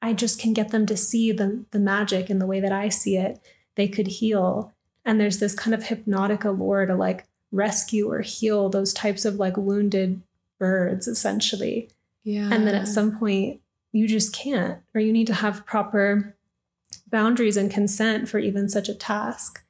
I 0.01 0.13
just 0.13 0.39
can 0.39 0.53
get 0.53 0.69
them 0.69 0.85
to 0.87 0.97
see 0.97 1.31
the, 1.31 1.65
the 1.71 1.79
magic 1.79 2.29
in 2.29 2.39
the 2.39 2.45
way 2.45 2.59
that 2.59 2.71
I 2.71 2.89
see 2.89 3.17
it, 3.17 3.39
they 3.75 3.87
could 3.87 4.07
heal. 4.07 4.73
And 5.05 5.19
there's 5.19 5.39
this 5.39 5.55
kind 5.55 5.73
of 5.73 5.85
hypnotic 5.85 6.43
allure 6.43 6.85
to 6.85 6.95
like 6.95 7.25
rescue 7.53 8.11
or 8.11 8.21
heal 8.21 8.67
those 8.67 8.93
types 8.93 9.23
of 9.23 9.35
like 9.35 9.55
wounded 9.55 10.21
birds 10.59 11.07
essentially. 11.07 11.89
Yeah. 12.23 12.49
And 12.51 12.67
then 12.67 12.75
at 12.75 12.87
some 12.87 13.17
point 13.17 13.61
you 13.91 14.07
just 14.07 14.33
can't 14.33 14.79
or 14.93 14.99
you 14.99 15.13
need 15.13 15.27
to 15.27 15.33
have 15.35 15.65
proper 15.65 16.35
boundaries 17.09 17.55
and 17.55 17.71
consent 17.71 18.27
for 18.27 18.39
even 18.39 18.67
such 18.67 18.89
a 18.89 18.95
task. 18.95 19.63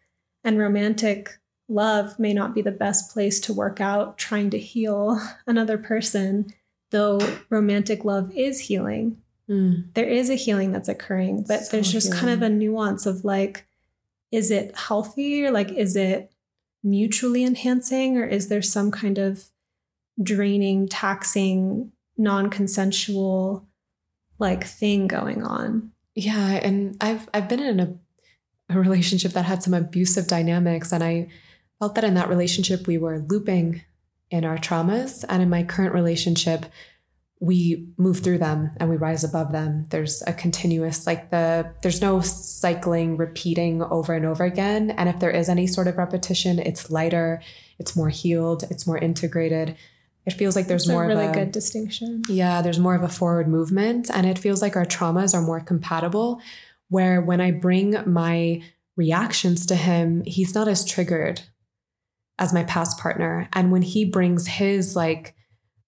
And 0.44 0.58
romantic 0.58 1.40
love 1.68 2.18
may 2.20 2.34
not 2.34 2.54
be 2.54 2.62
the 2.62 2.72
best 2.72 3.12
place 3.12 3.40
to 3.42 3.54
work 3.54 3.80
out 3.82 4.18
trying 4.18 4.50
to 4.52 4.60
heal 4.60 5.20
another 5.48 5.78
person, 5.78 6.54
though 6.92 7.20
romantic 7.50 8.06
love 8.06 8.32
is 8.36 8.62
healing. 8.62 9.18
Mm. 9.50 9.94
There 9.94 10.08
is 10.08 10.30
a 10.30 10.36
healing 10.36 10.72
that's 10.72 10.90
occurring, 10.90 11.44
but 11.48 11.66
So 11.66 11.72
there's 11.72 11.92
just 11.92 12.14
kind 12.14 12.30
of 12.30 12.42
a 12.42 12.50
nuance 12.50 13.06
of 13.06 13.26
like, 13.26 13.66
is 14.32 14.52
it 14.52 14.76
healthy 14.76 15.46
or 15.46 15.52
like, 15.52 15.72
is 15.72 15.96
it 15.96 16.33
mutually 16.84 17.44
enhancing 17.44 18.18
or 18.18 18.26
is 18.26 18.50
there 18.50 18.62
some 18.62 18.92
kind 18.92 19.18
of 19.18 19.46
draining, 20.22 20.88
taxing, 20.88 21.92
non 22.18 22.50
consensual 22.50 23.68
like 24.40 24.66
thing 24.66 25.08
going 25.08 25.44
on? 25.44 25.92
Yeah, 26.16 26.52
and 26.52 26.98
I've 27.02 27.28
I've 27.34 27.50
been 27.50 27.62
in 27.62 27.80
a, 27.80 27.96
a 28.70 28.80
relationship 28.80 29.32
that 29.32 29.46
had 29.46 29.64
some 29.64 29.74
abusive 29.74 30.28
dynamics, 30.28 30.92
and 30.92 31.04
I 31.04 31.30
felt 31.80 31.96
that 31.96 32.04
in 32.04 32.14
that 32.16 32.30
relationship 32.30 32.86
we 32.86 32.98
were 32.98 33.20
looping 33.20 33.82
in 34.30 34.46
our 34.46 34.58
traumas, 34.58 35.26
and 35.28 35.42
in 35.42 35.50
my 35.50 35.64
current 35.64 35.94
relationship, 35.94 36.66
we 37.44 37.90
move 37.98 38.20
through 38.22 38.38
them 38.38 38.72
and 38.78 38.90
we 38.90 38.96
rise 38.96 39.26
above 39.26 39.52
them. 39.52 39.86
There's 39.90 40.24
a 40.26 40.32
continuous 40.32 41.06
like 41.06 41.30
the 41.30 41.74
there's 41.82 42.02
no 42.02 42.22
cycling, 42.22 43.18
repeating 43.18 43.84
over 43.84 44.14
and 44.14 44.26
over 44.26 44.46
again, 44.46 44.92
and 44.92 45.10
if 45.10 45.20
there 45.20 45.30
is 45.30 45.50
any 45.50 45.68
sort 45.68 45.88
of 45.88 45.98
repetition, 45.98 46.58
it's 46.58 46.90
lighter, 46.90 47.42
it's 47.80 47.98
more 47.98 48.08
healed, 48.08 48.64
it's 48.72 48.88
more 48.88 48.98
integrated. 48.98 49.76
It 50.26 50.32
feels 50.32 50.56
like 50.56 50.68
there's 50.68 50.84
It's 50.84 50.90
more 50.92 51.04
a 51.04 51.08
really 51.08 51.26
of 51.26 51.32
a, 51.32 51.34
good 51.34 51.52
distinction. 51.52 52.24
yeah, 52.30 52.62
there's 52.62 52.80
more 52.80 52.96
of 52.96 53.04
a 53.04 53.10
forward 53.10 53.50
movement, 53.50 54.10
and 54.14 54.26
it 54.26 54.40
feels 54.40 54.62
like 54.62 54.78
our 54.78 54.86
traumas 54.86 55.34
are 55.34 55.42
more 55.42 55.60
compatible. 55.60 56.42
Where 56.88 57.20
when 57.20 57.42
I 57.42 57.52
bring 57.52 57.98
my 58.06 58.62
reactions 58.96 59.66
to 59.66 59.76
him, 59.76 60.24
he's 60.26 60.56
not 60.56 60.70
as 60.70 60.86
triggered 60.86 61.42
as 62.40 62.54
my 62.54 62.64
past 62.64 62.98
partner. 63.00 63.50
And 63.52 63.70
when 63.70 63.82
he 63.82 64.06
brings 64.06 64.48
his 64.48 64.96
like 64.96 65.36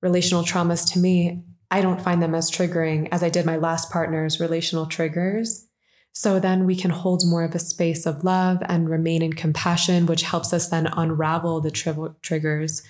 relational 0.02 0.44
traumas 0.44 0.92
to 0.94 1.00
me, 1.00 1.44
I 1.72 1.82
don't 1.82 2.02
find 2.02 2.22
them 2.22 2.36
as 2.36 2.52
triggering 2.52 3.10
as 3.12 3.24
I 3.24 3.30
did 3.30 3.46
my 3.46 3.58
last 3.58 3.92
partner's 3.92 4.40
relational 4.40 4.86
triggers. 4.86 5.68
So 6.14 6.40
then 6.40 6.66
we 6.66 6.76
can 6.76 6.92
hold 6.92 7.24
more 7.26 7.44
of 7.44 7.56
a 7.56 7.60
space 7.60 8.06
of 8.06 8.24
love 8.24 8.60
and 8.70 8.90
remain 8.90 9.22
in 9.22 9.34
compassion, 9.34 10.06
which 10.06 10.22
helps 10.22 10.54
us 10.54 10.70
then 10.70 10.88
unravel 10.88 11.60
the 11.60 11.72
tri- 11.72 12.14
triggers. 12.22 12.84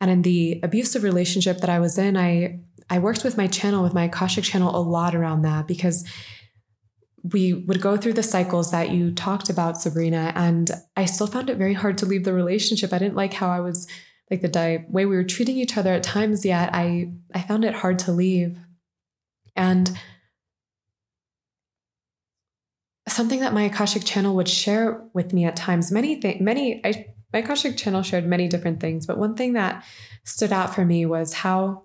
And 0.00 0.10
in 0.10 0.22
the 0.22 0.60
abusive 0.62 1.02
relationship 1.02 1.60
that 1.60 1.70
I 1.70 1.78
was 1.78 1.96
in, 1.96 2.16
I 2.16 2.60
I 2.92 2.98
worked 2.98 3.22
with 3.22 3.36
my 3.36 3.46
channel, 3.46 3.84
with 3.84 3.94
my 3.94 4.04
Akashic 4.04 4.44
channel, 4.44 4.76
a 4.76 4.82
lot 4.82 5.14
around 5.14 5.42
that 5.42 5.68
because 5.68 6.04
we 7.22 7.52
would 7.52 7.80
go 7.80 7.96
through 7.96 8.14
the 8.14 8.22
cycles 8.22 8.72
that 8.72 8.90
you 8.90 9.12
talked 9.12 9.48
about, 9.48 9.80
Sabrina, 9.80 10.32
and 10.34 10.70
I 10.96 11.04
still 11.04 11.26
found 11.26 11.50
it 11.50 11.56
very 11.56 11.74
hard 11.74 11.98
to 11.98 12.06
leave 12.06 12.24
the 12.24 12.32
relationship. 12.32 12.92
I 12.92 12.98
didn't 12.98 13.16
like 13.16 13.34
how 13.34 13.48
I 13.48 13.60
was 13.60 13.86
like 14.30 14.42
the 14.42 14.48
di- 14.48 14.84
way 14.88 15.06
we 15.06 15.16
were 15.16 15.24
treating 15.24 15.56
each 15.56 15.76
other 15.76 15.92
at 15.92 16.02
times. 16.02 16.44
Yet 16.44 16.70
I 16.72 17.12
I 17.34 17.42
found 17.42 17.64
it 17.64 17.74
hard 17.74 17.98
to 18.00 18.12
leave, 18.12 18.58
and 19.56 19.90
something 23.08 23.40
that 23.40 23.54
my 23.54 23.62
Akashic 23.62 24.04
channel 24.04 24.36
would 24.36 24.48
share 24.48 25.02
with 25.12 25.32
me 25.32 25.44
at 25.44 25.56
times. 25.56 25.90
Many 25.90 26.20
things, 26.20 26.40
many 26.40 26.80
I 26.84 27.06
my 27.32 27.40
Akashic 27.40 27.76
channel 27.76 28.02
shared 28.02 28.26
many 28.26 28.48
different 28.48 28.80
things, 28.80 29.06
but 29.06 29.18
one 29.18 29.34
thing 29.34 29.52
that 29.54 29.84
stood 30.24 30.52
out 30.52 30.74
for 30.74 30.84
me 30.84 31.06
was 31.06 31.32
how 31.32 31.84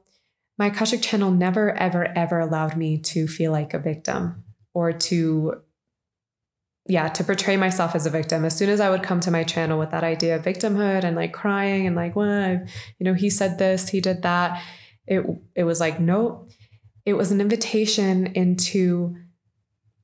my 0.58 0.68
Akashic 0.68 1.02
channel 1.02 1.32
never, 1.32 1.72
ever, 1.74 2.06
ever 2.18 2.39
allowed 2.39 2.78
me 2.78 2.98
to 2.98 3.28
feel 3.28 3.52
like 3.52 3.74
a 3.74 3.80
victim 3.80 4.43
or 4.74 4.93
to, 4.93 5.62
yeah, 6.88 7.08
to 7.10 7.24
portray 7.24 7.58
myself 7.58 7.96
as 7.96 8.06
a 8.06 8.12
victim. 8.12 8.46
As 8.46 8.56
soon 8.56 8.70
as 8.70 8.80
I 8.80 8.90
would 8.90 9.02
come 9.02 9.20
to 9.22 9.32
my 9.32 9.44
channel 9.44 9.80
with 9.80 9.92
that 9.92 10.04
idea 10.04 10.36
of 10.36 10.44
victimhood 10.44 11.04
and 11.04 11.16
like 11.16 11.34
crying 11.34 11.88
and 11.88 11.96
like, 11.96 12.16
well, 12.16 12.62
you 13.00 13.04
know, 13.04 13.16
he 13.16 13.30
said 13.30 13.58
this, 13.58 13.90
he 13.90 14.02
did 14.02 14.22
that, 14.22 14.62
it 15.08 15.26
it 15.56 15.64
was 15.64 15.80
like, 15.80 16.00
nope. 16.00 16.52
It 17.06 17.14
was 17.14 17.32
an 17.32 17.42
invitation 17.42 18.28
into 18.28 19.16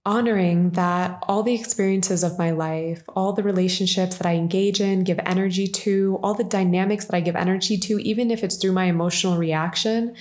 honoring 0.06 0.72
that 0.72 1.20
all 1.28 1.44
the 1.44 1.54
experiences 1.54 2.24
of 2.24 2.40
my 2.40 2.52
life, 2.52 3.04
all 3.10 3.34
the 3.34 3.44
relationships 3.44 4.18
that 4.18 4.26
I 4.26 4.34
engage 4.34 4.82
in, 4.82 5.04
give 5.04 5.20
energy 5.26 5.68
to, 5.68 6.20
all 6.24 6.34
the 6.34 6.44
dynamics 6.44 7.06
that 7.06 7.16
I 7.16 7.22
give 7.22 7.36
energy 7.36 7.78
to, 7.78 8.00
even 8.00 8.32
if 8.32 8.44
it's 8.44 8.58
through 8.58 8.72
my 8.72 8.86
emotional 8.86 9.38
reaction, 9.38 10.16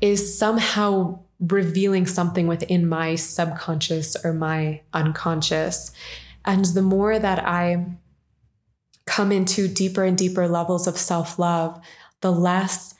is 0.00 0.38
somehow 0.38 1.20
revealing 1.40 2.06
something 2.06 2.46
within 2.46 2.88
my 2.88 3.14
subconscious 3.14 4.16
or 4.24 4.32
my 4.32 4.82
unconscious. 4.92 5.92
And 6.44 6.64
the 6.64 6.82
more 6.82 7.18
that 7.18 7.46
I 7.46 7.86
come 9.06 9.32
into 9.32 9.68
deeper 9.68 10.04
and 10.04 10.16
deeper 10.16 10.48
levels 10.48 10.86
of 10.86 10.98
self 10.98 11.38
love, 11.38 11.80
the 12.20 12.32
less 12.32 12.94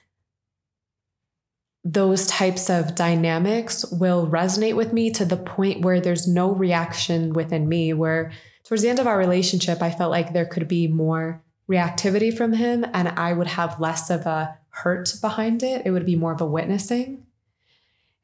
those 1.85 2.27
types 2.27 2.69
of 2.69 2.95
dynamics 2.95 3.85
will 3.93 4.27
resonate 4.27 4.77
with 4.77 4.93
me 4.93 5.11
to 5.11 5.25
the 5.25 5.37
point 5.37 5.83
where 5.83 6.01
there's 6.01 6.29
no 6.29 6.53
reaction 6.53 7.33
within 7.33 7.69
me. 7.69 7.93
Where 7.93 8.33
towards 8.65 8.83
the 8.83 8.89
end 8.89 8.99
of 8.99 9.07
our 9.07 9.19
relationship, 9.19 9.81
I 9.81 9.91
felt 9.91 10.11
like 10.11 10.33
there 10.33 10.47
could 10.47 10.69
be 10.69 10.87
more 10.87 11.43
reactivity 11.71 12.37
from 12.37 12.53
him 12.53 12.85
and 12.93 13.09
I 13.09 13.33
would 13.33 13.47
have 13.47 13.81
less 13.81 14.11
of 14.11 14.27
a 14.27 14.59
hurt 14.71 15.15
behind 15.21 15.63
it. 15.63 15.83
It 15.85 15.91
would 15.91 16.07
be 16.07 16.17
more 16.17 16.33
of 16.33 16.41
a 16.41 16.47
witnessing. 16.47 17.25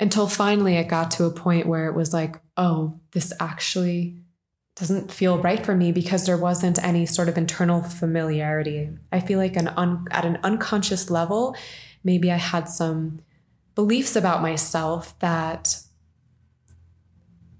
Until 0.00 0.26
finally 0.26 0.76
it 0.76 0.88
got 0.88 1.10
to 1.12 1.24
a 1.24 1.30
point 1.30 1.66
where 1.66 1.86
it 1.86 1.94
was 1.94 2.12
like, 2.12 2.40
oh, 2.56 3.00
this 3.12 3.32
actually 3.38 4.24
doesn't 4.76 5.12
feel 5.12 5.38
right 5.38 5.64
for 5.64 5.76
me 5.76 5.92
because 5.92 6.26
there 6.26 6.36
wasn't 6.36 6.82
any 6.82 7.06
sort 7.06 7.28
of 7.28 7.38
internal 7.38 7.82
familiarity. 7.82 8.90
I 9.12 9.20
feel 9.20 9.38
like 9.38 9.56
an 9.56 9.68
un- 9.68 10.06
at 10.10 10.24
an 10.24 10.38
unconscious 10.42 11.10
level, 11.10 11.56
maybe 12.02 12.32
I 12.32 12.36
had 12.36 12.68
some 12.68 13.20
beliefs 13.74 14.16
about 14.16 14.42
myself 14.42 15.16
that 15.20 15.80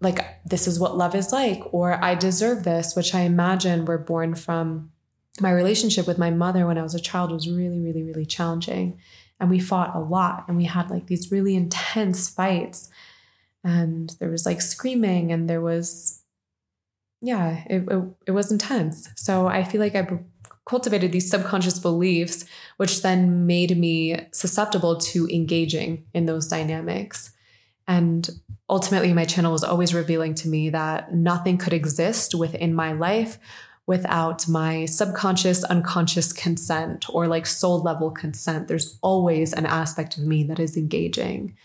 like 0.00 0.18
this 0.44 0.66
is 0.66 0.78
what 0.78 0.96
love 0.96 1.14
is 1.14 1.32
like 1.32 1.62
or 1.72 2.02
I 2.02 2.14
deserve 2.14 2.64
this, 2.64 2.96
which 2.96 3.14
I 3.14 3.20
imagine 3.20 3.84
were 3.84 3.98
born 3.98 4.34
from 4.34 4.90
my 5.40 5.50
relationship 5.50 6.06
with 6.06 6.18
my 6.18 6.30
mother 6.30 6.66
when 6.66 6.78
I 6.78 6.82
was 6.82 6.94
a 6.94 7.00
child 7.00 7.32
was 7.32 7.48
really 7.48 7.80
really 7.80 8.02
really 8.02 8.26
challenging 8.26 8.98
and 9.44 9.50
we 9.50 9.60
fought 9.60 9.94
a 9.94 10.00
lot 10.00 10.46
and 10.48 10.56
we 10.56 10.64
had 10.64 10.88
like 10.88 11.06
these 11.06 11.30
really 11.30 11.54
intense 11.54 12.30
fights 12.30 12.88
and 13.62 14.16
there 14.18 14.30
was 14.30 14.46
like 14.46 14.62
screaming 14.62 15.30
and 15.32 15.50
there 15.50 15.60
was 15.60 16.22
yeah 17.20 17.62
it, 17.68 17.86
it, 17.90 18.04
it 18.28 18.30
was 18.30 18.50
intense. 18.50 19.10
So 19.16 19.46
i 19.46 19.62
feel 19.62 19.82
like 19.82 19.94
i 19.94 20.18
cultivated 20.64 21.12
these 21.12 21.28
subconscious 21.28 21.78
beliefs 21.78 22.46
which 22.78 23.02
then 23.02 23.46
made 23.46 23.76
me 23.76 24.18
susceptible 24.32 24.96
to 24.96 25.28
engaging 25.28 26.06
in 26.14 26.24
those 26.24 26.48
dynamics. 26.48 27.32
And 27.86 28.30
ultimately 28.70 29.12
my 29.12 29.26
channel 29.26 29.52
was 29.52 29.62
always 29.62 29.92
revealing 29.92 30.34
to 30.36 30.48
me 30.48 30.70
that 30.70 31.12
nothing 31.12 31.58
could 31.58 31.74
exist 31.74 32.34
within 32.34 32.72
my 32.72 32.92
life 32.92 33.38
without 33.86 34.48
my 34.48 34.86
subconscious, 34.86 35.62
unconscious 35.64 36.32
consent 36.32 37.06
or 37.10 37.26
like 37.26 37.46
soul 37.46 37.82
level 37.82 38.10
consent. 38.10 38.66
There's 38.66 38.98
always 39.02 39.52
an 39.52 39.66
aspect 39.66 40.16
of 40.16 40.24
me 40.24 40.44
that 40.44 40.58
is 40.58 40.76
engaging. 40.76 41.56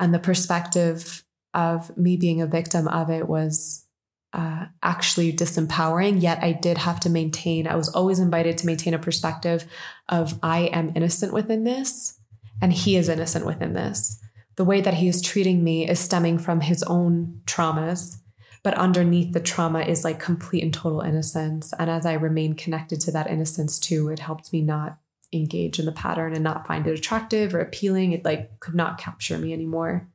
And 0.00 0.12
the 0.12 0.18
perspective 0.18 1.24
of 1.54 1.96
me 1.96 2.16
being 2.16 2.40
a 2.40 2.46
victim 2.46 2.88
of 2.88 3.10
it 3.10 3.28
was 3.28 3.86
uh, 4.32 4.66
actually 4.82 5.32
disempowering. 5.32 6.20
Yet 6.20 6.42
I 6.42 6.52
did 6.52 6.78
have 6.78 6.98
to 7.00 7.10
maintain, 7.10 7.66
I 7.66 7.76
was 7.76 7.88
always 7.90 8.18
invited 8.18 8.58
to 8.58 8.66
maintain 8.66 8.94
a 8.94 8.98
perspective 8.98 9.64
of 10.08 10.38
I 10.42 10.62
am 10.72 10.92
innocent 10.96 11.32
within 11.32 11.64
this 11.64 12.18
and 12.60 12.72
he 12.72 12.96
is 12.96 13.08
innocent 13.08 13.46
within 13.46 13.74
this. 13.74 14.18
The 14.56 14.64
way 14.64 14.80
that 14.80 14.94
he 14.94 15.08
is 15.08 15.22
treating 15.22 15.62
me 15.62 15.88
is 15.88 16.00
stemming 16.00 16.38
from 16.38 16.60
his 16.60 16.82
own 16.82 17.40
traumas 17.46 18.18
but 18.62 18.74
underneath 18.74 19.32
the 19.32 19.40
trauma 19.40 19.80
is 19.80 20.04
like 20.04 20.20
complete 20.20 20.62
and 20.62 20.72
total 20.72 21.00
innocence. 21.00 21.72
And 21.78 21.90
as 21.90 22.06
i 22.06 22.14
remain 22.14 22.54
connected 22.54 23.00
to 23.02 23.12
that 23.12 23.30
innocence 23.30 23.78
too 23.78 24.08
it 24.08 24.18
helped 24.18 24.52
me 24.52 24.62
not 24.62 24.98
engage 25.32 25.78
in 25.78 25.86
the 25.86 25.92
pattern 25.92 26.34
and 26.34 26.44
not 26.44 26.66
find 26.66 26.86
it 26.86 26.98
attractive 26.98 27.54
or 27.54 27.60
appealing. 27.60 28.12
It 28.12 28.24
like 28.24 28.60
could 28.60 28.74
not 28.74 28.98
capture 28.98 29.38
me 29.38 29.52
anymore. 29.52 30.08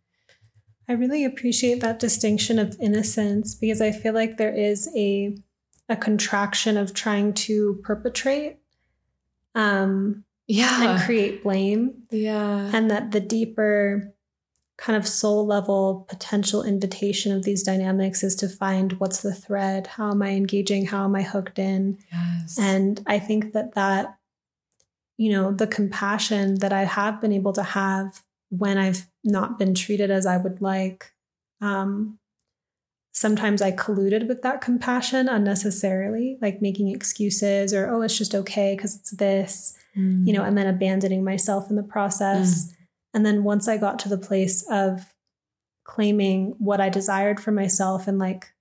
I 0.89 0.93
really 0.93 1.25
appreciate 1.25 1.81
that 1.81 1.99
distinction 1.99 2.59
of 2.59 2.77
innocence 2.79 3.55
because 3.55 3.81
I 3.81 3.91
feel 3.91 4.13
like 4.13 4.37
there 4.37 4.55
is 4.55 4.89
a 4.95 5.35
a 5.89 5.95
contraction 5.95 6.75
of 6.75 6.93
trying 6.93 7.33
to 7.33 7.79
perpetrate 7.83 8.57
um 9.55 10.25
yeah. 10.47 10.91
and 10.91 11.01
create 11.01 11.43
blame. 11.43 12.03
Yeah. 12.09 12.69
And 12.73 12.89
that 12.89 13.11
the 13.11 13.19
deeper 13.19 14.13
kind 14.77 14.95
of 14.95 15.07
soul 15.07 15.45
level 15.45 16.05
potential 16.07 16.63
invitation 16.63 17.31
of 17.35 17.43
these 17.43 17.63
dynamics 17.63 18.23
is 18.23 18.35
to 18.35 18.47
find 18.47 18.93
what's 18.99 19.21
the 19.21 19.33
thread 19.33 19.87
how 19.87 20.11
am 20.11 20.21
i 20.21 20.29
engaging 20.29 20.85
how 20.85 21.03
am 21.03 21.15
i 21.15 21.23
hooked 21.23 21.57
in 21.57 21.97
Yes. 22.11 22.57
and 22.59 23.03
i 23.07 23.17
think 23.17 23.53
that 23.53 23.73
that 23.73 24.17
you 25.17 25.31
know 25.31 25.51
the 25.51 25.65
compassion 25.67 26.55
that 26.59 26.71
i 26.71 26.83
have 26.83 27.19
been 27.19 27.33
able 27.33 27.53
to 27.53 27.63
have 27.63 28.21
when 28.49 28.77
i've 28.77 29.07
not 29.23 29.57
been 29.57 29.73
treated 29.73 30.11
as 30.11 30.25
i 30.27 30.37
would 30.37 30.61
like 30.61 31.11
um 31.59 32.19
sometimes 33.13 33.63
i 33.63 33.71
colluded 33.71 34.27
with 34.27 34.43
that 34.43 34.61
compassion 34.61 35.27
unnecessarily 35.27 36.37
like 36.39 36.61
making 36.61 36.89
excuses 36.89 37.73
or 37.73 37.89
oh 37.89 38.03
it's 38.03 38.15
just 38.17 38.35
okay 38.35 38.75
because 38.75 38.95
it's 38.95 39.09
this 39.11 39.75
you 40.27 40.31
know, 40.31 40.43
and 40.43 40.55
then 40.55 40.67
abandoning 40.67 41.23
myself 41.23 41.71
in 41.71 41.75
the 41.75 41.81
process. 41.81 42.71
And 43.17 43.25
then 43.25 43.43
once 43.43 43.67
I 43.67 43.77
got 43.77 43.97
to 43.99 44.09
the 44.09 44.17
place 44.19 44.63
of 44.69 45.11
claiming 45.85 46.53
what 46.59 46.79
I 46.79 46.89
desired 46.89 47.39
for 47.39 47.51
myself 47.51 48.07
and 48.07 48.19
like 48.19 48.53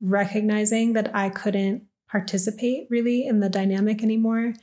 recognizing 0.00 0.94
that 0.94 1.14
I 1.14 1.28
couldn't 1.28 1.84
participate 2.10 2.88
really 2.90 3.24
in 3.24 3.38
the 3.38 3.48
dynamic 3.48 4.02
anymore, 4.02 4.54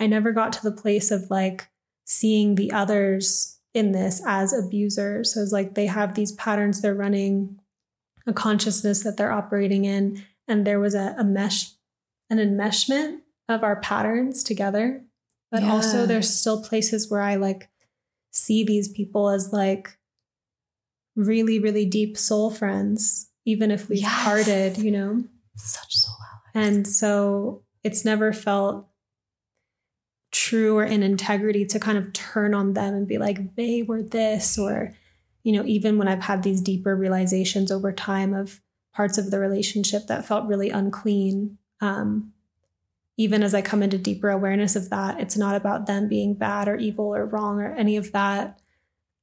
I 0.00 0.06
never 0.06 0.32
got 0.32 0.54
to 0.54 0.62
the 0.62 0.72
place 0.72 1.10
of 1.10 1.30
like 1.30 1.68
seeing 2.06 2.54
the 2.54 2.72
others 2.72 3.58
in 3.74 3.92
this 3.92 4.22
as 4.26 4.54
abusers. 4.54 5.34
So 5.34 5.42
it's 5.42 5.52
like 5.52 5.74
they 5.74 5.84
have 5.84 6.14
these 6.14 6.32
patterns 6.32 6.80
they're 6.80 6.94
running, 6.94 7.60
a 8.26 8.32
consciousness 8.32 9.02
that 9.02 9.18
they're 9.18 9.30
operating 9.30 9.84
in, 9.84 10.24
and 10.48 10.66
there 10.66 10.80
was 10.80 10.94
a, 10.94 11.14
a 11.18 11.24
mesh, 11.24 11.72
an 12.30 12.38
enmeshment 12.38 13.18
of 13.46 13.62
our 13.62 13.76
patterns 13.76 14.42
together 14.42 15.04
but 15.54 15.62
Yeah. 15.62 15.72
also 15.72 16.04
there's 16.04 16.28
still 16.28 16.60
places 16.60 17.08
where 17.08 17.20
I 17.20 17.36
like 17.36 17.68
see 18.34 18.64
these 18.64 18.88
people 18.88 19.30
as 19.30 19.52
like 19.52 19.96
really, 21.16 21.58
really 21.58 21.86
deep 21.86 22.18
soul 22.18 22.50
friends, 22.50 23.30
even 23.44 23.70
if 23.70 23.88
we've 23.88 24.00
Yes. 24.00 24.24
parted, 24.24 24.78
you 24.78 24.90
know? 24.90 25.24
such 25.56 25.94
soul 25.94 26.14
allies. 26.56 26.68
And 26.68 26.86
so 26.88 27.62
it's 27.84 28.04
never 28.04 28.32
felt 28.32 28.88
true 30.32 30.76
or 30.76 30.84
in 30.84 31.04
integrity 31.04 31.64
to 31.64 31.78
kind 31.78 31.96
of 31.96 32.12
turn 32.12 32.54
on 32.54 32.72
them 32.74 32.92
and 32.92 33.06
be 33.06 33.18
like, 33.18 33.54
they 33.54 33.82
were 33.82 34.02
this, 34.02 34.58
or, 34.58 34.92
you 35.44 35.52
know, 35.52 35.64
even 35.64 35.96
when 35.96 36.08
I've 36.08 36.24
had 36.24 36.42
these 36.42 36.60
deeper 36.60 36.96
realizations 36.96 37.70
over 37.70 37.92
time 37.92 38.34
of 38.34 38.60
parts 38.92 39.16
of 39.16 39.30
the 39.30 39.38
relationship 39.38 40.08
that 40.08 40.26
felt 40.26 40.46
really 40.48 40.70
unclean. 40.70 41.58
Um, 41.80 42.32
even 43.16 43.42
as 43.42 43.54
I 43.54 43.62
come 43.62 43.82
into 43.82 43.98
deeper 43.98 44.30
awareness 44.30 44.74
of 44.76 44.90
that, 44.90 45.20
it's 45.20 45.36
not 45.36 45.54
about 45.56 45.86
them 45.86 46.08
being 46.08 46.34
bad 46.34 46.68
or 46.68 46.76
evil 46.76 47.14
or 47.14 47.24
wrong 47.26 47.60
or 47.60 47.72
any 47.74 47.96
of 47.96 48.10
that. 48.12 48.58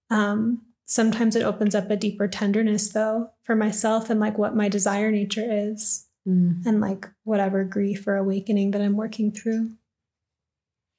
Um, 0.09 0.61
sometimes 0.85 1.35
it 1.35 1.43
opens 1.43 1.75
up 1.75 1.89
a 1.89 1.95
deeper 1.97 2.27
tenderness, 2.27 2.89
though, 2.89 3.31
for 3.43 3.55
myself 3.55 4.09
and 4.09 4.19
like 4.19 4.37
what 4.37 4.55
my 4.55 4.69
desire 4.69 5.11
nature 5.11 5.45
is 5.47 6.07
Mm. 6.27 6.63
and 6.67 6.79
like 6.79 7.09
whatever 7.23 7.63
grief 7.63 8.05
or 8.05 8.15
awakening 8.15 8.69
that 8.71 8.81
I'm 8.81 8.95
working 8.95 9.31
through. 9.31 9.71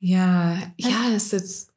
yeah. 0.00 0.70
Yes. 0.76 1.32
It's 1.32 1.70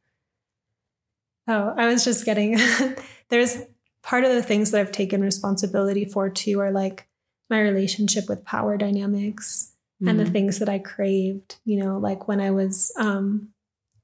Oh, 1.48 1.76
I 1.78 1.86
was 1.86 2.04
just 2.04 2.26
getting 2.26 2.58
there's 3.30 3.62
part 4.02 4.24
of 4.24 4.32
the 4.34 4.42
things 4.42 4.72
that 4.72 4.82
I've 4.82 4.92
taken 4.92 5.22
responsibility 5.22 6.06
for 6.06 6.28
too 6.28 6.60
are 6.60 6.72
like 6.72 7.08
my 7.50 7.62
relationship 7.62 8.28
with 8.28 8.44
power 8.44 8.78
dynamics 8.78 9.74
and 10.06 10.20
the 10.20 10.26
Mm. 10.26 10.32
things 10.32 10.60
that 10.60 10.70
I 10.70 10.80
craved, 10.80 11.56
you 11.66 11.78
know, 11.84 11.98
like 11.98 12.28
when 12.28 12.42
I 12.42 12.52
was 12.52 12.92
um 12.98 13.50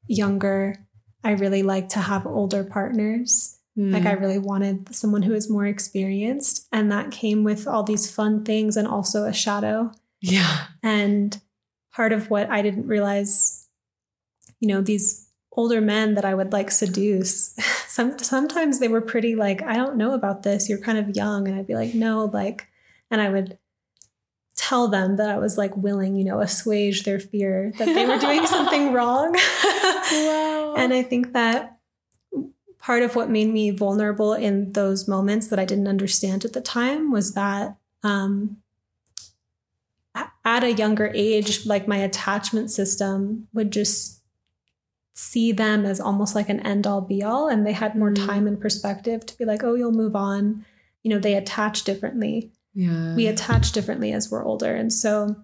younger, 0.07 0.75
I 1.23 1.31
really 1.31 1.63
liked 1.63 1.91
to 1.91 1.99
have 1.99 2.25
older 2.25 2.63
partners. 2.63 3.57
Like 3.77 4.05
I 4.05 4.15
Mm. 4.15 4.21
really 4.21 4.37
wanted 4.39 4.93
someone 4.93 5.21
who 5.21 5.31
was 5.31 5.49
more 5.49 5.65
experienced 5.65 6.67
and 6.73 6.91
that 6.91 7.09
came 7.11 7.43
with 7.43 7.67
all 7.67 7.83
these 7.83 8.11
fun 8.11 8.43
things 8.43 8.75
and 8.77 8.87
also 8.87 9.23
a 9.25 9.33
shadow. 9.33 9.91
yeah. 10.19 10.67
And 10.83 11.39
part 11.93 12.11
of 12.13 12.29
what 12.29 12.49
I 12.49 12.61
didn't 12.61 12.87
realize, 12.87 13.67
you 14.59 14.67
know, 14.67 14.81
these 14.81 15.27
older 15.53 15.81
men 15.81 16.13
that 16.15 16.25
I 16.25 16.33
would 16.35 16.51
like 16.53 16.69
seduce, 16.71 17.55
some 17.87 18.17
sometimes 18.19 18.79
they 18.79 18.87
were 18.87 19.01
pretty 19.01 19.35
like, 19.35 19.61
I 19.63 19.75
don't 19.75 19.97
know 19.97 20.13
about 20.13 20.43
this. 20.43 20.69
You're 20.69 20.77
kind 20.79 20.97
of 20.97 21.15
young. 21.15 21.47
And 21.47 21.57
I'd 21.57 21.67
be 21.67 21.75
like, 21.75 21.93
no, 21.93 22.25
like, 22.25 22.67
and 23.09 23.19
I 23.21 23.29
would 23.29 23.57
tell 24.71 24.87
them 24.87 25.17
that 25.17 25.29
I 25.29 25.37
was 25.37 25.57
like 25.57 25.75
willing, 25.75 26.15
you 26.15 26.23
know, 26.23 26.39
assuage 26.39 27.03
their 27.03 27.19
fear 27.19 27.73
that 27.77 27.85
they 27.85 28.05
were 28.05 28.17
doing 28.17 28.47
something 28.55 28.93
wrong. 28.93 29.33
Wow. 29.33 30.75
And 30.77 30.93
I 30.93 31.03
think 31.03 31.33
that 31.33 31.77
part 32.79 33.03
of 33.03 33.15
what 33.17 33.29
made 33.29 33.49
me 33.49 33.69
vulnerable 33.71 34.33
in 34.33 34.71
those 34.71 35.09
moments 35.09 35.47
that 35.49 35.59
I 35.59 35.65
didn't 35.65 35.89
understand 35.89 36.45
at 36.45 36.53
the 36.53 36.61
time 36.61 37.11
was 37.11 37.33
that 37.33 37.75
um, 38.01 38.57
at 40.45 40.63
a 40.63 40.71
younger 40.71 41.11
age, 41.13 41.65
like 41.65 41.85
my 41.87 41.97
attachment 41.97 42.71
system 42.71 43.47
would 43.53 43.71
just 43.71 44.21
see 45.13 45.51
them 45.51 45.85
as 45.85 45.99
almost 45.99 46.33
like 46.33 46.47
an 46.49 46.61
end 46.61 46.87
all 46.87 47.01
be 47.01 47.21
all. 47.21 47.49
And 47.49 47.67
they 47.67 47.73
had 47.73 47.95
more 47.95 48.11
Mm. 48.11 48.25
time 48.25 48.47
and 48.47 48.59
perspective 48.59 49.25
to 49.25 49.37
be 49.37 49.43
like, 49.45 49.63
oh, 49.63 49.75
you'll 49.75 49.91
move 49.91 50.15
on. 50.15 50.65
You 51.03 51.09
know, 51.11 51.19
they 51.19 51.35
attach 51.35 51.83
differently 51.83 52.51
yeah. 52.73 53.15
we 53.15 53.27
attach 53.27 53.71
differently 53.71 54.11
as 54.13 54.29
we're 54.31 54.45
older. 54.45 54.73
And 54.75 54.91
so 54.91 55.35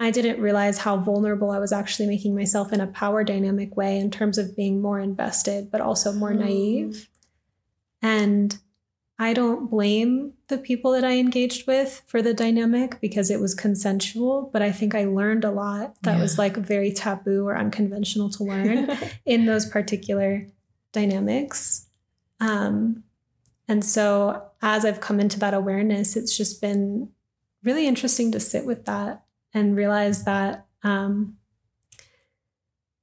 I 0.00 0.10
didn't 0.10 0.40
realize 0.40 0.78
how 0.78 0.96
vulnerable 0.96 1.50
I 1.50 1.58
was 1.58 1.72
actually 1.72 2.06
making 2.08 2.34
myself 2.34 2.72
in 2.72 2.80
a 2.80 2.86
power 2.88 3.22
dynamic 3.22 3.76
way 3.76 3.98
in 3.98 4.10
terms 4.10 4.38
of 4.38 4.56
being 4.56 4.80
more 4.82 4.98
invested, 4.98 5.70
but 5.70 5.80
also 5.80 6.12
more 6.12 6.32
Oh. 6.32 6.36
naive. 6.36 7.08
And 8.00 8.58
I 9.18 9.34
don't 9.34 9.70
blame 9.70 10.32
the 10.48 10.58
people 10.58 10.90
that 10.92 11.04
I 11.04 11.18
engaged 11.18 11.68
with 11.68 12.02
for 12.06 12.20
the 12.20 12.34
dynamic 12.34 13.00
because 13.00 13.30
it 13.30 13.40
was 13.40 13.54
consensual, 13.54 14.50
but 14.52 14.62
I 14.62 14.72
think 14.72 14.96
I 14.96 15.04
learned 15.04 15.44
a 15.44 15.52
lot 15.52 15.94
that 16.02 16.18
was 16.18 16.38
like 16.38 16.56
very 16.56 16.90
taboo 16.90 17.46
or 17.46 17.56
unconventional 17.56 18.30
to 18.30 18.42
learn 18.44 18.90
in 19.24 19.46
those 19.46 19.66
particular 19.66 20.48
dynamics. 20.90 21.86
Um, 22.40 23.04
and 23.68 23.84
so 23.84 24.42
as 24.62 24.84
I've 24.84 25.00
come 25.00 25.18
into 25.20 25.38
that 25.40 25.54
awareness, 25.54 26.16
it's 26.16 26.36
just 26.36 26.60
been 26.60 27.10
really 27.64 27.86
interesting 27.86 28.30
to 28.32 28.40
sit 28.40 28.64
with 28.64 28.84
that 28.86 29.24
and 29.52 29.76
realize 29.76 30.24
that 30.24 30.66
um, 30.82 31.36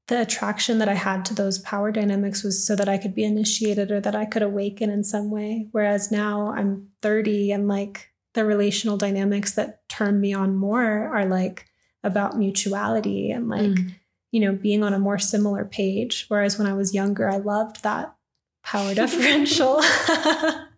the 0.07 0.21
attraction 0.21 0.79
that 0.79 0.89
I 0.89 0.95
had 0.95 1.23
to 1.25 1.35
those 1.35 1.59
power 1.59 1.91
dynamics 1.91 2.43
was 2.43 2.65
so 2.65 2.75
that 2.75 2.89
I 2.89 2.97
could 2.97 3.13
be 3.13 3.23
initiated 3.23 3.91
or 3.91 3.99
that 4.01 4.15
I 4.15 4.25
could 4.25 4.41
awaken 4.41 4.89
in 4.89 5.03
some 5.03 5.29
way. 5.29 5.67
Whereas 5.71 6.11
now 6.11 6.51
I'm 6.51 6.87
30 7.01 7.51
and 7.51 7.67
like 7.67 8.09
the 8.33 8.43
relational 8.45 8.97
dynamics 8.97 9.53
that 9.53 9.87
turn 9.89 10.19
me 10.19 10.33
on 10.33 10.55
more 10.55 11.13
are 11.15 11.25
like 11.25 11.65
about 12.03 12.37
mutuality 12.37 13.29
and 13.31 13.49
like 13.49 13.61
Mm. 13.61 13.95
you 14.31 14.39
know, 14.39 14.53
being 14.53 14.83
on 14.83 14.93
a 14.93 14.99
more 14.99 15.19
similar 15.19 15.65
page. 15.65 16.25
Whereas 16.27 16.57
when 16.57 16.67
I 16.67 16.73
was 16.73 16.93
younger, 16.93 17.29
I 17.29 17.37
loved 17.37 17.83
that 17.83 18.15
power 18.63 18.93
differential. 19.01 19.81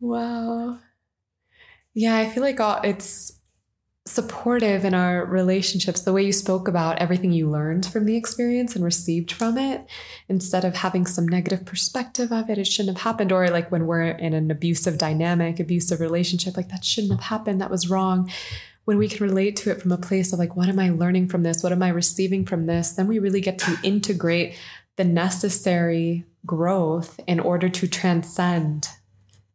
Wow. 0.00 0.78
Yeah, 1.94 2.16
I 2.16 2.28
feel 2.28 2.42
like 2.42 2.60
all, 2.60 2.80
it's 2.82 3.32
supportive 4.06 4.84
in 4.84 4.94
our 4.94 5.24
relationships, 5.24 6.02
the 6.02 6.12
way 6.12 6.22
you 6.22 6.32
spoke 6.32 6.68
about 6.68 6.98
everything 6.98 7.32
you 7.32 7.50
learned 7.50 7.86
from 7.86 8.04
the 8.04 8.16
experience 8.16 8.76
and 8.76 8.84
received 8.84 9.32
from 9.32 9.58
it, 9.58 9.84
instead 10.28 10.64
of 10.64 10.76
having 10.76 11.06
some 11.06 11.26
negative 11.26 11.64
perspective 11.64 12.30
of 12.30 12.48
it, 12.48 12.58
it 12.58 12.66
shouldn't 12.66 12.96
have 12.96 13.02
happened. 13.04 13.32
Or 13.32 13.48
like 13.48 13.72
when 13.72 13.86
we're 13.86 14.02
in 14.02 14.32
an 14.32 14.50
abusive 14.50 14.98
dynamic, 14.98 15.58
abusive 15.58 16.00
relationship, 16.00 16.56
like 16.56 16.68
that 16.68 16.84
shouldn't 16.84 17.12
have 17.12 17.22
happened, 17.22 17.60
that 17.60 17.70
was 17.70 17.90
wrong. 17.90 18.30
When 18.84 18.98
we 18.98 19.08
can 19.08 19.26
relate 19.26 19.56
to 19.56 19.70
it 19.72 19.82
from 19.82 19.90
a 19.90 19.98
place 19.98 20.32
of 20.32 20.38
like, 20.38 20.54
what 20.54 20.68
am 20.68 20.78
I 20.78 20.90
learning 20.90 21.28
from 21.28 21.42
this? 21.42 21.62
What 21.62 21.72
am 21.72 21.82
I 21.82 21.88
receiving 21.88 22.46
from 22.46 22.66
this? 22.66 22.92
Then 22.92 23.08
we 23.08 23.18
really 23.18 23.40
get 23.40 23.58
to 23.60 23.78
integrate 23.82 24.56
the 24.94 25.04
necessary 25.04 26.24
growth 26.44 27.18
in 27.26 27.40
order 27.40 27.68
to 27.68 27.88
transcend 27.88 28.88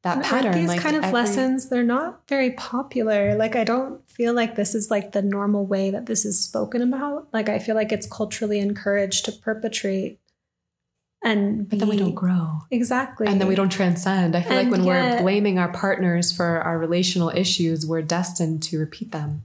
that 0.04 0.24
pattern. 0.24 0.54
These 0.54 0.68
like 0.68 0.82
kind 0.82 0.96
of 0.96 1.04
every- 1.04 1.14
lessons, 1.14 1.70
they're 1.70 1.84
not 1.84 2.28
very 2.28 2.52
popular. 2.52 3.36
Like, 3.36 3.56
I 3.56 3.64
don't 3.64 4.08
feel 4.10 4.34
like 4.34 4.56
this 4.56 4.74
is 4.74 4.90
like 4.90 5.12
the 5.12 5.22
normal 5.22 5.66
way 5.66 5.92
that 5.92 6.08
this 6.08 6.26
is 6.26 6.44
spoken 6.44 6.82
about. 6.82 7.28
Like, 7.32 7.50
I 7.50 7.60
feel 7.60 7.76
like 7.76 7.92
it's 7.92 8.08
culturally 8.08 8.60
encouraged 8.60 9.26
to 9.26 9.32
perpetrate 9.32 10.20
and 11.24 11.70
But 11.70 11.80
then 11.80 11.88
we 11.88 11.98
don't 11.98 12.16
grow. 12.16 12.62
Exactly. 12.72 13.28
And 13.28 13.40
then 13.40 13.48
we 13.48 13.56
don't 13.56 13.72
transcend. 13.72 14.36
I 14.36 14.42
feel 14.42 14.56
like 14.56 14.64
And 14.64 14.72
when 14.72 14.86
we're 14.86 15.22
blaming 15.22 15.60
our 15.60 15.72
partners 15.72 16.32
for 16.32 16.62
our 16.62 16.80
relational 16.80 17.30
issues, 17.30 17.86
we're 17.86 18.02
destined 18.02 18.64
to 18.64 18.80
repeat 18.80 19.12
them. 19.12 19.44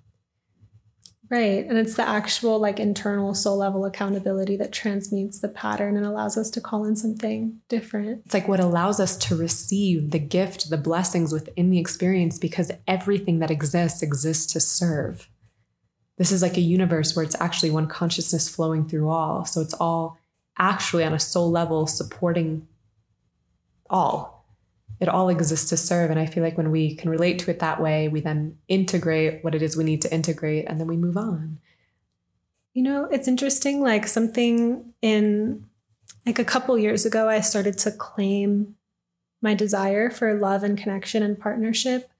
Right. 1.29 1.66
And 1.66 1.77
it's 1.77 1.97
the 1.97 2.09
actual 2.09 2.61
like 2.61 2.79
internal 2.79 3.35
soul 3.35 3.57
level 3.57 3.85
accountability 3.85 4.57
that 4.59 4.72
transmutes 4.72 5.41
the 5.41 5.49
pattern 5.49 5.97
and 5.97 6.07
allows 6.07 6.37
us 6.37 6.51
to 6.51 6.61
call 6.61 6.85
in 6.85 6.95
something 6.95 7.61
different. 7.68 8.22
It's 8.24 8.35
like 8.35 8.47
what 8.47 8.61
allows 8.61 9.01
us 9.01 9.16
to 9.18 9.37
receive 9.37 10.12
the 10.12 10.20
gift, 10.20 10.70
the 10.70 10.77
blessings 10.77 11.33
within 11.33 11.70
the 11.70 11.81
experience 11.81 12.39
because 12.39 12.70
everything 12.87 13.41
that 13.41 13.51
exists 13.51 14.03
exists 14.03 14.53
to 14.53 14.61
serve. 14.61 15.29
This 16.16 16.31
is 16.31 16.43
like 16.43 16.57
a 16.57 16.62
universe 16.62 17.16
where 17.16 17.24
it's 17.24 17.41
actually 17.41 17.70
one 17.70 17.89
consciousness 17.89 18.49
flowing 18.49 18.89
through 18.89 19.09
all. 19.09 19.45
So 19.45 19.61
it's 19.61 19.74
all 19.74 20.18
actually 20.59 21.05
on 21.05 21.12
a 21.12 21.18
soul 21.18 21.51
level 21.51 21.87
supporting 21.87 22.68
all. 23.91 24.36
It 24.99 25.09
all 25.09 25.28
exists 25.28 25.68
to 25.70 25.76
serve. 25.76 26.11
And 26.11 26.18
I 26.18 26.26
feel 26.26 26.42
like 26.42 26.57
when 26.57 26.70
we 26.70 26.94
can 26.94 27.11
relate 27.11 27.38
to 27.40 27.51
it 27.51 27.59
that 27.59 27.80
way, 27.80 28.09
we 28.09 28.20
then 28.20 28.59
integrate 28.68 29.44
what 29.44 29.55
it 29.55 29.62
is 29.62 29.76
we 29.76 29.84
need 29.84 30.03
to 30.03 30.12
integrate 30.12 30.66
and 30.66 30.80
then 30.80 30.86
we 30.86 30.97
move 30.97 31.16
on. 31.16 31.59
You 32.72 32.82
know, 32.82 33.05
it's 33.05 33.28
interesting. 33.28 33.80
Like 33.80 34.07
something 34.07 34.92
in 35.03 35.64
like 36.24 36.38
a 36.38 36.44
couple 36.44 36.76
years 36.78 37.07
ago, 37.07 37.28
I 37.28 37.40
started 37.40 37.78
to 37.78 37.92
claim 37.92 38.76
my 39.42 39.55
desire 39.55 40.11
for 40.11 40.34
love 40.34 40.62
and 40.62 40.76
connection 40.76 41.22
and 41.22 41.38
partnership. 41.38 42.11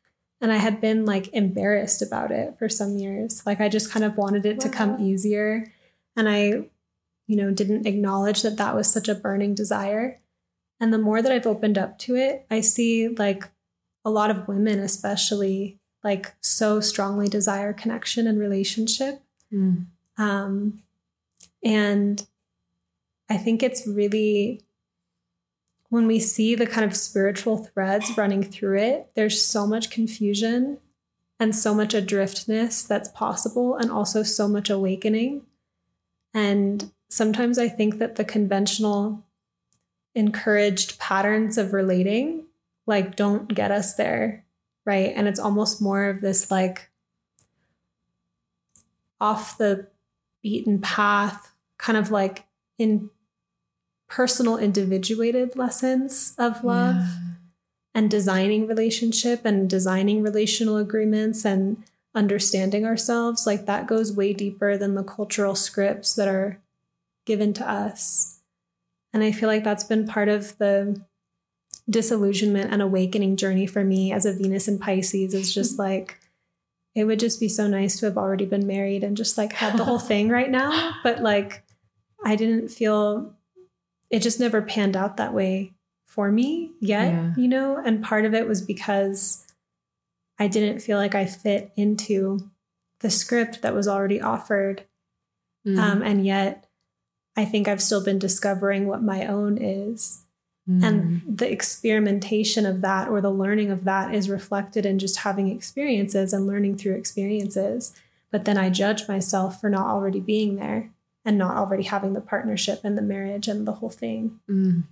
And 0.41 0.53
I 0.53 0.57
had 0.57 0.81
been 0.81 1.05
like 1.05 1.33
embarrassed 1.33 2.03
about 2.03 2.31
it 2.31 2.59
for 2.59 2.69
some 2.69 2.97
years. 2.97 3.43
Like 3.47 3.61
I 3.61 3.69
just 3.69 3.91
kind 3.91 4.05
of 4.05 4.17
wanted 4.17 4.45
it 4.47 4.59
wow. 4.59 4.61
to 4.61 4.69
come 4.69 5.01
easier. 5.01 5.73
And 6.15 6.29
I, 6.29 6.69
you 7.27 7.37
know, 7.37 7.51
didn't 7.51 7.87
acknowledge 7.87 8.43
that 8.43 8.59
that 8.59 8.75
was 8.75 8.91
such 8.91 9.09
a 9.09 9.15
burning 9.15 9.55
desire. 9.55 10.19
And 10.81 10.93
the 10.93 10.99
more 10.99 11.23
that 11.23 11.33
I've 11.33 11.47
opened 11.47 11.79
up 11.79 11.99
to 12.01 12.17
it, 12.17 12.47
I 12.51 12.61
see 12.61 13.09
like 13.09 13.49
a 14.05 14.11
lot 14.11 14.31
of 14.31 14.47
women, 14.47 14.79
especially, 14.79 15.79
like 16.05 16.35
so 16.41 16.81
strongly 16.81 17.29
desire 17.29 17.73
connection 17.73 18.27
and 18.27 18.39
relationship. 18.39 19.23
Mm. 19.53 19.87
Um, 20.19 20.83
and 21.65 22.27
I 23.29 23.37
think 23.37 23.63
it's 23.63 23.87
really 23.87 24.63
when 25.89 26.07
we 26.07 26.19
see 26.19 26.55
the 26.55 26.67
kind 26.67 26.85
of 26.85 26.97
spiritual 26.97 27.59
threads 27.59 28.17
running 28.17 28.43
through 28.43 28.79
it, 28.79 29.11
there's 29.15 29.41
so 29.41 29.67
much 29.67 29.91
confusion 29.91 30.79
and 31.39 31.55
so 31.55 31.75
much 31.75 31.93
adriftness 31.93 32.87
that's 32.87 33.11
possible, 33.11 33.77
and 33.77 33.91
also 33.91 34.23
so 34.23 34.49
much 34.49 34.71
awakening. 34.71 35.43
And 36.33 36.91
sometimes 37.09 37.59
I 37.59 37.69
think 37.69 37.99
that 37.99 38.17
the 38.17 38.25
conventional 38.25 39.23
encouraged 40.17 40.99
patterns 40.99 41.59
of 41.59 41.75
relating 41.75 42.47
like 42.87 43.17
don't 43.17 43.55
get 43.55 43.71
us 43.71 43.95
there, 43.95 44.45
right? 44.85 45.13
And 45.15 45.29
it's 45.29 45.39
almost 45.39 45.83
more 45.83 46.07
of 46.07 46.21
this 46.21 46.51
like 46.51 46.91
off 49.21 49.59
the 49.59 49.89
beaten 50.43 50.81
path, 50.81 51.53
kind 51.79 51.99
of 51.99 52.11
like 52.11 52.47
in 52.79 53.11
personal 54.09 54.57
individuated 54.57 55.57
lessons 55.57 56.35
of 56.39 56.63
love 56.65 56.97
yeah. 56.97 57.19
and 57.95 58.11
designing 58.11 58.67
relationship 58.67 59.45
and 59.45 59.69
designing 59.69 60.23
relational 60.23 60.77
agreements 60.77 61.45
and 61.45 61.83
understanding 62.15 62.87
ourselves 62.87 63.47
like 63.47 63.67
that 63.67 63.87
goes 63.87 64.13
way 64.13 64.33
deeper 64.33 64.79
than 64.79 64.95
the 64.95 65.03
cultural 65.03 65.57
scripts 65.57 66.15
that 66.15 66.29
are 66.29 66.61
given 67.25 67.53
to 67.53 67.69
us 67.69 68.36
and 69.17 69.25
i 69.25 69.33
feel 69.33 69.49
like 69.49 69.65
that's 69.65 69.85
been 69.85 70.07
part 70.07 70.29
of 70.29 70.57
the 70.59 71.01
disillusionment 71.89 72.73
and 72.73 72.83
awakening 72.83 73.37
journey 73.37 73.67
for 73.67 73.85
me 73.85 74.13
as 74.13 74.27
a 74.27 74.33
venus 74.33 74.69
in 74.69 74.79
pisces 74.79 75.35
is 75.35 75.55
just 75.55 75.79
like 75.79 76.19
it 76.95 77.05
would 77.05 77.21
just 77.21 77.39
be 77.39 77.49
so 77.49 77.67
nice 77.67 77.99
to 77.99 78.07
have 78.07 78.17
already 78.17 78.45
been 78.45 78.67
married 78.67 79.05
and 79.05 79.17
just 79.17 79.37
like 79.37 79.53
had 79.53 79.77
the 79.77 79.85
whole 79.85 79.99
thing 80.11 80.29
right 80.29 80.51
now 80.51 80.95
but 81.03 81.21
like 81.23 81.65
i 82.25 82.37
didn't 82.37 82.69
feel 82.69 83.33
it 84.11 84.21
just 84.21 84.41
never 84.41 84.63
panned 84.63 84.97
out 84.97 85.17
that 85.17 85.35
way 85.35 85.73
for 86.17 86.33
me 86.33 86.73
yet, 86.81 87.13
yeah. 87.13 87.35
you 87.37 87.47
know? 87.47 87.77
And 87.77 88.03
part 88.03 88.25
of 88.25 88.33
it 88.33 88.49
was 88.49 88.63
because 88.63 89.47
I 90.39 90.49
didn't 90.49 90.81
feel 90.81 90.97
like 90.97 91.15
I 91.15 91.27
fit 91.27 91.73
into 91.77 92.51
the 93.01 93.11
script 93.11 93.61
that 93.61 93.75
was 93.75 93.87
already 93.87 94.21
offered. 94.21 94.85
Mm. 95.67 95.79
Um, 95.79 96.03
and 96.03 96.25
yet, 96.25 96.66
I 97.37 97.45
think 97.45 97.69
I've 97.69 97.83
still 97.83 98.03
been 98.03 98.19
discovering 98.19 98.87
what 98.87 99.03
my 99.03 99.27
own 99.27 99.59
is. 99.59 100.23
Mm. 100.69 100.83
And 100.83 101.39
the 101.39 101.51
experimentation 101.51 102.67
of 102.67 102.81
that 102.81 103.09
or 103.09 103.21
the 103.21 103.31
learning 103.31 103.71
of 103.71 103.85
that 103.85 104.15
is 104.15 104.29
reflected 104.29 104.85
in 104.85 104.99
just 104.99 105.19
having 105.19 105.49
experiences 105.49 106.33
and 106.33 106.47
learning 106.47 106.79
through 106.79 106.95
experiences. 106.95 107.95
But 108.33 108.45
then 108.45 108.59
I 108.59 108.71
judge 108.71 109.07
myself 109.07 109.61
for 109.61 109.71
not 109.71 109.87
already 109.87 110.19
being 110.19 110.57
there 110.57 110.91
and 111.25 111.39
not 111.39 111.57
already 111.57 111.85
having 111.85 112.15
the 112.15 112.21
partnership 112.21 112.81
and 112.85 112.99
the 112.99 113.03
marriage 113.03 113.49
and 113.49 113.67
the 113.67 113.73
whole 113.73 113.91
thing. 113.91 114.41
Mm. 114.49 114.85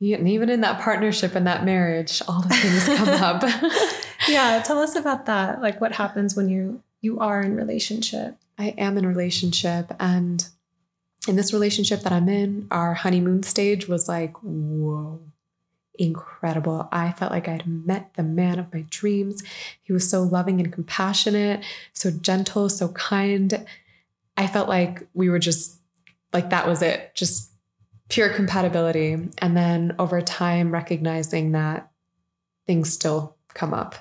Yeah, 0.00 0.18
and 0.18 0.28
even 0.28 0.48
in 0.48 0.60
that 0.60 0.80
partnership 0.80 1.34
and 1.34 1.46
that 1.46 1.64
marriage, 1.64 2.22
all 2.28 2.40
the 2.40 2.48
things 2.48 2.84
come 2.86 3.08
up. 3.22 3.42
yeah, 4.28 4.62
tell 4.66 4.78
us 4.78 4.94
about 4.94 5.26
that. 5.26 5.60
Like 5.60 5.80
what 5.80 5.92
happens 5.92 6.36
when 6.36 6.48
you 6.48 6.82
you 7.00 7.18
are 7.20 7.40
in 7.40 7.54
relationship? 7.54 8.36
I 8.58 8.74
am 8.78 8.98
in 8.98 9.06
relationship 9.06 9.92
and 10.00 10.48
in 11.26 11.36
this 11.36 11.52
relationship 11.52 12.00
that 12.02 12.12
I'm 12.12 12.28
in, 12.28 12.68
our 12.70 12.94
honeymoon 12.94 13.42
stage 13.42 13.88
was 13.88 14.08
like, 14.08 14.36
whoa, 14.42 15.20
incredible. 15.98 16.88
I 16.92 17.12
felt 17.12 17.32
like 17.32 17.48
I'd 17.48 17.66
met 17.66 18.14
the 18.14 18.22
man 18.22 18.58
of 18.58 18.72
my 18.72 18.84
dreams. 18.88 19.42
He 19.82 19.92
was 19.92 20.08
so 20.08 20.22
loving 20.22 20.60
and 20.60 20.72
compassionate, 20.72 21.64
so 21.92 22.10
gentle, 22.10 22.68
so 22.68 22.88
kind. 22.88 23.66
I 24.36 24.46
felt 24.46 24.68
like 24.68 25.06
we 25.14 25.28
were 25.28 25.40
just 25.40 25.80
like 26.32 26.50
that 26.50 26.68
was 26.68 26.82
it, 26.82 27.14
just 27.14 27.50
pure 28.08 28.28
compatibility. 28.28 29.16
And 29.38 29.56
then 29.56 29.94
over 29.98 30.20
time, 30.20 30.72
recognizing 30.72 31.52
that 31.52 31.90
things 32.66 32.92
still 32.92 33.36
come 33.54 33.74
up. 33.74 33.96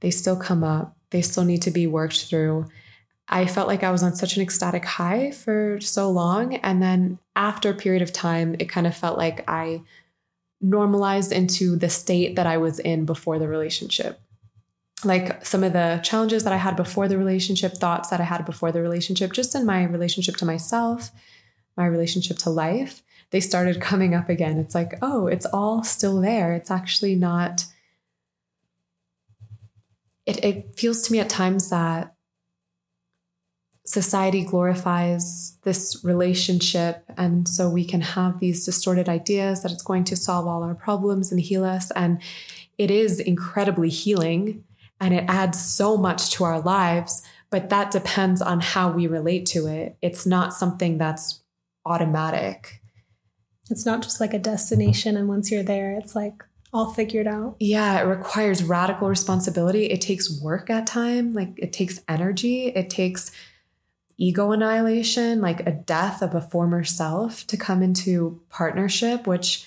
They 0.00 0.10
still 0.10 0.36
come 0.36 0.62
up, 0.62 0.96
they 1.10 1.22
still 1.22 1.44
need 1.44 1.62
to 1.62 1.70
be 1.70 1.86
worked 1.86 2.26
through. 2.26 2.66
I 3.28 3.46
felt 3.46 3.68
like 3.68 3.82
I 3.82 3.90
was 3.90 4.02
on 4.02 4.14
such 4.14 4.36
an 4.36 4.42
ecstatic 4.42 4.84
high 4.84 5.32
for 5.32 5.80
so 5.80 6.10
long. 6.10 6.56
And 6.56 6.82
then 6.82 7.18
after 7.36 7.70
a 7.70 7.74
period 7.74 8.02
of 8.02 8.12
time, 8.12 8.56
it 8.58 8.68
kind 8.68 8.86
of 8.86 8.96
felt 8.96 9.18
like 9.18 9.44
I 9.48 9.82
normalized 10.60 11.30
into 11.30 11.76
the 11.76 11.90
state 11.90 12.36
that 12.36 12.46
I 12.46 12.56
was 12.56 12.78
in 12.78 13.04
before 13.04 13.38
the 13.38 13.46
relationship 13.46 14.20
like 15.04 15.44
some 15.44 15.62
of 15.62 15.72
the 15.72 16.00
challenges 16.02 16.44
that 16.44 16.52
I 16.52 16.56
had 16.56 16.76
before 16.76 17.08
the 17.08 17.18
relationship, 17.18 17.74
thoughts 17.74 18.10
that 18.10 18.20
I 18.20 18.24
had 18.24 18.44
before 18.44 18.72
the 18.72 18.82
relationship, 18.82 19.32
just 19.32 19.54
in 19.54 19.64
my 19.64 19.84
relationship 19.84 20.36
to 20.36 20.44
myself, 20.44 21.10
my 21.76 21.86
relationship 21.86 22.38
to 22.38 22.50
life, 22.50 23.02
they 23.30 23.40
started 23.40 23.80
coming 23.80 24.14
up 24.14 24.28
again. 24.28 24.58
It's 24.58 24.74
like, 24.74 24.94
oh, 25.02 25.26
it's 25.26 25.46
all 25.46 25.84
still 25.84 26.20
there. 26.20 26.52
It's 26.54 26.70
actually 26.70 27.14
not. 27.14 27.64
It, 30.26 30.44
it 30.44 30.74
feels 30.76 31.02
to 31.02 31.12
me 31.12 31.20
at 31.20 31.30
times 31.30 31.70
that 31.70 32.14
society 33.88 34.44
glorifies 34.44 35.56
this 35.62 36.00
relationship. 36.04 37.04
And 37.16 37.48
so 37.48 37.70
we 37.70 37.84
can 37.84 38.02
have 38.02 38.38
these 38.38 38.64
distorted 38.66 39.08
ideas 39.08 39.62
that 39.62 39.72
it's 39.72 39.82
going 39.82 40.04
to 40.04 40.16
solve 40.16 40.46
all 40.46 40.62
our 40.62 40.74
problems 40.74 41.32
and 41.32 41.40
heal 41.40 41.64
us. 41.64 41.90
And 41.92 42.20
it 42.76 42.90
is 42.90 43.18
incredibly 43.18 43.88
healing 43.88 44.64
and 45.00 45.14
it 45.14 45.24
adds 45.28 45.64
so 45.64 45.96
much 45.96 46.30
to 46.32 46.44
our 46.44 46.60
lives, 46.60 47.22
but 47.50 47.70
that 47.70 47.90
depends 47.90 48.42
on 48.42 48.60
how 48.60 48.90
we 48.90 49.06
relate 49.06 49.46
to 49.46 49.66
it. 49.66 49.96
It's 50.02 50.26
not 50.26 50.52
something 50.52 50.98
that's 50.98 51.42
automatic. 51.86 52.82
It's 53.70 53.86
not 53.86 54.02
just 54.02 54.20
like 54.20 54.34
a 54.34 54.38
destination, 54.38 55.16
and 55.16 55.28
once 55.28 55.50
you're 55.50 55.62
there, 55.62 55.92
it's 55.92 56.16
like 56.16 56.42
all 56.72 56.92
figured 56.92 57.26
out. 57.26 57.56
Yeah, 57.60 58.00
it 58.00 58.04
requires 58.04 58.64
radical 58.64 59.08
responsibility. 59.08 59.86
It 59.86 60.00
takes 60.00 60.40
work 60.42 60.68
at 60.68 60.86
time, 60.86 61.32
like 61.32 61.52
it 61.56 61.72
takes 61.72 62.00
energy, 62.08 62.66
it 62.68 62.90
takes 62.90 63.30
ego 64.18 64.50
annihilation, 64.50 65.40
like 65.40 65.66
a 65.66 65.72
death 65.72 66.20
of 66.22 66.34
a 66.34 66.40
former 66.40 66.82
self 66.84 67.46
to 67.46 67.56
come 67.56 67.82
into 67.82 68.40
partnership, 68.50 69.26
which 69.26 69.66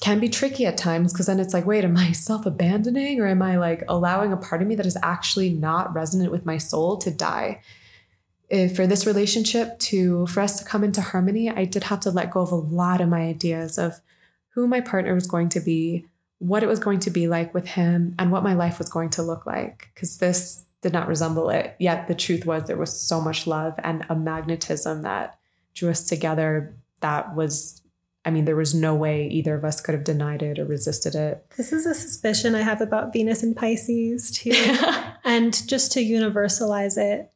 can 0.00 0.18
be 0.18 0.28
tricky 0.28 0.66
at 0.66 0.76
times 0.76 1.12
because 1.12 1.26
then 1.26 1.38
it's 1.38 1.54
like, 1.54 1.66
wait, 1.66 1.84
am 1.84 1.96
I 1.96 2.12
self 2.12 2.46
abandoning 2.46 3.20
or 3.20 3.26
am 3.26 3.42
I 3.42 3.58
like 3.58 3.84
allowing 3.88 4.32
a 4.32 4.36
part 4.36 4.62
of 4.62 4.68
me 4.68 4.74
that 4.76 4.86
is 4.86 4.96
actually 5.02 5.50
not 5.50 5.94
resonant 5.94 6.32
with 6.32 6.46
my 6.46 6.58
soul 6.58 6.96
to 6.98 7.10
die? 7.10 7.62
If 8.48 8.76
for 8.76 8.86
this 8.86 9.06
relationship 9.06 9.78
to 9.80 10.26
for 10.26 10.40
us 10.40 10.58
to 10.58 10.64
come 10.64 10.84
into 10.84 11.00
harmony, 11.00 11.50
I 11.50 11.64
did 11.64 11.84
have 11.84 12.00
to 12.00 12.10
let 12.10 12.30
go 12.30 12.40
of 12.40 12.52
a 12.52 12.56
lot 12.56 13.00
of 13.00 13.08
my 13.08 13.22
ideas 13.22 13.78
of 13.78 14.00
who 14.50 14.66
my 14.66 14.80
partner 14.80 15.14
was 15.14 15.26
going 15.26 15.48
to 15.50 15.60
be, 15.60 16.06
what 16.38 16.62
it 16.62 16.68
was 16.68 16.78
going 16.78 17.00
to 17.00 17.10
be 17.10 17.26
like 17.26 17.52
with 17.52 17.66
him, 17.66 18.14
and 18.18 18.30
what 18.30 18.44
my 18.44 18.54
life 18.54 18.78
was 18.78 18.88
going 18.88 19.10
to 19.10 19.22
look 19.22 19.46
like. 19.46 19.88
Because 19.94 20.18
this 20.18 20.64
did 20.84 20.92
not 20.92 21.08
resemble 21.08 21.48
it. 21.48 21.74
Yet 21.78 22.08
the 22.08 22.14
truth 22.14 22.44
was 22.44 22.66
there 22.66 22.76
was 22.76 23.00
so 23.00 23.18
much 23.18 23.46
love 23.46 23.72
and 23.82 24.04
a 24.10 24.14
magnetism 24.14 25.00
that 25.00 25.38
drew 25.72 25.88
us 25.88 26.04
together 26.04 26.76
that 27.00 27.34
was 27.34 27.80
I 28.26 28.30
mean, 28.30 28.46
there 28.46 28.56
was 28.56 28.74
no 28.74 28.94
way 28.94 29.26
either 29.28 29.54
of 29.54 29.66
us 29.66 29.82
could 29.82 29.94
have 29.94 30.04
denied 30.04 30.42
it 30.42 30.58
or 30.58 30.64
resisted 30.64 31.14
it. 31.14 31.44
This 31.58 31.74
is 31.74 31.84
a 31.84 31.94
suspicion 31.94 32.54
I 32.54 32.62
have 32.62 32.80
about 32.80 33.12
Venus 33.12 33.42
and 33.42 33.54
Pisces 33.54 34.30
too. 34.30 34.52
and 35.24 35.66
just 35.68 35.92
to 35.92 36.00
universalize 36.00 36.96
it, 36.96 37.30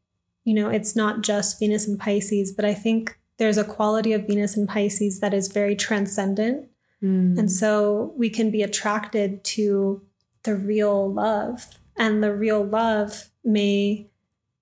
you 0.44 0.54
know, 0.54 0.70
it's 0.70 0.96
not 0.96 1.22
just 1.22 1.58
Venus 1.58 1.86
and 1.86 1.98
Pisces, 1.98 2.52
but 2.52 2.64
I 2.64 2.72
think 2.72 3.18
there's 3.36 3.58
a 3.58 3.64
quality 3.64 4.12
of 4.12 4.26
Venus 4.26 4.56
and 4.56 4.68
Pisces 4.68 5.20
that 5.20 5.34
is 5.34 5.48
very 5.48 5.76
transcendent. 5.76 6.68
Mm. 7.02 7.38
And 7.38 7.52
so 7.52 8.14
we 8.16 8.30
can 8.30 8.50
be 8.50 8.62
attracted 8.62 9.44
to 9.44 10.02
the 10.44 10.54
real 10.54 11.12
love. 11.12 11.77
And 11.98 12.22
the 12.22 12.34
real 12.34 12.64
love 12.64 13.30
may 13.44 14.08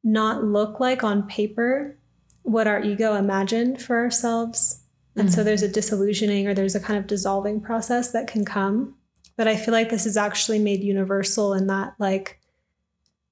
not 0.03 0.45
look 0.45 0.81
like 0.81 1.05
on 1.05 1.27
paper 1.27 1.99
what 2.43 2.67
our 2.67 2.81
ego 2.83 3.15
imagined 3.15 3.83
for 3.83 3.99
ourselves 3.99 4.83
And 5.19 5.33
so 5.33 5.43
there's 5.43 5.63
a 5.63 5.69
disillusioning 5.69 6.47
or 6.47 6.53
there's 6.53 6.75
a 6.75 6.81
kind 6.81 6.99
of 6.99 7.07
dissolving 7.07 7.61
process 7.63 8.11
that 8.13 8.27
can 8.27 8.45
come. 8.45 8.97
But 9.37 9.49
I 9.49 9.57
feel 9.57 9.73
like 9.73 9.89
this 9.89 10.05
is 10.05 10.17
actually 10.17 10.59
made 10.59 10.83
universal 10.85 11.55
in 11.55 11.67
that, 11.69 11.95
like, 11.99 12.39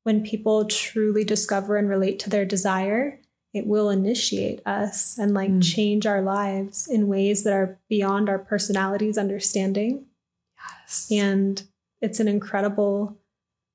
when 0.03 0.23
people 0.23 0.65
truly 0.65 1.25
discover 1.25 1.77
and 1.77 1.89
relate 1.89 2.19
to 2.21 2.31
their 2.31 2.47
desire, 2.47 3.21
it 3.53 3.67
will 3.67 3.91
initiate 3.91 4.61
us 4.67 5.19
and 5.19 5.35
like 5.35 5.51
Mm. 5.51 5.63
change 5.63 6.07
our 6.07 6.23
lives 6.23 6.89
in 6.89 7.07
ways 7.07 7.45
that 7.45 7.53
are 7.53 7.79
beyond 7.89 8.29
our 8.31 8.39
personality's 8.39 9.19
understanding. 9.19 10.07
Yes. 10.81 11.09
And 11.13 11.63
it's 12.01 12.19
an 12.19 12.29
incredible 12.29 13.19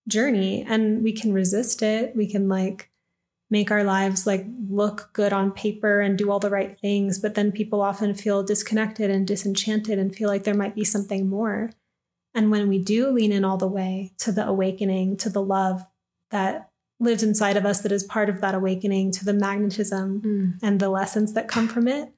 journey 0.10 0.66
and 0.68 1.04
we 1.04 1.12
can 1.14 1.32
resist 1.34 1.82
it. 1.82 2.16
We 2.16 2.28
can 2.28 2.50
like 2.50 2.90
make 3.50 3.72
our 3.72 3.84
lives 3.84 4.28
like 4.28 4.46
look 4.70 5.10
good 5.14 5.34
on 5.34 5.52
paper 5.52 6.02
and 6.02 6.18
do 6.18 6.30
all 6.30 6.40
the 6.40 6.50
right 6.52 6.80
things, 6.80 7.18
but 7.18 7.34
then 7.36 7.52
people 7.52 7.82
often 7.82 8.14
feel 8.14 8.44
disconnected 8.44 9.10
and 9.10 9.26
disenchanted 9.26 9.98
and 9.98 10.14
feel 10.16 10.30
like 10.30 10.44
there 10.44 10.54
might 10.54 10.76
be 10.76 10.84
something 10.84 11.28
more. 11.28 11.72
And 12.36 12.52
when 12.52 12.70
we 12.70 12.78
do 12.78 13.10
lean 13.10 13.32
in 13.32 13.44
all 13.44 13.58
the 13.58 13.68
way 13.68 14.12
to 14.20 14.32
the 14.32 14.46
awakening, 14.48 15.18
to 15.18 15.30
the 15.30 15.42
love 15.42 15.88
that 16.30 16.70
lives 17.00 17.24
inside 17.24 17.58
of 17.58 17.66
us 17.66 17.82
that 17.82 17.92
is 17.92 18.04
part 18.04 18.30
of 18.30 18.40
that 18.42 18.54
awakening, 18.54 19.12
to 19.14 19.26
the 19.26 19.34
magnetism 19.34 20.22
Mm. 20.22 20.54
and 20.62 20.80
the 20.80 20.90
lessons 20.90 21.34
that 21.34 21.48
come 21.48 21.68
from 21.68 21.88
it, 21.88 22.14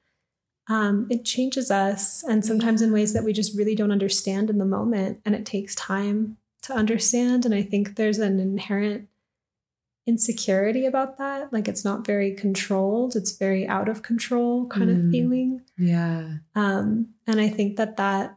um, 0.68 1.06
it 1.10 1.24
changes 1.24 1.70
us. 1.70 2.22
And 2.24 2.44
sometimes 2.44 2.82
in 2.82 2.92
ways 2.92 3.14
that 3.14 3.24
we 3.24 3.32
just 3.32 3.56
really 3.56 3.74
don't 3.74 3.90
understand 3.92 4.50
in 4.50 4.58
the 4.58 4.64
moment. 4.66 5.20
And 5.24 5.34
it 5.34 5.46
takes 5.46 5.74
time 5.74 6.36
to 6.62 6.72
understand. 6.74 7.44
And 7.44 7.54
I 7.54 7.62
think 7.62 7.96
there's 7.96 8.18
an 8.18 8.38
inherent 8.40 9.08
insecurity 10.06 10.84
about 10.86 11.18
that. 11.18 11.52
Like 11.52 11.68
it's 11.68 11.84
not 11.84 12.06
very 12.06 12.34
controlled, 12.34 13.14
it's 13.14 13.36
very 13.36 13.66
out 13.66 13.88
of 13.88 14.02
control 14.02 14.66
kind 14.66 14.90
Mm. 14.90 15.04
of 15.06 15.10
feeling. 15.12 15.60
Yeah. 15.78 16.38
Um, 16.54 17.14
and 17.26 17.40
I 17.40 17.48
think 17.48 17.76
that 17.76 17.96
that, 17.98 18.36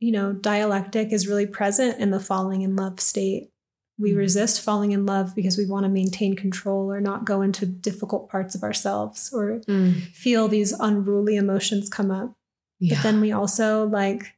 you 0.00 0.12
know, 0.12 0.32
dialectic 0.32 1.12
is 1.12 1.28
really 1.28 1.46
present 1.46 1.98
in 2.00 2.10
the 2.10 2.20
falling 2.20 2.62
in 2.62 2.74
love 2.74 3.00
state. 3.00 3.50
We 3.98 4.12
Mm. 4.12 4.16
resist 4.16 4.60
falling 4.62 4.92
in 4.92 5.04
love 5.04 5.34
because 5.34 5.58
we 5.58 5.66
want 5.66 5.84
to 5.84 5.90
maintain 5.90 6.34
control 6.36 6.90
or 6.90 7.00
not 7.00 7.26
go 7.26 7.42
into 7.42 7.66
difficult 7.66 8.30
parts 8.30 8.54
of 8.54 8.62
ourselves 8.62 9.30
or 9.32 9.60
Mm. 9.68 10.00
feel 10.12 10.48
these 10.48 10.72
unruly 10.72 11.36
emotions 11.36 11.90
come 11.90 12.10
up. 12.10 12.34
Yeah. 12.80 12.96
But 12.96 13.02
then 13.02 13.20
we 13.20 13.30
also 13.30 13.86
like, 13.86 14.34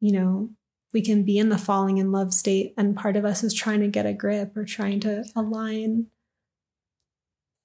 you 0.00 0.12
know, 0.12 0.50
we 0.92 1.02
can 1.02 1.22
be 1.22 1.38
in 1.38 1.48
the 1.48 1.58
falling 1.58 1.98
in 1.98 2.12
love 2.12 2.34
state, 2.34 2.74
and 2.76 2.96
part 2.96 3.16
of 3.16 3.24
us 3.24 3.42
is 3.42 3.54
trying 3.54 3.80
to 3.80 3.88
get 3.88 4.06
a 4.06 4.12
grip 4.12 4.56
or 4.56 4.64
trying 4.64 5.00
to 5.00 5.24
align. 5.34 6.06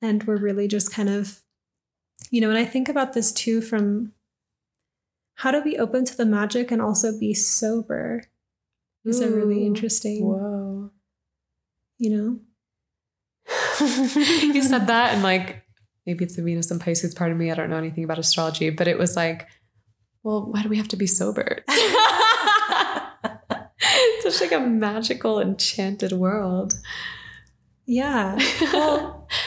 And 0.01 0.23
we're 0.23 0.37
really 0.37 0.67
just 0.67 0.93
kind 0.93 1.09
of, 1.09 1.41
you 2.29 2.39
know, 2.39 2.49
and 2.49 2.57
I 2.57 2.65
think 2.65 2.87
about 2.87 3.13
this 3.13 3.31
too 3.31 3.61
from 3.61 4.13
how 5.35 5.51
to 5.51 5.61
be 5.61 5.77
open 5.77 6.05
to 6.05 6.17
the 6.17 6.25
magic 6.25 6.71
and 6.71 6.81
also 6.81 7.17
be 7.17 7.33
sober 7.33 8.23
is 9.05 9.21
a 9.21 9.29
really 9.29 9.65
interesting, 9.65 10.25
Whoa. 10.25 10.91
you 11.97 12.09
know? 12.09 12.39
you 13.79 14.61
said 14.61 14.87
that 14.87 15.13
and 15.13 15.23
like 15.23 15.63
maybe 16.05 16.25
it's 16.25 16.35
the 16.35 16.41
Venus 16.41 16.71
and 16.71 16.81
Pisces 16.81 17.13
part 17.13 17.31
of 17.31 17.37
me. 17.37 17.51
I 17.51 17.55
don't 17.55 17.69
know 17.69 17.77
anything 17.77 18.03
about 18.03 18.19
astrology, 18.19 18.69
but 18.69 18.87
it 18.87 18.97
was 18.97 19.15
like, 19.15 19.47
well, 20.23 20.51
why 20.51 20.63
do 20.63 20.69
we 20.69 20.77
have 20.77 20.87
to 20.89 20.97
be 20.97 21.07
sober? 21.07 21.63
Such 24.29 24.41
like 24.41 24.59
a 24.59 24.59
magical, 24.65 25.39
enchanted 25.39 26.11
world. 26.11 26.73
Yeah. 27.85 28.37
Well, 28.73 29.27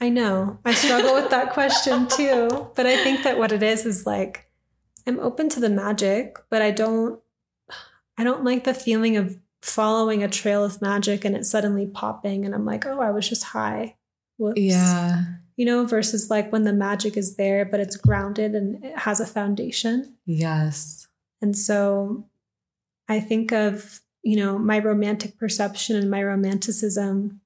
I 0.00 0.08
know. 0.08 0.60
I 0.64 0.74
struggle 0.74 1.14
with 1.14 1.30
that 1.30 1.52
question 1.52 2.06
too. 2.06 2.70
But 2.76 2.86
I 2.86 3.02
think 3.02 3.24
that 3.24 3.38
what 3.38 3.50
it 3.52 3.62
is 3.62 3.84
is 3.84 4.06
like 4.06 4.48
I'm 5.06 5.18
open 5.18 5.48
to 5.50 5.60
the 5.60 5.70
magic, 5.70 6.36
but 6.50 6.62
I 6.62 6.70
don't 6.70 7.20
I 8.16 8.24
don't 8.24 8.44
like 8.44 8.64
the 8.64 8.74
feeling 8.74 9.16
of 9.16 9.36
following 9.60 10.22
a 10.22 10.28
trail 10.28 10.64
of 10.64 10.80
magic 10.80 11.24
and 11.24 11.34
it 11.34 11.44
suddenly 11.44 11.86
popping 11.86 12.44
and 12.44 12.54
I'm 12.54 12.64
like, 12.64 12.86
"Oh, 12.86 13.00
I 13.00 13.10
was 13.10 13.28
just 13.28 13.42
high." 13.44 13.96
Whoops. 14.36 14.60
Yeah. 14.60 15.24
You 15.56 15.66
know, 15.66 15.84
versus 15.84 16.30
like 16.30 16.52
when 16.52 16.62
the 16.62 16.72
magic 16.72 17.16
is 17.16 17.34
there 17.34 17.64
but 17.64 17.80
it's 17.80 17.96
grounded 17.96 18.54
and 18.54 18.84
it 18.84 18.96
has 18.98 19.18
a 19.18 19.26
foundation. 19.26 20.16
Yes. 20.26 21.07
And 21.40 21.56
so 21.56 22.26
I 23.08 23.20
think 23.20 23.52
of, 23.52 24.00
you 24.22 24.36
know, 24.36 24.58
my 24.58 24.78
romantic 24.78 25.38
perception 25.38 25.96
and 25.96 26.10
my 26.10 26.22
romanticism 26.22 27.40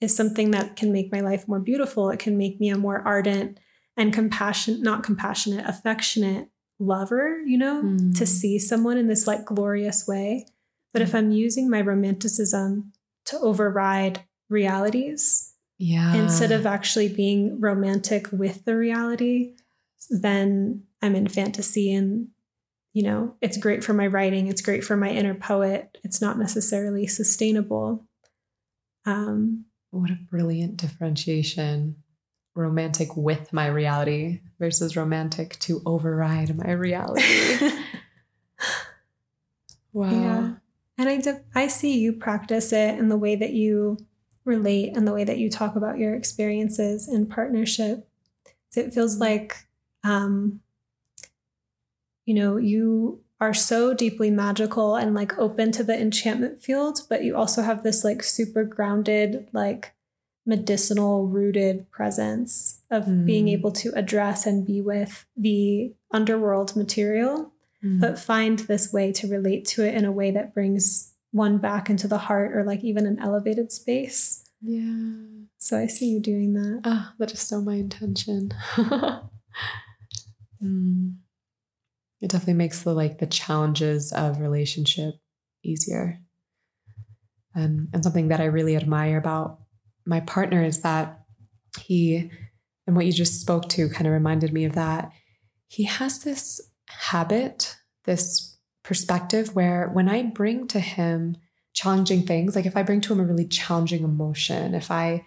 is 0.00 0.14
something 0.14 0.52
that 0.52 0.76
can 0.76 0.92
make 0.92 1.10
my 1.12 1.20
life 1.20 1.48
more 1.48 1.58
beautiful. 1.60 2.10
It 2.10 2.20
can 2.20 2.38
make 2.38 2.60
me 2.60 2.68
a 2.68 2.78
more 2.78 3.02
ardent 3.04 3.58
and 3.96 4.12
compassionate, 4.12 4.80
not 4.80 5.02
compassionate, 5.02 5.66
affectionate 5.66 6.48
lover, 6.78 7.40
you 7.44 7.58
know, 7.58 7.82
Mm. 7.82 8.16
to 8.16 8.24
see 8.24 8.58
someone 8.60 8.96
in 8.96 9.08
this 9.08 9.26
like 9.26 9.44
glorious 9.44 10.06
way. 10.06 10.46
But 10.92 11.02
if 11.02 11.14
I'm 11.14 11.32
using 11.32 11.68
my 11.68 11.80
romanticism 11.80 12.92
to 13.26 13.38
override 13.40 14.20
realities 14.48 15.52
Yeah. 15.78 16.14
instead 16.14 16.52
of 16.52 16.64
actually 16.64 17.08
being 17.08 17.60
romantic 17.60 18.30
with 18.30 18.64
the 18.64 18.76
reality, 18.76 19.56
then 20.08 20.84
I'm 21.02 21.16
in 21.16 21.26
fantasy 21.28 21.92
and 21.92 22.28
you 22.92 23.02
know, 23.02 23.34
it's 23.40 23.56
great 23.56 23.84
for 23.84 23.92
my 23.92 24.06
writing, 24.06 24.46
it's 24.46 24.62
great 24.62 24.84
for 24.84 24.96
my 24.96 25.10
inner 25.10 25.34
poet. 25.34 25.98
It's 26.04 26.20
not 26.20 26.38
necessarily 26.38 27.06
sustainable. 27.06 28.04
Um 29.04 29.66
what 29.90 30.10
a 30.10 30.18
brilliant 30.30 30.76
differentiation. 30.76 31.96
Romantic 32.54 33.16
with 33.16 33.52
my 33.52 33.68
reality 33.68 34.40
versus 34.58 34.96
romantic 34.96 35.58
to 35.60 35.80
override 35.86 36.56
my 36.56 36.72
reality. 36.72 37.70
wow. 39.92 40.10
Yeah. 40.10 40.54
and 40.98 41.08
I 41.08 41.40
I 41.54 41.68
see 41.68 41.98
you 41.98 42.12
practice 42.12 42.72
it 42.72 42.98
in 42.98 43.08
the 43.08 43.16
way 43.16 43.36
that 43.36 43.52
you 43.52 43.96
relate 44.44 44.96
and 44.96 45.06
the 45.06 45.12
way 45.12 45.22
that 45.22 45.38
you 45.38 45.48
talk 45.48 45.76
about 45.76 45.98
your 45.98 46.14
experiences 46.14 47.06
in 47.06 47.26
partnership. 47.26 48.08
So 48.70 48.80
it 48.80 48.92
feels 48.92 49.18
like 49.18 49.68
um 50.02 50.60
you 52.28 52.34
know, 52.34 52.58
you 52.58 53.20
are 53.40 53.54
so 53.54 53.94
deeply 53.94 54.30
magical 54.30 54.96
and 54.96 55.14
like 55.14 55.38
open 55.38 55.72
to 55.72 55.82
the 55.82 55.98
enchantment 55.98 56.60
field, 56.60 57.00
but 57.08 57.24
you 57.24 57.34
also 57.34 57.62
have 57.62 57.82
this 57.82 58.04
like 58.04 58.22
super 58.22 58.64
grounded, 58.64 59.48
like 59.52 59.94
medicinal 60.44 61.26
rooted 61.26 61.90
presence 61.90 62.80
of 62.90 63.04
being 63.24 63.46
Mm. 63.46 63.52
able 63.56 63.72
to 63.72 63.92
address 63.94 64.44
and 64.46 64.66
be 64.66 64.80
with 64.82 65.24
the 65.36 65.94
underworld 66.12 66.76
material, 66.76 67.52
Mm. 67.82 68.00
but 68.00 68.18
find 68.18 68.58
this 68.60 68.92
way 68.92 69.10
to 69.12 69.26
relate 69.28 69.64
to 69.72 69.84
it 69.86 69.94
in 69.94 70.04
a 70.04 70.12
way 70.12 70.30
that 70.32 70.52
brings 70.52 71.14
one 71.30 71.56
back 71.58 71.88
into 71.88 72.08
the 72.08 72.18
heart 72.18 72.54
or 72.56 72.62
like 72.64 72.82
even 72.84 73.06
an 73.06 73.18
elevated 73.20 73.72
space. 73.72 74.44
yeah. 74.60 75.24
So 75.60 75.78
I 75.78 75.86
see 75.86 76.08
you 76.10 76.20
doing 76.20 76.52
that. 76.54 76.80
Ah, 76.84 77.14
that 77.18 77.32
is 77.32 77.40
so 77.40 77.60
my 77.62 77.76
intention. 77.76 78.52
Mm. 80.62 81.14
It 82.20 82.30
definitely 82.30 82.54
makes 82.54 82.82
the 82.82 82.94
like 82.94 83.18
the 83.18 83.26
challenges 83.26 84.12
of 84.12 84.40
relationship 84.40 85.14
easier. 85.62 86.20
And 87.54 87.88
and 87.92 88.02
something 88.02 88.28
that 88.28 88.40
I 88.40 88.46
really 88.46 88.76
admire 88.76 89.18
about 89.18 89.60
my 90.06 90.20
partner 90.20 90.62
is 90.64 90.82
that 90.82 91.20
he 91.80 92.30
and 92.86 92.96
what 92.96 93.06
you 93.06 93.12
just 93.12 93.40
spoke 93.40 93.68
to 93.70 93.88
kind 93.88 94.06
of 94.06 94.12
reminded 94.12 94.52
me 94.52 94.64
of 94.64 94.74
that. 94.74 95.12
He 95.68 95.84
has 95.84 96.20
this 96.20 96.60
habit, 96.88 97.76
this 98.04 98.56
perspective 98.82 99.54
where 99.54 99.90
when 99.92 100.08
I 100.08 100.22
bring 100.22 100.66
to 100.68 100.80
him 100.80 101.36
challenging 101.74 102.22
things, 102.22 102.56
like 102.56 102.66
if 102.66 102.76
I 102.76 102.82
bring 102.82 103.02
to 103.02 103.12
him 103.12 103.20
a 103.20 103.24
really 103.24 103.46
challenging 103.46 104.02
emotion, 104.02 104.74
if 104.74 104.90
I 104.90 105.24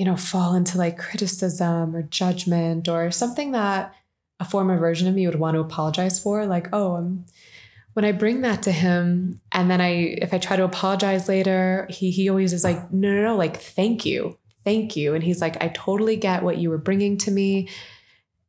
you 0.00 0.06
know, 0.06 0.16
fall 0.16 0.54
into 0.54 0.78
like 0.78 0.98
criticism 0.98 1.94
or 1.94 2.02
judgment 2.02 2.88
or 2.88 3.10
something 3.10 3.52
that 3.52 3.92
a 4.40 4.44
former 4.44 4.78
version 4.78 5.06
of 5.06 5.14
me 5.14 5.26
would 5.26 5.38
want 5.38 5.54
to 5.54 5.60
apologize 5.60 6.18
for. 6.18 6.46
Like, 6.46 6.68
oh, 6.72 6.96
um, 6.96 7.26
when 7.92 8.04
I 8.04 8.12
bring 8.12 8.40
that 8.40 8.62
to 8.64 8.72
him, 8.72 9.40
and 9.52 9.70
then 9.70 9.80
I, 9.80 10.16
if 10.22 10.32
I 10.32 10.38
try 10.38 10.56
to 10.56 10.64
apologize 10.64 11.28
later, 11.28 11.86
he 11.90 12.10
he 12.10 12.28
always 12.28 12.52
is 12.52 12.64
like, 12.64 12.92
no, 12.92 13.12
no, 13.12 13.22
no, 13.22 13.36
like, 13.36 13.58
thank 13.58 14.06
you, 14.06 14.38
thank 14.64 14.96
you, 14.96 15.14
and 15.14 15.22
he's 15.22 15.40
like, 15.40 15.62
I 15.62 15.68
totally 15.68 16.16
get 16.16 16.42
what 16.42 16.58
you 16.58 16.70
were 16.70 16.78
bringing 16.78 17.18
to 17.18 17.30
me. 17.30 17.68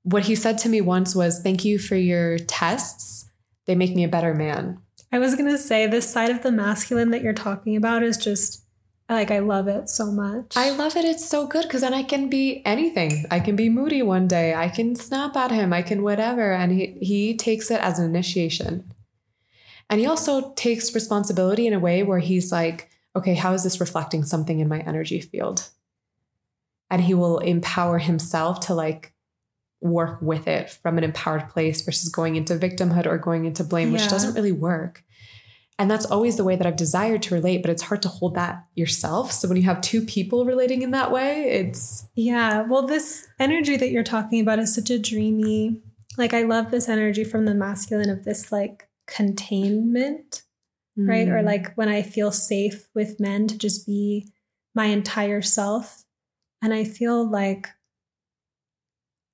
What 0.04 0.24
he 0.24 0.36
said 0.36 0.58
to 0.60 0.70
me 0.70 0.82
once 0.82 1.16
was, 1.16 1.42
thank 1.42 1.64
you 1.66 1.78
for 1.78 1.96
your 1.96 2.40
tests. 2.40 3.30
They 3.66 3.76
make 3.76 3.96
me 3.96 4.04
a 4.04 4.10
better 4.10 4.34
man. 4.34 4.80
I 5.12 5.20
was 5.20 5.36
going 5.36 5.50
to 5.52 5.58
say 5.58 5.86
this 5.86 6.10
side 6.10 6.32
of 6.32 6.42
the 6.42 6.52
masculine 6.52 7.12
that 7.12 7.22
you're 7.22 7.34
talking 7.34 7.76
about 7.76 8.02
is 8.02 8.18
just 8.18 8.64
like 9.16 9.32
I 9.32 9.40
love 9.40 9.68
it 9.68 9.90
so 9.90 10.12
much. 10.12 10.56
I 10.56 10.72
love 10.72 10.96
it. 10.96 11.06
It's 11.06 11.28
so 11.28 11.48
good 11.48 11.64
because 11.64 11.82
then 11.82 11.94
I 11.94 12.04
can 12.04 12.30
be 12.30 12.62
anything. 12.66 13.26
I 13.32 13.40
can 13.40 13.56
be 13.56 13.70
moody 13.70 14.02
one 14.02 14.28
day. 14.28 14.54
I 14.54 14.70
can 14.70 14.96
snap 14.96 15.36
at 15.36 15.52
him. 15.52 15.74
I 15.74 15.82
can 15.82 16.04
whatever. 16.04 16.54
And 16.54 16.72
he, 16.72 16.98
he 17.02 17.36
takes 17.36 17.70
it 17.72 17.82
as 17.82 18.00
an 18.00 18.06
initiation. 18.06 18.94
And 19.90 20.00
he 20.00 20.06
also 20.06 20.54
takes 20.54 20.96
responsibility 20.96 21.68
in 21.68 21.74
a 21.74 21.80
way 21.80 22.04
where 22.04 22.20
he's 22.20 22.52
like, 22.52 22.90
okay, 23.16 23.36
how 23.36 23.54
is 23.54 23.64
this 23.64 23.82
reflecting 23.82 24.24
something 24.24 24.60
in 24.60 24.70
my 24.70 24.80
energy 24.80 25.20
field? 25.20 25.70
and 26.92 27.02
he 27.02 27.14
will 27.14 27.40
empower 27.40 27.98
himself 27.98 28.60
to 28.60 28.76
like 28.76 29.14
work 29.80 30.22
with 30.22 30.48
it 30.48 30.70
from 30.70 30.98
an 30.98 31.04
empowered 31.04 31.50
place 31.50 31.82
versus 31.82 32.10
going 32.10 32.36
into 32.36 32.54
victimhood 32.56 33.08
or 33.08 33.18
going 33.18 33.46
into 33.46 33.64
blame, 33.64 33.92
which 33.94 34.08
doesn't 34.10 34.36
really 34.36 34.52
work. 34.52 35.04
And 35.82 35.90
that's 35.90 36.06
always 36.06 36.38
the 36.38 36.44
way 36.44 36.56
that 36.56 36.68
I've 36.68 36.76
desired 36.76 37.24
to 37.24 37.34
relate, 37.34 37.64
but 37.64 37.72
it's 37.72 37.82
hard 37.82 38.04
to 38.04 38.08
hold 38.08 38.36
that 38.36 38.68
yourself. 38.76 39.32
So 39.32 39.48
when 39.48 39.58
you 39.58 39.64
have 39.64 39.82
two 39.82 40.06
people 40.06 40.46
relating 40.46 40.84
in 40.84 40.92
that 40.92 41.12
way, 41.12 41.50
it's 41.50 42.06
Yeah. 42.14 42.62
Well, 42.62 42.86
this 42.86 43.28
energy 43.40 43.78
that 43.78 43.90
you're 43.90 44.04
talking 44.04 44.40
about 44.40 44.60
is 44.60 44.76
such 44.76 44.92
a 44.92 45.00
dreamy, 45.00 45.82
like, 46.20 46.36
I 46.36 46.44
love 46.44 46.70
this 46.70 46.88
energy 46.88 47.24
from 47.24 47.46
the 47.46 47.56
masculine 47.56 48.12
of 48.12 48.26
this 48.26 48.52
like 48.52 48.90
containment, 49.08 50.44
right? 50.96 51.28
Or 51.28 51.42
Mm. 51.42 51.46
like 51.46 51.74
when 51.74 51.90
I 51.90 52.04
feel 52.04 52.32
safe 52.32 52.88
with 52.94 53.20
men 53.20 53.48
to 53.48 53.58
just 53.58 53.88
be 53.88 54.32
my 54.76 54.86
entire 54.86 55.42
self. 55.42 56.06
And 56.62 56.76
I 56.76 56.84
feel 56.84 57.28
like 57.28 57.70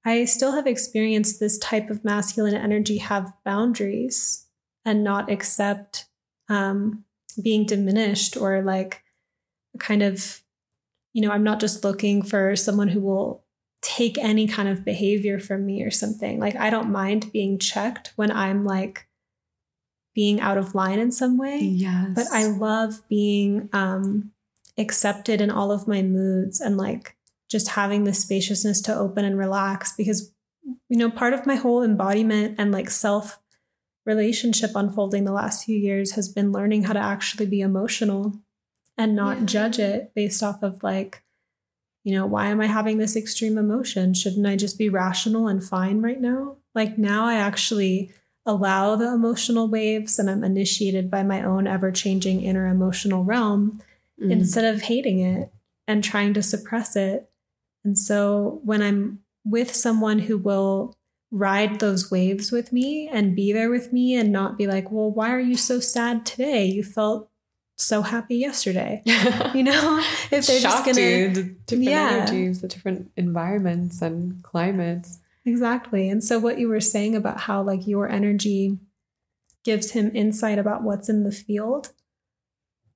I 0.06 0.24
still 0.24 0.54
have 0.54 0.66
experienced 0.66 1.41
this 1.41 1.58
type 1.58 1.89
of 1.89 2.06
masculine 2.06 2.56
energy 2.56 3.00
have 3.00 3.34
boundaries 3.43 4.45
and 4.86 5.04
not 5.04 5.30
accept 5.30 6.06
um, 6.50 7.04
being 7.41 7.66
diminished 7.66 8.38
or 8.38 8.62
like 8.62 9.04
kind 9.80 10.02
of, 10.02 10.41
you 11.14 11.22
know, 11.22 11.32
I'm 11.32 11.43
not 11.43 11.60
just 11.60 11.84
looking 11.84 12.22
for 12.22 12.56
someone 12.56 12.88
who 12.88 13.02
will 13.02 13.43
take 13.82 14.18
any 14.18 14.48
kind 14.48 14.68
of 14.68 14.84
behavior 14.84 15.39
from 15.39 15.66
me 15.66 15.84
or 15.84 15.91
something. 15.91 16.39
Like, 16.39 16.56
I 16.56 16.70
don't 16.70 16.91
mind 16.91 17.32
being 17.32 17.60
checked 17.60 18.14
when 18.16 18.32
I'm 18.32 18.64
like 18.64 19.08
being 20.18 20.41
out 20.41 20.58
of 20.58 20.74
line 20.74 20.98
in 20.98 21.12
some 21.12 21.38
way 21.38 21.60
yes. 21.60 22.10
but 22.16 22.26
I 22.34 22.48
love 22.48 23.08
being 23.08 23.70
um, 23.72 24.32
accepted 24.76 25.41
in 25.41 25.52
all 25.52 25.72
of 25.72 25.88
my 25.88 26.02
moods 26.02 26.60
and 26.60 26.76
like 26.76 27.16
just 27.52 27.68
having 27.70 28.04
the 28.04 28.16
spaciousness 28.16 28.82
to 28.82 28.95
open 28.95 29.26
and 29.26 29.38
relax 29.38 29.93
because 29.95 30.34
you 30.89 30.98
know 30.98 31.12
part 31.12 31.34
of 31.34 31.45
my 31.45 31.54
whole 31.54 31.84
embodiment 31.84 32.56
and 32.58 32.72
like 32.72 32.89
self 32.89 33.39
relationship 34.08 34.72
unfolding 34.74 35.26
the 35.26 35.32
last 35.34 35.66
few 35.66 35.78
years 35.78 36.14
has 36.14 36.28
been 36.30 36.51
learning 36.51 36.84
how 36.86 36.93
to 36.93 36.99
actually 36.99 37.45
be 37.45 37.62
emotional 37.62 38.39
and 38.97 39.16
not 39.16 39.39
Yeah. 39.39 39.45
judge 39.45 39.80
it 39.80 40.12
based 40.16 40.41
off 40.41 40.64
of 40.64 40.82
like 40.82 41.24
you 42.03 42.14
know 42.16 42.26
why 42.26 42.47
am 42.47 42.62
i 42.62 42.66
having 42.68 42.97
this 42.97 43.16
extreme 43.18 43.58
emotion 43.58 44.14
shouldn't 44.14 44.47
i 44.47 44.55
just 44.55 44.78
be 44.78 44.88
rational 44.89 45.47
and 45.47 45.64
fine 45.64 46.01
right 46.01 46.22
now 46.22 46.55
like 46.74 46.97
now 46.97 47.26
i 47.26 47.36
actually 47.36 48.12
allow 48.45 48.95
the 48.95 49.14
emotional 49.14 49.68
waves 49.68 50.18
and 50.18 50.30
I'm 50.30 50.41
initiated 50.41 51.12
by 51.12 51.22
my 51.22 51.43
own 51.43 51.68
ever 51.68 51.91
changing 51.91 52.41
inner 52.43 52.66
emotional 52.68 53.26
realm 53.26 53.82
Mm. 54.22 54.32
instead 54.32 54.74
of 54.74 54.84
hating 54.84 55.20
it 55.20 55.51
and 55.86 56.01
trying 56.03 56.34
to 56.34 56.41
suppress 56.41 56.95
it. 56.95 57.30
And 57.84 57.95
so 57.97 58.62
when 58.64 58.82
I'm 58.82 59.20
with 59.45 59.76
someone 59.76 60.20
who 60.20 60.38
will 60.39 60.95
ride 61.32 61.80
those 61.80 62.09
waves 62.09 62.51
with 62.51 62.71
me 62.71 63.09
and 63.11 63.36
be 63.36 63.51
there 63.51 63.69
with 63.69 63.91
me 63.91 64.15
and 64.15 64.32
not 64.32 64.57
be 64.57 64.65
like, 64.67 64.91
well, 64.91 65.11
why 65.11 65.32
are 65.32 65.39
you 65.39 65.57
so 65.57 65.80
sad 65.80 66.25
today? 66.25 66.65
You 66.65 66.84
felt 66.84 67.30
so 67.78 68.01
happy 68.01 68.38
yesterday. 68.38 69.03
You 69.53 69.63
know, 69.63 69.99
if 70.32 70.45
they're 70.47 70.59
just 70.59 70.86
gonna 70.86 71.01
you, 71.01 71.30
the 71.34 71.43
different 71.43 71.84
Yeah. 71.89 72.09
energies, 72.28 72.61
the 72.61 72.67
different 72.67 73.11
environments 73.17 74.01
and 74.01 74.41
climates. 74.43 75.19
Exactly. 75.45 76.09
And 76.09 76.23
so 76.23 76.38
what 76.39 76.59
you 76.59 76.67
were 76.67 76.82
saying 76.82 77.15
about 77.15 77.41
how 77.41 77.61
like 77.61 77.88
your 77.88 78.09
energy 78.09 78.78
gives 79.63 79.91
him 79.91 80.11
insight 80.15 80.59
about 80.59 80.84
what's 80.84 81.09
in 81.09 81.23
the 81.23 81.32
field, 81.32 81.91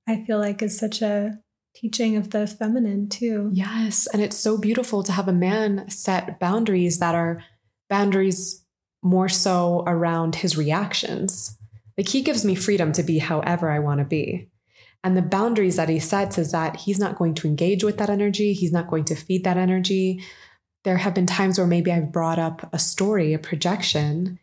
I 0.08 0.24
feel 0.24 0.38
like 0.38 0.62
is 0.62 0.78
such 0.78 1.00
a 1.02 1.38
teaching 1.74 2.16
of 2.16 2.30
the 2.30 2.46
feminine 2.46 3.08
too. 3.08 3.50
Yes. 3.52 4.06
And 4.12 4.20
it's 4.22 4.36
so 4.36 4.58
beautiful 4.58 5.02
to 5.04 5.12
have 5.12 5.28
a 5.28 5.32
man 5.32 5.88
set 5.88 6.38
boundaries 6.38 6.98
that 6.98 7.14
are 7.14 7.42
boundaries 7.92 8.64
more 9.02 9.28
so 9.28 9.84
around 9.86 10.36
his 10.36 10.56
reactions. 10.56 11.58
Like 11.98 12.08
he 12.08 12.22
gives 12.22 12.42
me 12.42 12.54
freedom 12.54 12.90
to 12.92 13.02
be 13.02 13.18
however 13.18 13.70
I 13.70 13.80
want 13.80 13.98
to 13.98 14.06
be. 14.06 14.48
And 15.04 15.14
the 15.14 15.20
boundaries 15.20 15.76
that 15.76 15.90
he 15.90 15.98
sets 15.98 16.38
is 16.38 16.52
that 16.52 16.76
he's 16.76 16.98
not 16.98 17.18
going 17.18 17.34
to 17.34 17.46
engage 17.46 17.84
with 17.84 17.98
that 17.98 18.08
energy, 18.08 18.54
he's 18.54 18.72
not 18.72 18.88
going 18.88 19.04
to 19.04 19.14
feed 19.14 19.44
that 19.44 19.58
energy. 19.58 20.24
There 20.84 20.96
have 20.96 21.12
been 21.12 21.26
times 21.26 21.58
where 21.58 21.66
maybe 21.66 21.92
I've 21.92 22.10
brought 22.12 22.38
up 22.38 22.66
a 22.72 22.78
story, 22.78 23.34
a 23.34 23.38
projection, 23.38 24.38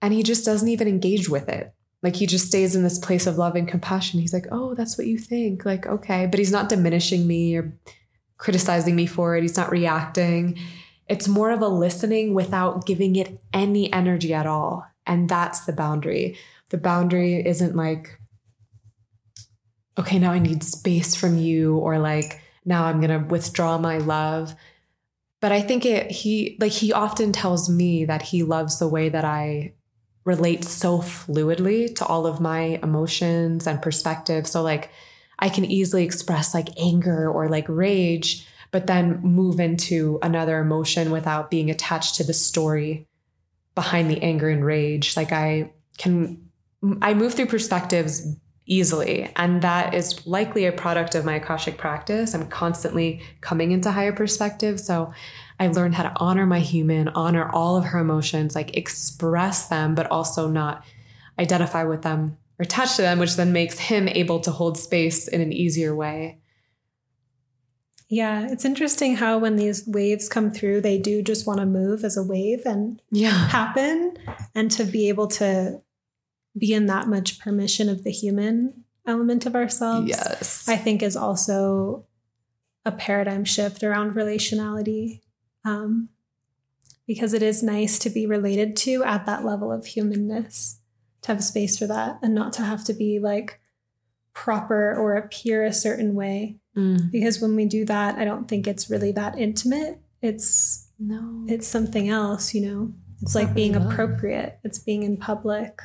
and 0.00 0.14
he 0.14 0.22
just 0.22 0.46
doesn't 0.46 0.68
even 0.68 0.88
engage 0.88 1.28
with 1.28 1.50
it. 1.50 1.74
Like 2.02 2.16
he 2.16 2.26
just 2.26 2.46
stays 2.46 2.74
in 2.74 2.84
this 2.84 2.98
place 2.98 3.26
of 3.26 3.36
love 3.36 3.54
and 3.54 3.68
compassion. 3.68 4.18
He's 4.20 4.32
like, 4.32 4.46
oh, 4.50 4.74
that's 4.74 4.96
what 4.96 5.06
you 5.06 5.18
think. 5.18 5.66
Like, 5.66 5.86
okay. 5.86 6.24
But 6.24 6.38
he's 6.38 6.52
not 6.52 6.70
diminishing 6.70 7.26
me 7.26 7.54
or 7.56 7.78
criticizing 8.38 8.96
me 8.96 9.04
for 9.04 9.36
it. 9.36 9.42
He's 9.42 9.58
not 9.58 9.70
reacting. 9.70 10.58
It's 11.08 11.28
more 11.28 11.50
of 11.50 11.60
a 11.60 11.68
listening 11.68 12.34
without 12.34 12.86
giving 12.86 13.16
it 13.16 13.40
any 13.52 13.92
energy 13.92 14.32
at 14.32 14.46
all. 14.46 14.86
And 15.06 15.28
that's 15.28 15.66
the 15.66 15.72
boundary. 15.72 16.38
The 16.70 16.78
boundary 16.78 17.46
isn't 17.46 17.76
like, 17.76 18.18
okay, 19.98 20.18
now 20.18 20.32
I 20.32 20.38
need 20.38 20.64
space 20.64 21.14
from 21.14 21.38
you, 21.38 21.76
or 21.76 21.98
like, 21.98 22.40
now 22.64 22.84
I'm 22.84 23.00
going 23.00 23.10
to 23.10 23.28
withdraw 23.28 23.78
my 23.78 23.98
love. 23.98 24.54
But 25.40 25.52
I 25.52 25.60
think 25.60 25.84
it, 25.84 26.10
he, 26.10 26.56
like, 26.58 26.72
he 26.72 26.92
often 26.92 27.30
tells 27.32 27.68
me 27.68 28.06
that 28.06 28.22
he 28.22 28.42
loves 28.42 28.78
the 28.78 28.88
way 28.88 29.10
that 29.10 29.24
I 29.24 29.74
relate 30.24 30.64
so 30.64 30.98
fluidly 30.98 31.94
to 31.96 32.06
all 32.06 32.26
of 32.26 32.40
my 32.40 32.80
emotions 32.82 33.66
and 33.66 33.82
perspectives. 33.82 34.50
So, 34.50 34.62
like, 34.62 34.90
I 35.38 35.48
can 35.50 35.64
easily 35.64 36.04
express 36.04 36.54
like 36.54 36.68
anger 36.78 37.28
or 37.28 37.48
like 37.48 37.66
rage, 37.68 38.46
but 38.74 38.88
then 38.88 39.20
move 39.22 39.60
into 39.60 40.18
another 40.20 40.58
emotion 40.58 41.12
without 41.12 41.48
being 41.48 41.70
attached 41.70 42.16
to 42.16 42.24
the 42.24 42.32
story 42.34 43.06
behind 43.76 44.10
the 44.10 44.20
anger 44.20 44.48
and 44.48 44.64
rage. 44.64 45.16
Like, 45.16 45.30
I 45.30 45.70
can, 45.96 46.50
I 47.00 47.14
move 47.14 47.34
through 47.34 47.46
perspectives 47.46 48.26
easily. 48.66 49.30
And 49.36 49.62
that 49.62 49.94
is 49.94 50.26
likely 50.26 50.64
a 50.64 50.72
product 50.72 51.14
of 51.14 51.24
my 51.24 51.36
Akashic 51.36 51.78
practice. 51.78 52.34
I'm 52.34 52.48
constantly 52.48 53.22
coming 53.42 53.70
into 53.70 53.92
higher 53.92 54.12
perspective. 54.12 54.80
So 54.80 55.14
I've 55.60 55.76
learned 55.76 55.94
how 55.94 56.02
to 56.02 56.12
honor 56.16 56.44
my 56.44 56.58
human, 56.58 57.06
honor 57.10 57.48
all 57.48 57.76
of 57.76 57.84
her 57.84 58.00
emotions, 58.00 58.56
like 58.56 58.76
express 58.76 59.68
them, 59.68 59.94
but 59.94 60.10
also 60.10 60.48
not 60.48 60.84
identify 61.38 61.84
with 61.84 62.02
them 62.02 62.38
or 62.58 62.64
attach 62.64 62.96
to 62.96 63.02
them, 63.02 63.20
which 63.20 63.36
then 63.36 63.52
makes 63.52 63.78
him 63.78 64.08
able 64.08 64.40
to 64.40 64.50
hold 64.50 64.76
space 64.78 65.28
in 65.28 65.40
an 65.40 65.52
easier 65.52 65.94
way. 65.94 66.40
Yeah, 68.14 68.46
it's 68.48 68.64
interesting 68.64 69.16
how 69.16 69.38
when 69.38 69.56
these 69.56 69.84
waves 69.88 70.28
come 70.28 70.52
through, 70.52 70.82
they 70.82 70.98
do 70.98 71.20
just 71.20 71.48
want 71.48 71.58
to 71.58 71.66
move 71.66 72.04
as 72.04 72.16
a 72.16 72.22
wave 72.22 72.62
and 72.64 73.02
Yeah. 73.10 73.48
happen 73.48 74.16
and 74.54 74.70
to 74.70 74.84
be 74.84 75.08
able 75.08 75.26
to 75.28 75.82
be 76.56 76.72
in 76.72 76.86
that 76.86 77.08
much 77.08 77.40
permission 77.40 77.88
of 77.88 78.04
the 78.04 78.12
human 78.12 78.84
element 79.04 79.46
of 79.46 79.56
ourselves. 79.56 80.08
Yes. 80.08 80.68
I 80.68 80.76
think 80.76 81.02
is 81.02 81.16
also 81.16 82.06
a 82.84 82.92
paradigm 82.92 83.44
shift 83.44 83.82
around 83.82 84.14
relationality. 84.14 85.22
Um, 85.64 86.10
because 87.08 87.34
it 87.34 87.42
is 87.42 87.62
nice 87.64 87.98
to 87.98 88.10
be 88.10 88.26
related 88.26 88.76
to 88.76 89.02
at 89.02 89.26
that 89.26 89.44
level 89.44 89.72
of 89.72 89.86
humanness, 89.86 90.78
to 91.22 91.32
have 91.32 91.42
space 91.42 91.76
for 91.78 91.86
that 91.88 92.18
and 92.22 92.32
not 92.32 92.52
to 92.54 92.62
have 92.62 92.84
to 92.84 92.94
be 92.94 93.18
like 93.18 93.60
proper 94.34 94.94
or 94.94 95.14
appear 95.16 95.64
a 95.64 95.72
certain 95.72 96.14
way. 96.14 96.60
Mm. 96.76 97.10
Because 97.10 97.40
when 97.40 97.54
we 97.54 97.66
do 97.66 97.84
that, 97.84 98.18
I 98.18 98.24
don't 98.24 98.48
think 98.48 98.66
it's 98.66 98.90
really 98.90 99.12
that 99.12 99.38
intimate. 99.38 100.00
It's 100.22 100.88
No. 100.98 101.44
it's 101.48 101.66
something 101.68 102.08
else, 102.08 102.54
you 102.54 102.62
know. 102.66 102.92
It's 103.22 103.34
like 103.34 103.54
being 103.54 103.74
appropriate. 103.76 104.58
It's 104.64 104.78
being 104.78 105.02
in 105.02 105.16
public 105.16 105.80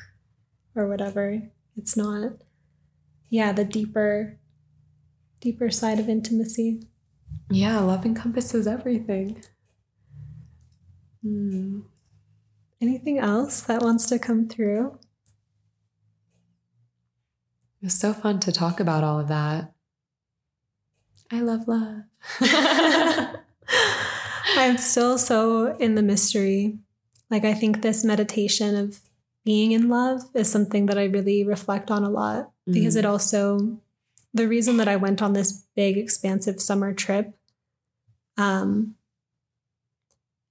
or 0.76 0.88
whatever. 0.88 1.42
It's 1.78 1.96
not 1.96 2.34
yeah, 3.30 3.52
the 3.52 3.64
deeper 3.66 4.38
deeper 5.40 5.70
side 5.70 6.00
of 6.00 6.10
intimacy. 6.10 6.82
yeah, 7.52 7.80
love 7.80 8.06
encompasses 8.06 8.68
everything. 8.68 9.42
Hmm. 11.24 11.82
Anything 12.82 13.20
else 13.20 13.62
that 13.62 13.82
wants 13.82 14.06
to 14.08 14.20
come 14.20 14.48
through? 14.48 14.98
It 17.82 17.86
was 17.86 17.94
so 17.94 18.14
fun 18.14 18.40
to 18.42 18.52
talk 18.52 18.80
about 18.80 19.04
all 19.04 19.20
of 19.20 19.28
that. 19.30 19.74
I 21.32 21.42
love 21.42 21.68
love. 21.68 22.04
I'm 24.58 24.78
still 24.78 25.18
so 25.18 25.76
in 25.78 25.96
the 25.96 26.02
mystery. 26.02 26.78
Like 27.30 27.46
I 27.46 27.54
think 27.54 27.82
this 27.82 28.04
meditation 28.04 28.76
of 28.76 29.00
being 29.46 29.72
in 29.72 29.90
love 29.90 30.24
is 30.34 30.52
something 30.52 30.88
that 30.88 30.98
I 30.98 31.06
really 31.06 31.44
reflect 31.44 31.92
on 31.92 32.04
a 32.04 32.10
lot 32.10 32.52
because 32.66 32.96
Mm. 32.96 33.00
it 33.00 33.06
also 33.06 33.80
the 34.34 34.48
reason 34.48 34.78
that 34.78 34.88
I 34.88 34.96
went 34.96 35.22
on 35.22 35.34
this 35.34 35.66
big 35.76 35.98
expansive 35.98 36.62
summer 36.62 36.94
trip 36.94 37.34
um 38.38 38.96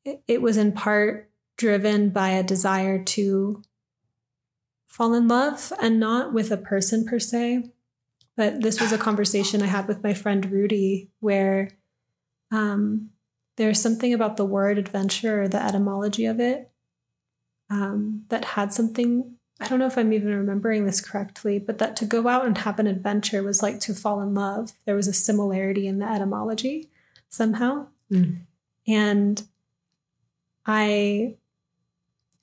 it, 0.04 0.20
it 0.26 0.42
was 0.42 0.56
in 0.56 0.72
part 0.72 1.30
driven 1.56 2.10
by 2.10 2.30
a 2.30 2.42
desire 2.42 3.02
to 3.04 3.62
fall 4.88 5.14
in 5.14 5.28
love 5.28 5.72
and 5.80 6.00
not 6.00 6.32
with 6.32 6.50
a 6.50 6.56
person 6.56 7.04
per 7.04 7.18
se 7.20 7.70
but 8.38 8.62
this 8.62 8.80
was 8.80 8.92
a 8.92 8.98
conversation 8.98 9.62
I 9.62 9.66
had 9.66 9.86
with 9.86 10.02
my 10.02 10.14
friend 10.14 10.50
Rudy 10.50 11.10
where 11.20 11.68
um 12.50 13.10
there's 13.58 13.82
something 13.82 14.14
about 14.14 14.36
the 14.36 14.44
word 14.44 14.78
adventure 14.78 15.42
or 15.42 15.48
the 15.48 15.62
etymology 15.62 16.24
of 16.24 16.38
it 16.40 16.70
um, 17.68 18.24
that 18.28 18.44
had 18.44 18.72
something. 18.72 19.34
I 19.60 19.66
don't 19.66 19.80
know 19.80 19.86
if 19.86 19.98
I'm 19.98 20.12
even 20.12 20.32
remembering 20.32 20.86
this 20.86 21.00
correctly, 21.00 21.58
but 21.58 21.78
that 21.78 21.96
to 21.96 22.04
go 22.04 22.28
out 22.28 22.46
and 22.46 22.56
have 22.56 22.78
an 22.78 22.86
adventure 22.86 23.42
was 23.42 23.60
like 23.60 23.80
to 23.80 23.94
fall 23.94 24.20
in 24.20 24.32
love. 24.32 24.72
There 24.86 24.94
was 24.94 25.08
a 25.08 25.12
similarity 25.12 25.88
in 25.88 25.98
the 25.98 26.08
etymology 26.08 26.88
somehow. 27.28 27.88
Mm. 28.12 28.42
And 28.86 29.42
I, 30.64 31.34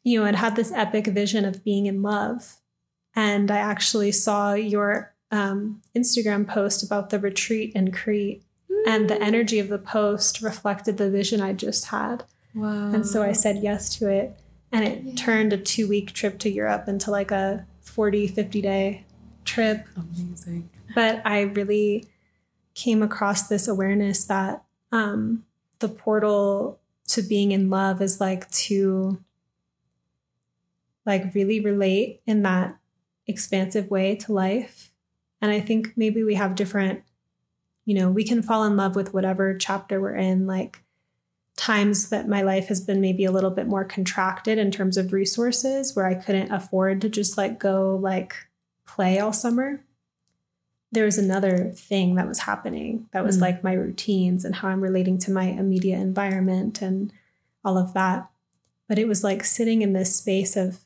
you 0.04 0.20
know, 0.20 0.26
had 0.26 0.36
had 0.36 0.58
this 0.58 0.74
epic 0.74 1.08
vision 1.08 1.46
of 1.46 1.64
being 1.64 1.86
in 1.86 2.02
love. 2.02 2.58
And 3.16 3.50
I 3.50 3.58
actually 3.60 4.12
saw 4.12 4.54
your 4.54 5.14
um, 5.36 5.82
Instagram 5.96 6.48
post 6.48 6.84
about 6.84 7.10
the 7.10 7.20
retreat 7.20 7.74
in 7.76 7.92
Crete 7.92 8.44
and 8.88 9.10
the 9.10 9.22
energy 9.22 9.60
of 9.60 9.68
the 9.70 9.78
post 9.78 10.42
reflected 10.42 10.98
the 10.98 11.10
vision 11.10 11.42
I 11.42 11.54
just 11.54 11.86
had. 11.86 12.24
Wow. 12.54 12.92
And 12.94 13.06
so 13.06 13.22
I 13.24 13.32
said 13.34 13.64
yes 13.64 13.96
to 13.98 14.10
it. 14.10 14.40
And 14.72 14.86
it 14.86 15.04
Yeah. 15.04 15.14
turned 15.16 15.54
a 15.54 15.58
two 15.58 15.88
week 15.88 16.12
trip 16.14 16.38
to 16.40 16.50
Europe 16.50 16.88
into 16.88 17.10
like 17.12 17.32
a 17.32 17.66
40, 17.82 18.28
50 18.28 18.62
day 18.62 19.06
trip. 19.44 19.86
amazing. 19.96 20.70
But 20.94 21.22
I 21.26 21.42
really 21.42 22.08
came 22.74 23.02
across 23.04 23.48
this 23.48 23.68
awareness 23.68 24.26
that 24.26 24.64
um, 24.92 25.46
the 25.80 25.90
portal 25.90 26.80
to 27.08 27.22
being 27.22 27.52
in 27.52 27.70
love 27.70 28.02
is 28.02 28.20
like 28.22 28.50
to 28.52 29.20
like 31.06 31.34
really 31.36 31.60
relate 31.60 32.22
in 32.26 32.42
that 32.44 32.78
expansive 33.28 33.90
way 33.90 34.16
to 34.16 34.34
life. 34.34 34.92
And 35.46 35.54
I 35.54 35.60
think 35.60 35.93
maybe 35.96 36.24
we 36.24 36.34
have 36.34 36.56
different, 36.56 37.04
you 37.86 37.93
know, 37.93 38.10
we 38.10 38.24
can 38.24 38.41
fall 38.41 38.64
in 38.64 38.76
love 38.76 38.96
with 38.96 39.14
whatever 39.14 39.56
chapter 39.56 40.02
we're 40.02 40.16
in. 40.16 40.48
Like 40.48 40.82
times 41.56 42.10
that 42.10 42.28
my 42.28 42.41
life 42.41 42.66
has 42.70 42.82
been 42.82 43.00
maybe 43.00 43.26
a 43.26 43.32
little 43.32 43.52
bit 43.52 43.68
more 43.68 43.86
contracted 43.86 44.58
in 44.58 44.72
terms 44.72 44.98
of 44.98 45.14
resources 45.14 45.96
where 45.96 46.08
I 46.08 46.16
couldn't 46.16 46.52
afford 46.52 47.00
to 47.02 47.10
just 47.10 47.38
like 47.38 47.60
go 47.60 47.96
like 48.02 48.34
play 48.88 49.20
all 49.20 49.34
summer. 49.34 49.84
There 50.91 51.06
was 51.06 51.20
another 51.20 51.72
thing 51.76 52.16
that 52.16 52.28
was 52.28 52.39
happening 52.39 53.08
that 53.14 53.24
was 53.24 53.38
Mm. 53.38 53.41
like 53.41 53.64
my 53.64 53.74
routines 53.74 54.46
and 54.46 54.56
how 54.56 54.70
I'm 54.70 54.82
relating 54.82 55.20
to 55.20 55.32
my 55.32 55.43
immediate 55.43 56.00
environment 56.00 56.82
and 56.82 57.14
all 57.64 57.78
of 57.78 57.93
that. 57.93 58.32
But 58.89 58.98
it 58.98 59.08
was 59.08 59.24
like 59.24 59.46
sitting 59.46 59.84
in 59.84 59.93
this 59.93 60.16
space 60.16 60.58
of, 60.58 60.80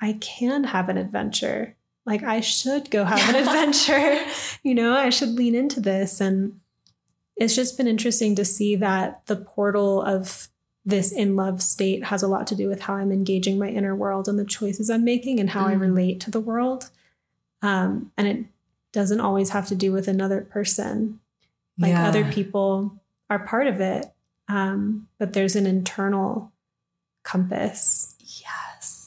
I 0.00 0.14
can 0.14 0.64
have 0.64 0.88
an 0.88 0.96
adventure. 0.96 1.76
Like 2.06 2.22
I 2.22 2.40
should 2.40 2.90
go 2.90 3.04
have 3.04 3.28
an 3.28 3.34
adventure. 3.42 4.18
You 4.62 4.74
know, 4.74 4.94
I 4.96 5.10
should 5.10 5.30
lean 5.30 5.54
into 5.54 5.80
this. 5.80 6.20
And 6.20 6.60
it's 7.36 7.54
just 7.56 7.76
been 7.76 7.88
interesting 7.88 8.34
to 8.36 8.44
see 8.44 8.76
that 8.76 9.26
the 9.26 9.36
portal 9.36 10.00
of 10.02 10.48
this 10.84 11.10
in 11.10 11.34
love 11.34 11.60
state 11.60 12.04
has 12.04 12.22
a 12.22 12.28
lot 12.28 12.46
to 12.46 12.54
do 12.54 12.68
with 12.68 12.80
how 12.82 12.94
I'm 12.94 13.10
engaging 13.10 13.58
my 13.58 13.68
inner 13.68 13.94
world 13.94 14.28
and 14.28 14.38
the 14.38 14.44
choices 14.44 14.88
I'm 14.88 15.04
making 15.04 15.40
and 15.40 15.50
how 15.50 15.66
I 15.66 15.74
Mm. 15.74 15.80
relate 15.80 16.20
to 16.20 16.30
the 16.30 16.38
world. 16.40 16.90
Um, 17.60 18.12
and 18.16 18.28
it 18.28 18.44
doesn't 18.92 19.20
always 19.20 19.50
have 19.50 19.66
to 19.66 19.74
do 19.74 19.90
with 19.92 20.06
another 20.06 20.42
person. 20.42 21.18
Like 21.76 21.90
Yeah. 21.90 22.06
other 22.08 22.24
people 22.30 23.02
are 23.28 23.40
part 23.44 23.66
of 23.66 23.80
it. 23.80 24.06
Um, 24.48 25.08
but 25.18 25.32
there's 25.32 25.56
an 25.56 25.66
internal 25.66 26.52
compass. 27.24 28.14
Yes. 28.20 29.05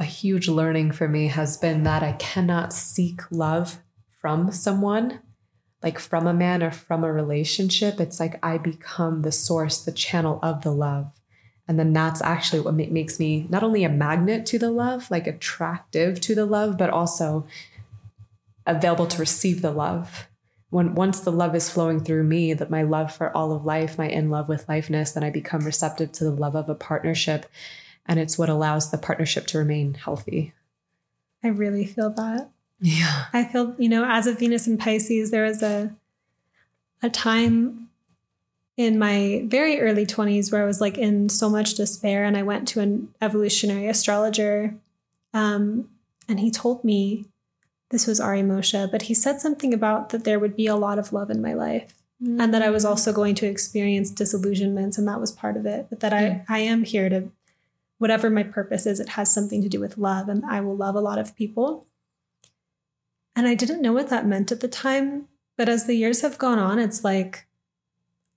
A 0.00 0.04
huge 0.04 0.48
learning 0.48 0.92
for 0.92 1.06
me 1.06 1.26
has 1.26 1.58
been 1.58 1.82
that 1.82 2.02
I 2.02 2.12
cannot 2.12 2.72
seek 2.72 3.20
love 3.30 3.80
from 4.18 4.50
someone, 4.50 5.20
like 5.82 5.98
from 5.98 6.26
a 6.26 6.32
man 6.32 6.62
or 6.62 6.70
from 6.70 7.04
a 7.04 7.12
relationship. 7.12 8.00
It's 8.00 8.18
like 8.18 8.42
I 8.42 8.56
become 8.56 9.20
the 9.20 9.30
source, 9.30 9.78
the 9.78 9.92
channel 9.92 10.38
of 10.42 10.62
the 10.62 10.72
love. 10.72 11.12
And 11.68 11.78
then 11.78 11.92
that's 11.92 12.22
actually 12.22 12.60
what 12.60 12.74
makes 12.74 13.20
me 13.20 13.46
not 13.50 13.62
only 13.62 13.84
a 13.84 13.90
magnet 13.90 14.46
to 14.46 14.58
the 14.58 14.70
love, 14.70 15.10
like 15.10 15.26
attractive 15.26 16.18
to 16.22 16.34
the 16.34 16.46
love, 16.46 16.78
but 16.78 16.88
also 16.88 17.46
available 18.66 19.06
to 19.06 19.18
receive 19.18 19.60
the 19.60 19.70
love. 19.70 20.28
When 20.70 20.94
once 20.94 21.20
the 21.20 21.30
love 21.30 21.54
is 21.54 21.68
flowing 21.68 22.02
through 22.02 22.24
me, 22.24 22.54
that 22.54 22.70
my 22.70 22.82
love 22.82 23.14
for 23.14 23.36
all 23.36 23.52
of 23.52 23.66
life, 23.66 23.98
my 23.98 24.08
in 24.08 24.30
love 24.30 24.48
with 24.48 24.66
lifeness, 24.66 25.12
then 25.12 25.24
I 25.24 25.30
become 25.30 25.60
receptive 25.60 26.10
to 26.12 26.24
the 26.24 26.30
love 26.30 26.56
of 26.56 26.70
a 26.70 26.74
partnership. 26.74 27.44
And 28.10 28.18
it's 28.18 28.36
what 28.36 28.48
allows 28.48 28.90
the 28.90 28.98
partnership 28.98 29.46
to 29.46 29.58
remain 29.58 29.94
healthy. 29.94 30.52
I 31.44 31.48
really 31.48 31.86
feel 31.86 32.10
that. 32.10 32.50
Yeah. 32.80 33.26
I 33.32 33.44
feel, 33.44 33.76
you 33.78 33.88
know, 33.88 34.04
as 34.04 34.26
a 34.26 34.34
Venus 34.34 34.66
in 34.66 34.78
Pisces, 34.78 35.30
there 35.30 35.44
was 35.44 35.62
a 35.62 35.94
a 37.02 37.08
time 37.08 37.88
in 38.76 38.98
my 38.98 39.44
very 39.46 39.80
early 39.80 40.04
20s 40.04 40.50
where 40.50 40.60
I 40.60 40.66
was 40.66 40.80
like 40.80 40.98
in 40.98 41.28
so 41.28 41.48
much 41.48 41.74
despair 41.74 42.24
and 42.24 42.36
I 42.36 42.42
went 42.42 42.66
to 42.68 42.80
an 42.80 43.14
evolutionary 43.22 43.86
astrologer 43.86 44.74
um, 45.32 45.88
and 46.28 46.40
he 46.40 46.50
told 46.50 46.82
me 46.82 47.26
this 47.90 48.08
was 48.08 48.20
Ari 48.20 48.42
Moshe, 48.42 48.90
but 48.90 49.02
he 49.02 49.14
said 49.14 49.40
something 49.40 49.72
about 49.72 50.08
that 50.08 50.24
there 50.24 50.40
would 50.40 50.56
be 50.56 50.66
a 50.66 50.76
lot 50.76 50.98
of 50.98 51.12
love 51.12 51.30
in 51.30 51.40
my 51.40 51.54
life 51.54 51.94
and 52.20 52.52
that 52.52 52.60
I 52.60 52.70
was 52.70 52.84
also 52.84 53.12
going 53.12 53.34
to 53.36 53.46
experience 53.46 54.10
disillusionments 54.10 54.98
and 54.98 55.08
that 55.08 55.20
was 55.20 55.32
part 55.32 55.56
of 55.56 55.64
it, 55.64 55.86
but 55.88 56.00
that 56.00 56.12
I 56.12 56.44
I 56.48 56.58
am 56.58 56.82
here 56.82 57.08
to 57.08 57.30
whatever 58.00 58.30
my 58.30 58.42
purpose 58.42 58.86
is, 58.86 58.98
it 58.98 59.10
has 59.10 59.32
something 59.32 59.60
to 59.60 59.68
do 59.68 59.78
with 59.78 59.98
love 59.98 60.30
and 60.30 60.42
I 60.46 60.62
will 60.62 60.74
love 60.74 60.94
a 60.94 61.02
lot 61.02 61.18
of 61.18 61.36
people. 61.36 61.86
And 63.36 63.46
I 63.46 63.54
didn't 63.54 63.82
know 63.82 63.92
what 63.92 64.08
that 64.08 64.26
meant 64.26 64.50
at 64.50 64.60
the 64.60 64.68
time. 64.68 65.28
But 65.58 65.68
as 65.68 65.86
the 65.86 65.94
years 65.94 66.22
have 66.22 66.38
gone 66.38 66.58
on, 66.58 66.78
it's 66.78 67.04
like, 67.04 67.46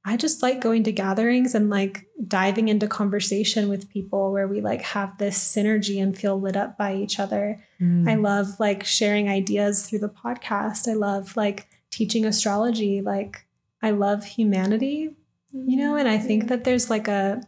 I 0.04 0.18
just 0.18 0.44
like 0.44 0.60
going 0.60 0.84
to 0.84 0.92
gatherings 0.92 1.56
and 1.56 1.70
like 1.70 2.08
diving 2.28 2.68
into 2.68 2.90
conversation 2.90 3.70
with 3.70 3.90
people 3.90 4.34
where 4.34 4.50
we 4.50 4.60
like 4.60 4.82
have 4.82 5.18
this 5.18 5.40
synergy 5.40 6.04
and 6.04 6.18
feel 6.18 6.38
lit 6.38 6.58
up 6.58 6.78
by 6.78 6.96
each 6.96 7.18
other. 7.18 7.64
Mm. 7.80 8.10
I 8.10 8.16
love 8.16 8.60
like 8.60 8.84
sharing 8.84 9.30
ideas 9.30 9.88
through 9.88 10.00
the 10.00 10.10
podcast. 10.10 10.90
I 10.90 10.96
love 10.96 11.38
like 11.38 11.70
teaching 11.90 12.26
astrology. 12.26 13.00
Like, 13.00 13.48
I 13.82 13.92
love 13.92 14.26
humanity, 14.26 15.16
you 15.54 15.78
know, 15.78 15.96
and 15.96 16.10
I 16.10 16.18
think 16.18 16.50
that 16.50 16.66
there's 16.66 16.90
like 16.90 17.08
a, 17.08 17.42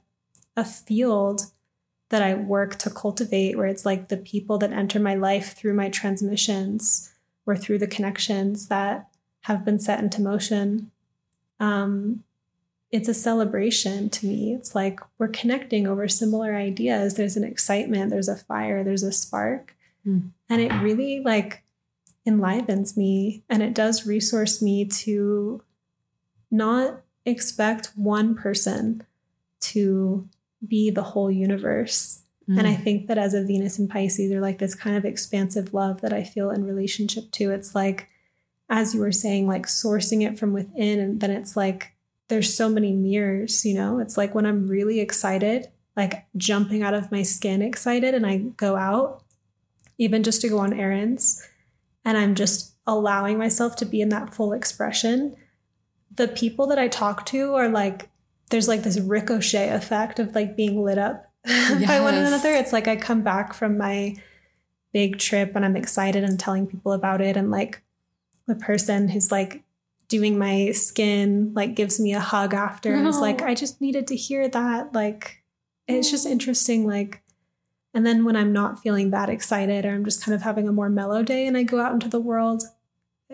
a 0.56 0.64
field 0.64 1.52
that 2.10 2.22
I 2.22 2.36
work 2.36 2.76
to 2.78 2.90
cultivate 2.90 3.58
where 3.58 3.68
it's 3.68 3.86
like 3.86 4.10
the 4.10 4.18
people 4.18 4.58
that 4.60 4.72
enter 4.72 5.00
my 5.00 5.16
life 5.16 5.56
through 5.56 5.74
my 5.74 5.90
transmissions 5.90 7.12
or 7.46 7.56
through 7.56 7.80
the 7.80 7.88
connections 7.88 8.68
that 8.68 9.08
have 9.42 9.66
been 9.66 9.80
set 9.80 10.00
into 10.00 10.22
motion. 10.22 10.92
Um, 11.60 12.24
it's 12.92 13.10
a 13.10 13.14
celebration 13.14 14.10
to 14.10 14.28
me. 14.28 14.54
It's 14.54 14.76
like 14.76 15.00
we're 15.18 15.28
connecting 15.28 15.88
over 15.88 16.08
similar 16.08 16.56
ideas. 16.56 17.16
There's 17.16 17.36
an 17.36 17.44
excitement, 17.44 18.12
there's 18.12 18.30
a 18.30 18.38
fire, 18.38 18.84
there's 18.84 19.04
a 19.04 19.12
spark. 19.12 19.76
Mm. 20.06 20.32
And 20.50 20.62
it 20.62 20.72
really 20.82 21.20
like 21.20 21.64
enlivens 22.26 22.96
me 22.96 23.44
and 23.50 23.62
it 23.62 23.74
does 23.74 24.08
resource 24.08 24.62
me 24.62 24.86
to 24.86 25.62
not 26.50 27.02
expect 27.26 27.92
one 27.96 28.36
person 28.36 29.04
to 29.60 30.28
be 30.68 30.90
the 30.90 31.04
whole 31.04 31.32
universe. 31.32 32.22
And 32.48 32.60
Mm. 32.60 32.68
I 32.68 32.76
think 32.76 33.08
that 33.08 33.18
as 33.18 33.34
a 33.34 33.44
Venus 33.44 33.80
and 33.80 33.90
Pisces, 33.90 34.32
or 34.32 34.40
like 34.40 34.60
this 34.60 34.76
kind 34.76 34.96
of 34.96 35.04
expansive 35.04 35.74
love 35.74 36.02
that 36.02 36.14
I 36.14 36.24
feel 36.24 36.52
in 36.52 36.64
relationship 36.64 37.32
to, 37.32 37.52
it's 37.52 37.74
like, 37.74 38.08
as 38.70 38.94
you 38.94 39.00
were 39.00 39.12
saying, 39.12 39.48
like 39.48 39.66
sourcing 39.66 40.22
it 40.22 40.38
from 40.38 40.54
within. 40.54 41.00
And 41.00 41.20
then 41.20 41.32
it's 41.32 41.58
like, 41.58 41.94
there's 42.28 42.56
so 42.56 42.70
many 42.70 42.92
mirrors, 42.92 43.66
you 43.66 43.74
know? 43.74 44.00
It's 44.00 44.18
like 44.18 44.36
when 44.36 44.46
I'm 44.46 44.68
really 44.68 45.00
excited, 45.00 45.70
like 45.96 46.26
jumping 46.38 46.84
out 46.84 46.94
of 46.94 47.12
my 47.12 47.24
skin 47.24 47.62
excited, 47.62 48.14
and 48.14 48.26
I 48.26 48.38
go 48.38 48.76
out, 48.76 49.24
even 49.98 50.24
just 50.24 50.42
to 50.42 50.50
go 50.50 50.60
on 50.60 50.74
errands, 50.74 51.48
and 52.04 52.18
I'm 52.18 52.36
just 52.36 52.74
allowing 52.86 53.38
myself 53.38 53.76
to 53.78 53.86
be 53.86 54.02
in 54.02 54.10
that 54.10 54.34
full 54.34 54.54
expression. 54.54 55.36
The 56.14 56.28
people 56.28 56.68
that 56.68 56.80
I 56.80 56.88
talk 56.88 57.26
to 57.28 57.54
are 57.56 57.70
like, 57.70 58.10
there's 58.50 58.68
like 58.68 58.84
this 58.84 59.00
ricochet 59.00 59.70
effect 59.70 60.20
of 60.20 60.36
like 60.36 60.56
being 60.56 60.84
lit 60.84 60.98
up 60.98 61.32
by 61.46 62.00
one 62.00 62.14
another. 62.14 62.52
It's 62.52 62.74
like 62.74 62.88
I 62.88 62.96
come 62.96 63.22
back 63.22 63.54
from 63.54 63.78
my 63.78 64.16
big 64.94 65.18
trip 65.18 65.56
and 65.56 65.66
I'm 65.66 65.76
excited 65.76 66.24
and 66.24 66.40
telling 66.40 66.68
people 66.68 66.94
about 66.94 67.22
it. 67.22 67.38
And 67.38 67.52
like 67.52 67.82
the 68.48 68.56
person 68.56 69.10
who's 69.10 69.32
like 69.32 69.64
doing 70.08 70.38
my 70.38 70.72
skin 70.72 71.52
like 71.56 71.76
gives 71.76 72.00
me 72.00 72.14
a 72.14 72.20
hug 72.20 72.54
after 72.54 72.94
and 72.94 73.08
is 73.08 73.20
like. 73.20 73.42
I 73.42 73.56
just 73.56 73.82
needed 73.82 74.08
to 74.08 74.16
hear 74.16 74.48
that. 74.48 74.94
Like 74.94 75.44
it's 75.88 76.10
just 76.10 76.26
interesting. 76.26 76.88
Like, 76.88 77.22
and 77.94 78.06
then 78.06 78.26
when 78.26 78.36
I'm 78.36 78.54
not 78.54 78.80
feeling 78.80 79.12
that 79.12 79.30
excited 79.30 79.86
or 79.86 79.94
I'm 79.94 80.06
just 80.06 80.24
kind 80.24 80.36
of 80.36 80.42
having 80.42 80.68
a 80.68 80.74
more 80.74 80.90
mellow 80.90 81.24
day 81.24 81.48
and 81.48 81.58
I 81.58 81.64
go 81.64 81.80
out 81.80 81.94
into 81.94 82.10
the 82.10 82.20
world, 82.20 82.64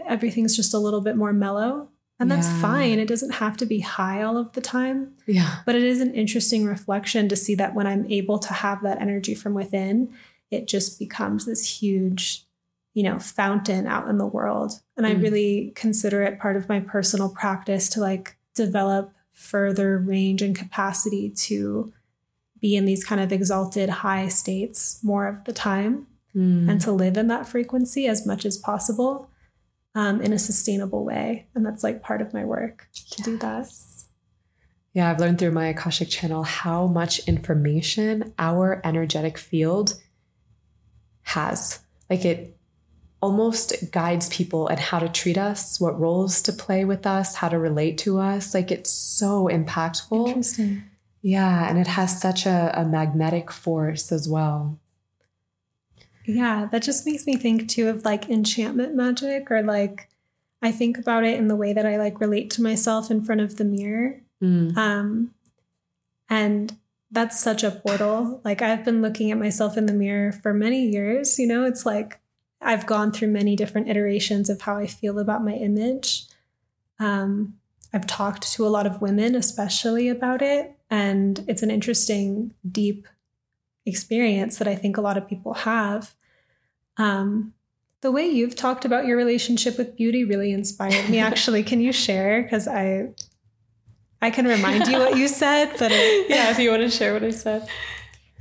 everything's 0.06 0.56
just 0.56 0.74
a 0.74 0.80
little 0.80 1.02
bit 1.02 1.16
more 1.16 1.34
mellow. 1.34 1.90
And 2.22 2.30
that's 2.32 2.48
Yeah. 2.48 2.62
fine. 2.62 3.00
It 3.00 3.08
doesn't 3.08 3.32
have 3.36 3.58
to 3.58 3.66
be 3.66 3.80
high 3.80 4.22
all 4.22 4.38
of 4.38 4.54
the 4.54 4.62
time. 4.62 5.14
Yeah. 5.26 5.58
But 5.66 5.76
it 5.76 5.84
is 5.84 6.02
an 6.02 6.14
interesting 6.14 6.66
reflection 6.66 7.28
to 7.30 7.36
see 7.36 7.56
that 7.56 7.74
when 7.74 7.88
I'm 7.88 8.06
able 8.10 8.38
to 8.40 8.54
have 8.54 8.84
that 8.84 9.02
energy 9.02 9.34
from 9.34 9.54
within, 9.56 10.10
it 10.52 10.68
just 10.68 11.00
becomes 11.00 11.46
this 11.46 11.82
huge, 11.82 12.46
you 12.94 13.04
know, 13.04 13.18
fountain 13.20 13.88
out 13.88 14.08
in 14.08 14.18
the 14.20 14.26
world. 14.28 14.82
And 14.98 15.08
I 15.08 15.16
Mm. 15.16 15.22
really 15.24 15.72
consider 15.76 16.22
it 16.24 16.40
part 16.40 16.56
of 16.58 16.70
my 16.70 16.80
personal 16.80 17.30
practice 17.30 17.90
to 17.90 18.00
like 18.02 18.36
develop 18.54 19.14
further 19.32 19.98
range 19.98 20.42
and 20.44 20.56
capacity 20.56 21.30
to 21.30 21.92
be 22.60 22.76
in 22.76 22.86
these 22.86 23.04
kind 23.04 23.20
of 23.20 23.32
exalted 23.32 23.90
high 23.90 24.28
states 24.28 25.00
more 25.04 25.26
of 25.26 25.44
the 25.46 25.54
time 25.54 26.06
mm. 26.36 26.70
and 26.70 26.80
to 26.82 26.92
live 26.92 27.18
in 27.18 27.28
that 27.28 27.48
frequency 27.48 28.06
as 28.06 28.28
much 28.28 28.46
as 28.46 28.58
possible 28.58 29.28
um, 29.96 30.22
in 30.22 30.34
a 30.34 30.40
sustainable 30.40 31.04
way. 31.04 31.48
And 31.56 31.66
that's 31.66 31.84
like 31.84 32.02
part 32.02 32.22
of 32.22 32.34
my 32.34 32.46
work 32.46 32.88
to 32.94 33.16
yes. 33.18 33.26
do 33.26 33.38
that. 33.38 33.68
Yeah, 34.94 35.10
I've 35.10 35.20
learned 35.20 35.40
through 35.40 35.52
my 35.52 35.68
Akashic 35.68 36.10
channel 36.10 36.44
how 36.44 36.88
much 36.88 37.20
information 37.28 38.34
our 38.38 38.82
energetic 38.84 39.38
field 39.38 39.94
has. 41.24 41.80
Like 42.10 42.26
it 42.26 42.58
almost 43.22 43.92
guides 43.92 44.28
people 44.30 44.68
and 44.68 44.80
how 44.80 45.00
to 45.00 45.08
treat 45.08 45.38
us, 45.38 45.80
what 45.80 46.00
roles 46.00 46.42
to 46.42 46.52
play 46.52 46.84
with 46.84 47.06
us, 47.06 47.36
how 47.36 47.48
to 47.48 47.58
relate 47.58 47.98
to 48.00 48.20
us. 48.20 48.54
Like 48.54 48.72
it's 48.72 48.90
so 48.90 49.48
impactful. 49.48 50.28
Interesting. 50.28 50.84
Yeah, 51.22 51.70
and 51.70 51.78
it 51.78 51.88
has 51.88 52.20
such 52.20 52.46
a, 52.46 52.72
a 52.76 52.84
magnetic 52.84 53.52
force 53.52 54.12
as 54.12 54.28
well. 54.28 54.80
Yeah, 56.26 56.68
that 56.72 56.84
just 56.84 57.06
makes 57.06 57.26
me 57.26 57.36
think 57.36 57.68
too 57.68 57.90
of 57.90 58.06
like 58.06 58.30
enchantment 58.30 58.96
magic 58.96 59.50
or 59.52 59.64
like 59.64 60.10
I 60.62 60.72
think 60.72 60.98
about 60.98 61.24
it 61.24 61.40
in 61.40 61.48
the 61.48 61.56
way 61.56 61.74
that 61.74 61.86
I 61.86 61.98
like 61.98 62.20
relate 62.20 62.50
to 62.52 62.62
myself 62.62 63.10
in 63.10 63.24
front 63.24 63.42
of 63.42 63.58
the 63.58 63.66
mirror. 63.66 64.22
Mm. 64.42 64.78
Um 64.78 65.34
and 66.30 66.78
that's 67.12 67.40
such 67.40 67.64
a 67.64 67.72
portal. 67.72 68.42
Like 68.46 68.62
I've 68.62 68.86
been 68.86 69.02
looking 69.02 69.32
at 69.32 69.38
myself 69.38 69.78
in 69.78 69.86
the 69.86 69.94
mirror 69.94 70.32
for 70.32 70.54
many 70.54 70.86
years, 70.86 71.38
you 71.38 71.48
know, 71.48 71.66
it's 71.66 71.86
like 71.86 72.20
I've 72.62 72.86
gone 72.86 73.12
through 73.12 73.30
many 73.30 73.56
different 73.56 73.90
iterations 73.90 74.50
of 74.50 74.62
how 74.62 74.78
I 74.78 74.86
feel 74.86 75.20
about 75.20 75.44
my 75.44 75.54
image. 75.54 76.28
Um, 77.00 77.56
I've 77.94 78.08
talked 78.08 78.54
to 78.54 78.66
a 78.66 78.70
lot 78.70 78.86
of 78.86 79.02
women, 79.02 79.36
especially 79.36 80.08
about 80.08 80.42
it. 80.42 80.76
And 80.90 81.44
it's 81.48 81.64
an 81.64 81.72
interesting, 81.72 82.54
deep 82.70 83.08
experience 83.86 84.58
that 84.58 84.68
I 84.68 84.76
think 84.76 84.98
a 84.98 85.02
lot 85.02 85.18
of 85.18 85.28
people 85.28 85.54
have. 85.54 86.16
Um, 86.98 87.54
the 88.02 88.12
way 88.12 88.28
you've 88.28 88.56
talked 88.56 88.84
about 88.86 89.06
your 89.06 89.18
relationship 89.18 89.78
with 89.78 89.96
beauty 89.96 90.24
really 90.24 90.52
inspired 90.52 91.10
me. 91.10 91.20
Actually, 91.20 91.64
can 91.64 91.80
you 91.80 91.92
share? 91.92 92.42
Because 92.42 92.68
I, 92.68 93.10
I 94.22 94.32
can 94.32 94.46
remind 94.46 94.88
you 94.88 94.98
what 94.98 95.18
you 95.18 95.28
said, 95.44 95.74
but 95.78 95.92
it, 95.92 96.30
yeah, 96.30 96.50
if 96.52 96.60
you 96.60 96.72
want 96.72 96.82
to 96.82 96.90
share 96.90 97.14
what 97.14 97.24
I 97.24 97.32
said, 97.32 97.68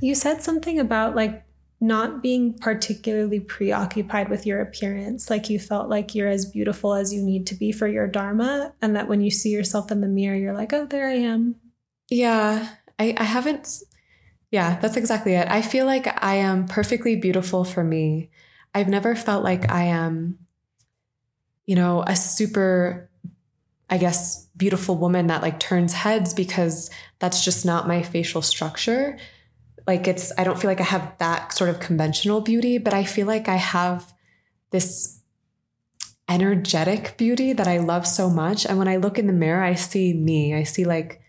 you 0.00 0.14
said 0.14 0.42
something 0.42 0.78
about 0.78 1.14
like 1.14 1.44
not 1.80 2.22
being 2.22 2.54
particularly 2.58 3.40
preoccupied 3.40 4.28
with 4.28 4.44
your 4.44 4.60
appearance. 4.60 5.30
Like 5.30 5.48
you 5.48 5.58
felt 5.58 5.88
like 5.88 6.14
you're 6.14 6.28
as 6.28 6.44
beautiful 6.44 6.94
as 6.94 7.12
you 7.12 7.22
need 7.22 7.46
to 7.48 7.54
be 7.54 7.72
for 7.72 7.86
your 7.86 8.06
Dharma. 8.06 8.74
And 8.82 8.94
that 8.96 9.08
when 9.08 9.22
you 9.22 9.30
see 9.30 9.48
yourself 9.48 9.90
in 9.90 10.02
the 10.02 10.06
mirror, 10.06 10.36
you're 10.36 10.54
like, 10.54 10.74
oh, 10.74 10.84
there 10.84 11.08
I 11.08 11.14
am. 11.14 11.56
Yeah. 12.10 12.68
I, 12.98 13.14
I 13.16 13.24
haven't. 13.24 13.82
Yeah, 14.50 14.78
that's 14.80 14.96
exactly 14.96 15.34
it. 15.34 15.48
I 15.48 15.62
feel 15.62 15.86
like 15.86 16.08
I 16.22 16.36
am 16.36 16.66
perfectly 16.66 17.16
beautiful 17.16 17.64
for 17.64 17.84
me. 17.84 18.30
I've 18.74 18.88
never 18.88 19.14
felt 19.14 19.44
like 19.44 19.70
I 19.70 19.84
am, 19.84 20.38
you 21.66 21.76
know, 21.76 22.02
a 22.06 22.16
super, 22.16 23.08
I 23.88 23.98
guess, 23.98 24.46
beautiful 24.56 24.96
woman 24.96 25.28
that 25.28 25.42
like 25.42 25.60
turns 25.60 25.92
heads 25.92 26.34
because 26.34 26.90
that's 27.18 27.44
just 27.44 27.64
not 27.64 27.88
my 27.88 28.02
facial 28.02 28.42
structure 28.42 29.16
like 29.86 30.06
it's 30.06 30.32
i 30.38 30.44
don't 30.44 30.60
feel 30.60 30.70
like 30.70 30.80
i 30.80 30.84
have 30.84 31.14
that 31.18 31.52
sort 31.52 31.70
of 31.70 31.80
conventional 31.80 32.40
beauty 32.40 32.78
but 32.78 32.94
i 32.94 33.04
feel 33.04 33.26
like 33.26 33.48
i 33.48 33.56
have 33.56 34.12
this 34.70 35.20
energetic 36.28 37.16
beauty 37.16 37.52
that 37.52 37.66
i 37.66 37.78
love 37.78 38.06
so 38.06 38.30
much 38.30 38.64
and 38.66 38.78
when 38.78 38.86
i 38.86 38.96
look 38.96 39.18
in 39.18 39.26
the 39.26 39.32
mirror 39.32 39.62
i 39.62 39.74
see 39.74 40.12
me 40.14 40.54
i 40.54 40.62
see 40.62 40.84
like 40.84 41.20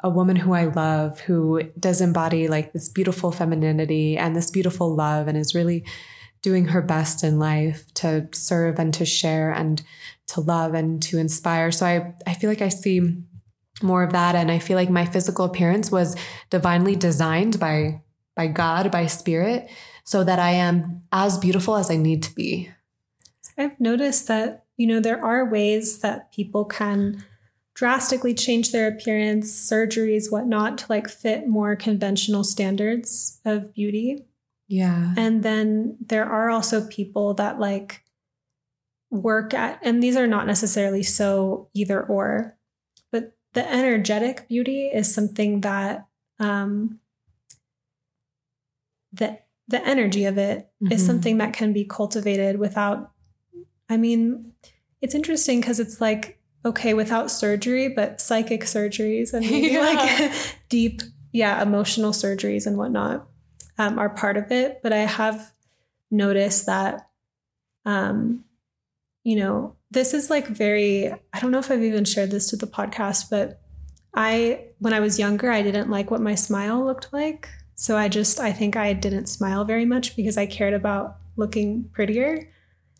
a 0.00 0.10
woman 0.10 0.36
who 0.36 0.52
i 0.52 0.64
love 0.64 1.20
who 1.20 1.62
does 1.78 2.00
embody 2.00 2.48
like 2.48 2.72
this 2.72 2.88
beautiful 2.88 3.32
femininity 3.32 4.16
and 4.16 4.36
this 4.36 4.50
beautiful 4.50 4.94
love 4.94 5.28
and 5.28 5.36
is 5.36 5.54
really 5.54 5.84
doing 6.42 6.66
her 6.66 6.82
best 6.82 7.24
in 7.24 7.38
life 7.38 7.92
to 7.94 8.28
serve 8.32 8.78
and 8.78 8.94
to 8.94 9.04
share 9.04 9.50
and 9.50 9.82
to 10.28 10.40
love 10.40 10.74
and 10.74 11.02
to 11.02 11.18
inspire. 11.18 11.70
So 11.70 11.86
i 11.86 12.14
i 12.26 12.34
feel 12.34 12.50
like 12.50 12.62
i 12.62 12.68
see 12.68 13.00
more 13.82 14.02
of 14.02 14.12
that. 14.12 14.34
And 14.34 14.50
i 14.50 14.58
feel 14.58 14.76
like 14.76 14.90
my 14.90 15.04
physical 15.04 15.44
appearance 15.44 15.90
was 15.90 16.16
divinely 16.50 16.96
designed 16.96 17.58
by 17.58 18.02
by 18.36 18.46
god 18.46 18.90
by 18.90 19.06
spirit 19.06 19.68
so 20.04 20.24
that 20.24 20.38
i 20.38 20.50
am 20.50 21.02
as 21.12 21.38
beautiful 21.38 21.76
as 21.76 21.90
i 21.90 21.96
need 21.96 22.22
to 22.24 22.34
be. 22.34 22.70
I've 23.56 23.78
noticed 23.80 24.28
that 24.28 24.64
you 24.76 24.86
know 24.86 25.00
there 25.00 25.24
are 25.24 25.50
ways 25.50 25.98
that 26.00 26.32
people 26.32 26.64
can 26.64 27.24
drastically 27.78 28.34
change 28.34 28.72
their 28.72 28.88
appearance 28.88 29.52
surgeries 29.70 30.32
whatnot 30.32 30.78
to 30.78 30.86
like 30.88 31.08
fit 31.08 31.46
more 31.46 31.76
conventional 31.76 32.42
standards 32.42 33.40
of 33.44 33.72
beauty 33.72 34.26
yeah 34.66 35.14
and 35.16 35.44
then 35.44 35.96
there 36.04 36.24
are 36.24 36.50
also 36.50 36.84
people 36.88 37.34
that 37.34 37.60
like 37.60 38.02
work 39.12 39.54
at 39.54 39.78
and 39.84 40.02
these 40.02 40.16
are 40.16 40.26
not 40.26 40.44
necessarily 40.44 41.04
so 41.04 41.68
either 41.72 42.02
or 42.02 42.56
but 43.12 43.36
the 43.52 43.72
energetic 43.72 44.48
beauty 44.48 44.90
is 44.92 45.14
something 45.14 45.60
that 45.60 46.04
um, 46.40 46.98
the 49.12 49.38
the 49.68 49.86
energy 49.86 50.24
of 50.24 50.36
it 50.36 50.68
mm-hmm. 50.82 50.92
is 50.92 51.06
something 51.06 51.38
that 51.38 51.52
can 51.52 51.72
be 51.72 51.84
cultivated 51.84 52.58
without 52.58 53.12
i 53.88 53.96
mean 53.96 54.52
it's 55.00 55.14
interesting 55.14 55.60
because 55.60 55.78
it's 55.78 56.00
like 56.00 56.37
okay 56.64 56.94
without 56.94 57.30
surgery 57.30 57.88
but 57.88 58.20
psychic 58.20 58.62
surgeries 58.62 59.32
and 59.32 59.44
yeah. 59.44 59.80
like 59.80 60.32
deep 60.68 61.02
yeah 61.32 61.62
emotional 61.62 62.12
surgeries 62.12 62.66
and 62.66 62.76
whatnot 62.76 63.26
um, 63.78 63.98
are 63.98 64.08
part 64.08 64.36
of 64.36 64.50
it 64.50 64.80
but 64.82 64.92
i 64.92 64.98
have 64.98 65.52
noticed 66.10 66.66
that 66.66 67.08
um, 67.84 68.44
you 69.24 69.36
know 69.36 69.76
this 69.90 70.14
is 70.14 70.30
like 70.30 70.46
very 70.48 71.10
i 71.32 71.40
don't 71.40 71.50
know 71.50 71.58
if 71.58 71.70
i've 71.70 71.82
even 71.82 72.04
shared 72.04 72.30
this 72.30 72.50
to 72.50 72.56
the 72.56 72.66
podcast 72.66 73.30
but 73.30 73.60
i 74.14 74.64
when 74.78 74.92
i 74.92 75.00
was 75.00 75.18
younger 75.18 75.50
i 75.50 75.62
didn't 75.62 75.90
like 75.90 76.10
what 76.10 76.20
my 76.20 76.34
smile 76.34 76.84
looked 76.84 77.12
like 77.12 77.48
so 77.74 77.96
i 77.96 78.08
just 78.08 78.40
i 78.40 78.52
think 78.52 78.76
i 78.76 78.92
didn't 78.92 79.26
smile 79.26 79.64
very 79.64 79.84
much 79.84 80.16
because 80.16 80.36
i 80.36 80.46
cared 80.46 80.74
about 80.74 81.16
looking 81.36 81.84
prettier 81.92 82.50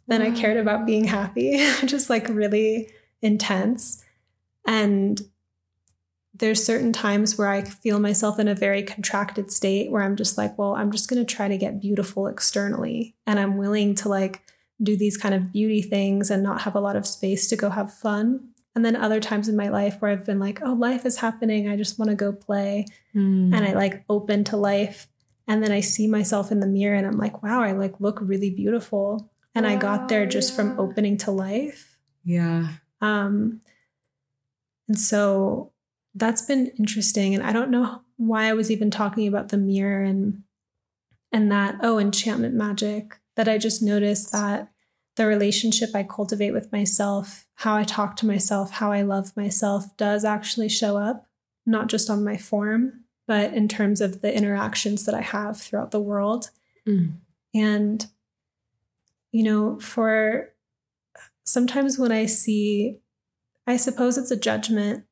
than 0.06 0.22
wow. 0.22 0.28
i 0.28 0.30
cared 0.30 0.56
about 0.56 0.86
being 0.86 1.04
happy 1.04 1.58
just 1.86 2.08
like 2.08 2.28
really 2.28 2.88
intense 3.22 4.04
and 4.66 5.22
there's 6.34 6.64
certain 6.64 6.92
times 6.92 7.36
where 7.36 7.48
i 7.48 7.62
feel 7.62 7.98
myself 7.98 8.38
in 8.38 8.48
a 8.48 8.54
very 8.54 8.82
contracted 8.82 9.50
state 9.50 9.90
where 9.90 10.02
i'm 10.02 10.16
just 10.16 10.38
like 10.38 10.56
well 10.56 10.74
i'm 10.74 10.92
just 10.92 11.08
going 11.08 11.24
to 11.24 11.34
try 11.34 11.48
to 11.48 11.58
get 11.58 11.80
beautiful 11.80 12.26
externally 12.26 13.16
and 13.26 13.38
i'm 13.38 13.56
willing 13.56 13.94
to 13.94 14.08
like 14.08 14.42
do 14.82 14.96
these 14.96 15.16
kind 15.16 15.34
of 15.34 15.52
beauty 15.52 15.82
things 15.82 16.30
and 16.30 16.42
not 16.42 16.62
have 16.62 16.74
a 16.74 16.80
lot 16.80 16.96
of 16.96 17.06
space 17.06 17.48
to 17.48 17.56
go 17.56 17.70
have 17.70 17.92
fun. 17.92 18.48
And 18.74 18.84
then 18.84 18.94
other 18.94 19.18
times 19.18 19.48
in 19.48 19.56
my 19.56 19.68
life 19.68 19.96
where 19.98 20.10
I've 20.10 20.24
been 20.24 20.38
like, 20.38 20.60
oh, 20.62 20.72
life 20.72 21.04
is 21.04 21.18
happening. 21.18 21.68
I 21.68 21.76
just 21.76 21.98
want 21.98 22.10
to 22.10 22.14
go 22.14 22.32
play. 22.32 22.86
Mm. 23.14 23.52
And 23.54 23.64
I 23.64 23.72
like 23.72 24.04
open 24.08 24.44
to 24.44 24.56
life. 24.56 25.08
And 25.48 25.62
then 25.62 25.72
I 25.72 25.80
see 25.80 26.06
myself 26.06 26.52
in 26.52 26.60
the 26.60 26.66
mirror 26.66 26.94
and 26.94 27.06
I'm 27.06 27.18
like, 27.18 27.42
wow, 27.42 27.60
I 27.60 27.72
like 27.72 27.98
look 27.98 28.18
really 28.20 28.50
beautiful. 28.50 29.30
And 29.54 29.66
I 29.66 29.74
got 29.74 30.08
there 30.08 30.26
just 30.26 30.54
from 30.54 30.78
opening 30.78 31.16
to 31.18 31.32
life. 31.32 31.98
Yeah. 32.22 32.68
Um, 33.00 33.60
and 34.88 34.98
so 34.98 35.72
that's 36.14 36.42
been 36.42 36.72
interesting. 36.78 37.34
And 37.34 37.42
I 37.42 37.52
don't 37.52 37.70
know 37.70 38.02
why 38.16 38.46
I 38.46 38.52
was 38.52 38.70
even 38.70 38.90
talking 38.90 39.28
about 39.28 39.48
the 39.48 39.58
mirror 39.58 40.02
and 40.02 40.42
and 41.30 41.52
that, 41.52 41.76
oh, 41.82 41.98
enchantment 41.98 42.54
magic 42.54 43.18
that 43.36 43.48
I 43.48 43.58
just 43.58 43.82
noticed 43.82 44.32
that 44.32 44.70
the 45.16 45.26
relationship 45.26 45.90
I 45.94 46.04
cultivate 46.04 46.52
with 46.52 46.72
myself, 46.72 47.46
how 47.56 47.76
I 47.76 47.84
talk 47.84 48.16
to 48.16 48.26
myself, 48.26 48.70
how 48.70 48.92
I 48.92 49.02
love 49.02 49.36
myself 49.36 49.94
does 49.98 50.24
actually 50.24 50.70
show 50.70 50.96
up, 50.96 51.26
not 51.66 51.88
just 51.88 52.08
on 52.08 52.24
my 52.24 52.38
form, 52.38 53.04
but 53.26 53.52
in 53.52 53.68
terms 53.68 54.00
of 54.00 54.22
the 54.22 54.34
interactions 54.34 55.04
that 55.04 55.14
I 55.14 55.20
have 55.20 55.60
throughout 55.60 55.90
the 55.90 56.00
world. 56.00 56.50
Mm. 56.86 57.18
And, 57.54 58.06
you 59.32 59.42
know, 59.42 59.78
for 59.80 60.54
sometimes 61.48 61.98
when 61.98 62.12
I 62.12 62.26
see, 62.26 63.00
I 63.66 63.76
suppose 63.76 64.18
it's 64.18 64.30
a 64.30 64.36
judgment. 64.36 65.04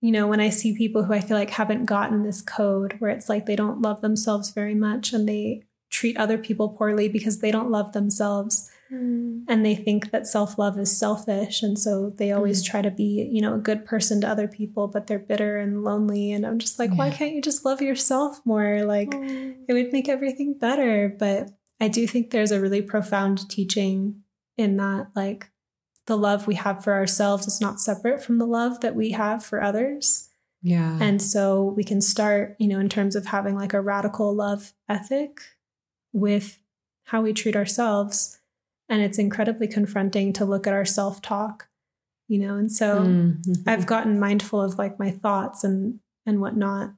You 0.00 0.10
know, 0.10 0.26
when 0.26 0.40
I 0.40 0.48
see 0.48 0.76
people 0.76 1.04
who 1.04 1.12
I 1.12 1.20
feel 1.20 1.36
like 1.36 1.50
haven't 1.50 1.84
gotten 1.84 2.22
this 2.22 2.42
code 2.42 2.96
where 2.98 3.10
it's 3.10 3.28
like 3.28 3.46
they 3.46 3.56
don't 3.56 3.82
love 3.82 4.00
themselves 4.00 4.50
very 4.50 4.74
much 4.74 5.12
and 5.12 5.28
they 5.28 5.62
treat 5.90 6.16
other 6.16 6.38
people 6.38 6.70
poorly 6.70 7.08
because 7.08 7.38
they 7.38 7.50
don't 7.50 7.70
love 7.70 7.92
themselves 7.92 8.70
mm. 8.90 9.44
and 9.46 9.64
they 9.64 9.74
think 9.74 10.10
that 10.10 10.26
self-love 10.26 10.78
is 10.78 10.96
selfish 10.96 11.62
and 11.62 11.78
so 11.78 12.10
they 12.16 12.32
always 12.32 12.62
mm. 12.62 12.70
try 12.70 12.80
to 12.80 12.90
be 12.90 13.28
you 13.30 13.42
know 13.42 13.54
a 13.54 13.58
good 13.58 13.84
person 13.84 14.18
to 14.18 14.26
other 14.26 14.48
people 14.48 14.88
but 14.88 15.06
they're 15.06 15.18
bitter 15.18 15.58
and 15.58 15.84
lonely 15.84 16.32
and 16.32 16.46
i'm 16.46 16.58
just 16.58 16.78
like 16.78 16.88
yeah. 16.90 16.96
why 16.96 17.10
can't 17.10 17.34
you 17.34 17.42
just 17.42 17.66
love 17.66 17.82
yourself 17.82 18.40
more 18.46 18.84
like 18.84 19.10
mm. 19.10 19.54
it 19.68 19.74
would 19.74 19.92
make 19.92 20.08
everything 20.08 20.56
better 20.58 21.14
but 21.18 21.50
i 21.78 21.86
do 21.86 22.06
think 22.06 22.30
there's 22.30 22.52
a 22.52 22.60
really 22.60 22.80
profound 22.80 23.46
teaching 23.50 24.22
in 24.56 24.78
that 24.78 25.08
like 25.14 25.51
the 26.06 26.16
love 26.16 26.46
we 26.46 26.54
have 26.56 26.82
for 26.82 26.92
ourselves 26.92 27.46
is 27.46 27.60
not 27.60 27.80
separate 27.80 28.22
from 28.22 28.38
the 28.38 28.46
love 28.46 28.80
that 28.80 28.94
we 28.94 29.12
have 29.12 29.44
for 29.44 29.62
others 29.62 30.28
Yeah. 30.62 30.96
And 31.00 31.20
so 31.20 31.64
we 31.76 31.82
can 31.84 32.00
start, 32.00 32.54
you 32.58 32.68
know, 32.68 32.78
in 32.78 32.88
terms 32.88 33.16
of 33.16 33.26
having 33.26 33.56
like 33.56 33.74
a 33.74 33.80
radical 33.80 34.32
love 34.34 34.72
ethic 34.88 35.40
with 36.12 36.58
how 37.04 37.22
we 37.22 37.32
treat 37.32 37.56
ourselves. 37.56 38.40
And 38.88 39.02
it's 39.02 39.18
incredibly 39.18 39.66
confronting 39.66 40.32
to 40.34 40.44
look 40.44 40.66
at 40.66 40.72
our 40.74 40.84
self 40.84 41.20
talk, 41.22 41.68
you 42.28 42.38
know. 42.38 42.56
And 42.56 42.70
so 42.70 43.04
Mhm. 43.04 43.64
I've 43.66 43.86
gotten 43.86 44.20
mindful 44.20 44.60
of 44.60 44.78
like 44.78 44.98
my 44.98 45.10
thoughts 45.10 45.64
and 45.64 46.00
and 46.26 46.40
whatnot 46.40 46.94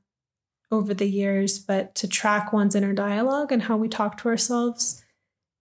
over 0.71 0.93
the 0.95 1.09
years, 1.09 1.59
but 1.59 1.95
to 1.97 2.09
track 2.09 2.53
one's 2.53 2.75
inner 2.75 2.93
dialogue 2.95 3.53
and 3.53 3.63
how 3.63 3.77
we 3.77 3.89
talk 3.89 4.19
to 4.19 4.29
ourselves, 4.29 5.04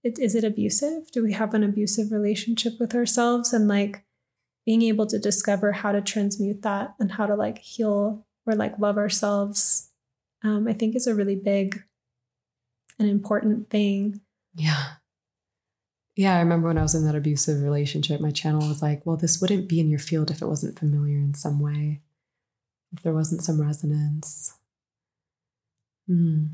it, 0.03 0.19
is 0.19 0.35
it 0.35 0.43
abusive? 0.43 1.11
Do 1.11 1.23
we 1.23 1.33
have 1.33 1.53
an 1.53 1.63
abusive 1.63 2.11
relationship 2.11 2.79
with 2.79 2.93
ourselves? 2.93 3.53
And 3.53 3.67
like 3.67 4.03
being 4.65 4.81
able 4.83 5.05
to 5.07 5.19
discover 5.19 5.71
how 5.71 5.91
to 5.91 6.01
transmute 6.01 6.61
that 6.61 6.95
and 6.99 7.13
how 7.13 7.25
to 7.25 7.35
like 7.35 7.59
heal 7.59 8.25
or 8.45 8.55
like 8.55 8.79
love 8.79 8.97
ourselves, 8.97 9.89
um, 10.43 10.67
I 10.67 10.73
think 10.73 10.95
is 10.95 11.07
a 11.07 11.15
really 11.15 11.35
big 11.35 11.83
and 12.99 13.09
important 13.09 13.69
thing. 13.69 14.21
Yeah. 14.55 14.83
Yeah, 16.15 16.35
I 16.35 16.39
remember 16.39 16.67
when 16.67 16.77
I 16.77 16.83
was 16.83 16.93
in 16.93 17.05
that 17.05 17.15
abusive 17.15 17.63
relationship, 17.63 18.21
my 18.21 18.29
channel 18.29 18.67
was 18.67 18.83
like, 18.83 19.03
well, 19.05 19.17
this 19.17 19.41
wouldn't 19.41 19.67
be 19.67 19.79
in 19.79 19.89
your 19.89 19.99
field 19.99 20.29
if 20.29 20.41
it 20.41 20.47
wasn't 20.47 20.77
familiar 20.77 21.17
in 21.17 21.33
some 21.33 21.59
way, 21.59 22.01
if 22.95 23.01
there 23.01 23.13
wasn't 23.13 23.41
some 23.41 23.59
resonance. 23.59 24.53
Hmm. 26.07 26.45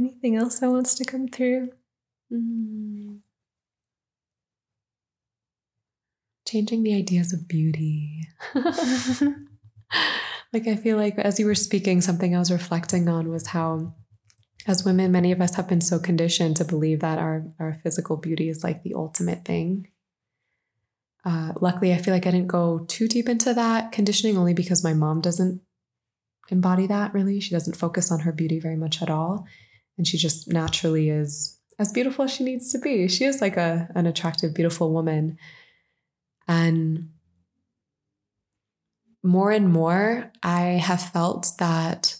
Anything 0.00 0.34
else 0.34 0.60
that 0.60 0.70
wants 0.70 0.94
to 0.94 1.04
come 1.04 1.28
through? 1.28 1.72
Mm. 2.32 3.18
Changing 6.48 6.82
the 6.82 6.94
ideas 6.94 7.34
of 7.34 7.46
beauty. 7.46 8.22
like, 10.54 10.66
I 10.66 10.76
feel 10.76 10.96
like 10.96 11.18
as 11.18 11.38
you 11.38 11.44
were 11.44 11.54
speaking, 11.54 12.00
something 12.00 12.34
I 12.34 12.38
was 12.38 12.50
reflecting 12.50 13.10
on 13.10 13.28
was 13.28 13.48
how, 13.48 13.94
as 14.66 14.86
women, 14.86 15.12
many 15.12 15.32
of 15.32 15.42
us 15.42 15.56
have 15.56 15.68
been 15.68 15.82
so 15.82 15.98
conditioned 15.98 16.56
to 16.56 16.64
believe 16.64 17.00
that 17.00 17.18
our, 17.18 17.44
our 17.58 17.78
physical 17.82 18.16
beauty 18.16 18.48
is 18.48 18.64
like 18.64 18.82
the 18.82 18.94
ultimate 18.94 19.44
thing. 19.44 19.88
Uh, 21.26 21.52
luckily, 21.60 21.92
I 21.92 21.98
feel 21.98 22.14
like 22.14 22.26
I 22.26 22.30
didn't 22.30 22.46
go 22.46 22.86
too 22.88 23.06
deep 23.06 23.28
into 23.28 23.52
that 23.52 23.92
conditioning 23.92 24.38
only 24.38 24.54
because 24.54 24.82
my 24.82 24.94
mom 24.94 25.20
doesn't 25.20 25.60
embody 26.48 26.86
that 26.86 27.12
really. 27.12 27.38
She 27.38 27.50
doesn't 27.50 27.76
focus 27.76 28.10
on 28.10 28.20
her 28.20 28.32
beauty 28.32 28.58
very 28.58 28.76
much 28.76 29.02
at 29.02 29.10
all. 29.10 29.46
And 30.00 30.06
she 30.06 30.16
just 30.16 30.48
naturally 30.48 31.10
is 31.10 31.58
as 31.78 31.92
beautiful 31.92 32.24
as 32.24 32.32
she 32.32 32.42
needs 32.42 32.72
to 32.72 32.78
be. 32.78 33.06
She 33.06 33.26
is 33.26 33.42
like 33.42 33.58
a, 33.58 33.86
an 33.94 34.06
attractive, 34.06 34.54
beautiful 34.54 34.94
woman. 34.94 35.36
And 36.48 37.10
more 39.22 39.50
and 39.50 39.70
more, 39.70 40.32
I 40.42 40.62
have 40.62 41.02
felt 41.02 41.48
that 41.58 42.16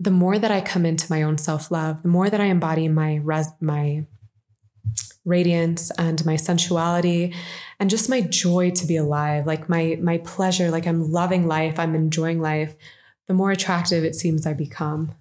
the 0.00 0.10
more 0.10 0.38
that 0.38 0.50
I 0.50 0.62
come 0.62 0.86
into 0.86 1.12
my 1.12 1.20
own 1.20 1.36
self 1.36 1.70
love, 1.70 2.02
the 2.02 2.08
more 2.08 2.30
that 2.30 2.40
I 2.40 2.46
embody 2.46 2.88
my 2.88 3.16
res- 3.22 3.52
my 3.60 4.06
radiance 5.26 5.90
and 5.98 6.24
my 6.24 6.36
sensuality 6.36 7.34
and 7.78 7.90
just 7.90 8.08
my 8.08 8.22
joy 8.22 8.70
to 8.70 8.86
be 8.86 8.96
alive, 8.96 9.46
like 9.46 9.68
my 9.68 9.98
my 10.00 10.16
pleasure, 10.24 10.70
like 10.70 10.86
I'm 10.86 11.12
loving 11.12 11.46
life, 11.46 11.78
I'm 11.78 11.94
enjoying 11.94 12.40
life, 12.40 12.74
the 13.26 13.34
more 13.34 13.50
attractive 13.50 14.04
it 14.04 14.14
seems 14.14 14.46
I 14.46 14.54
become. 14.54 15.14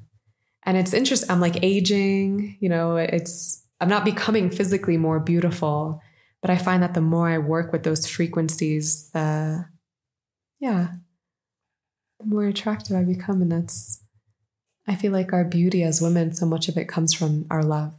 And 0.66 0.78
it's 0.78 0.94
interesting, 0.94 1.30
I'm 1.30 1.40
like 1.40 1.64
aging, 1.64 2.58
you 2.60 2.70
know, 2.70 2.98
it's 2.98 3.64
I'm 3.80 3.90
not 3.90 4.06
becoming 4.06 4.50
physically 4.50 4.98
more 4.98 5.20
beautiful, 5.20 6.02
but 6.42 6.50
I 6.50 6.58
find 6.58 6.82
that 6.82 6.94
the 6.94 7.02
more 7.02 7.30
I 7.30 7.38
work 7.38 7.72
with 7.72 7.84
those 7.84 8.08
frequencies, 8.08 9.10
the 9.12 9.66
yeah, 10.60 10.88
the 12.20 12.26
more 12.26 12.46
attractive 12.46 12.96
I 12.96 13.04
become. 13.04 13.42
And 13.42 13.52
that's 13.52 14.04
I 14.88 14.96
feel 14.96 15.12
like 15.12 15.34
our 15.34 15.44
beauty 15.46 15.84
as 15.84 16.02
women, 16.02 16.34
so 16.34 16.46
much 16.46 16.68
of 16.70 16.78
it 16.78 16.88
comes 16.88 17.14
from 17.14 17.46
our 17.52 17.64
love. 17.64 17.94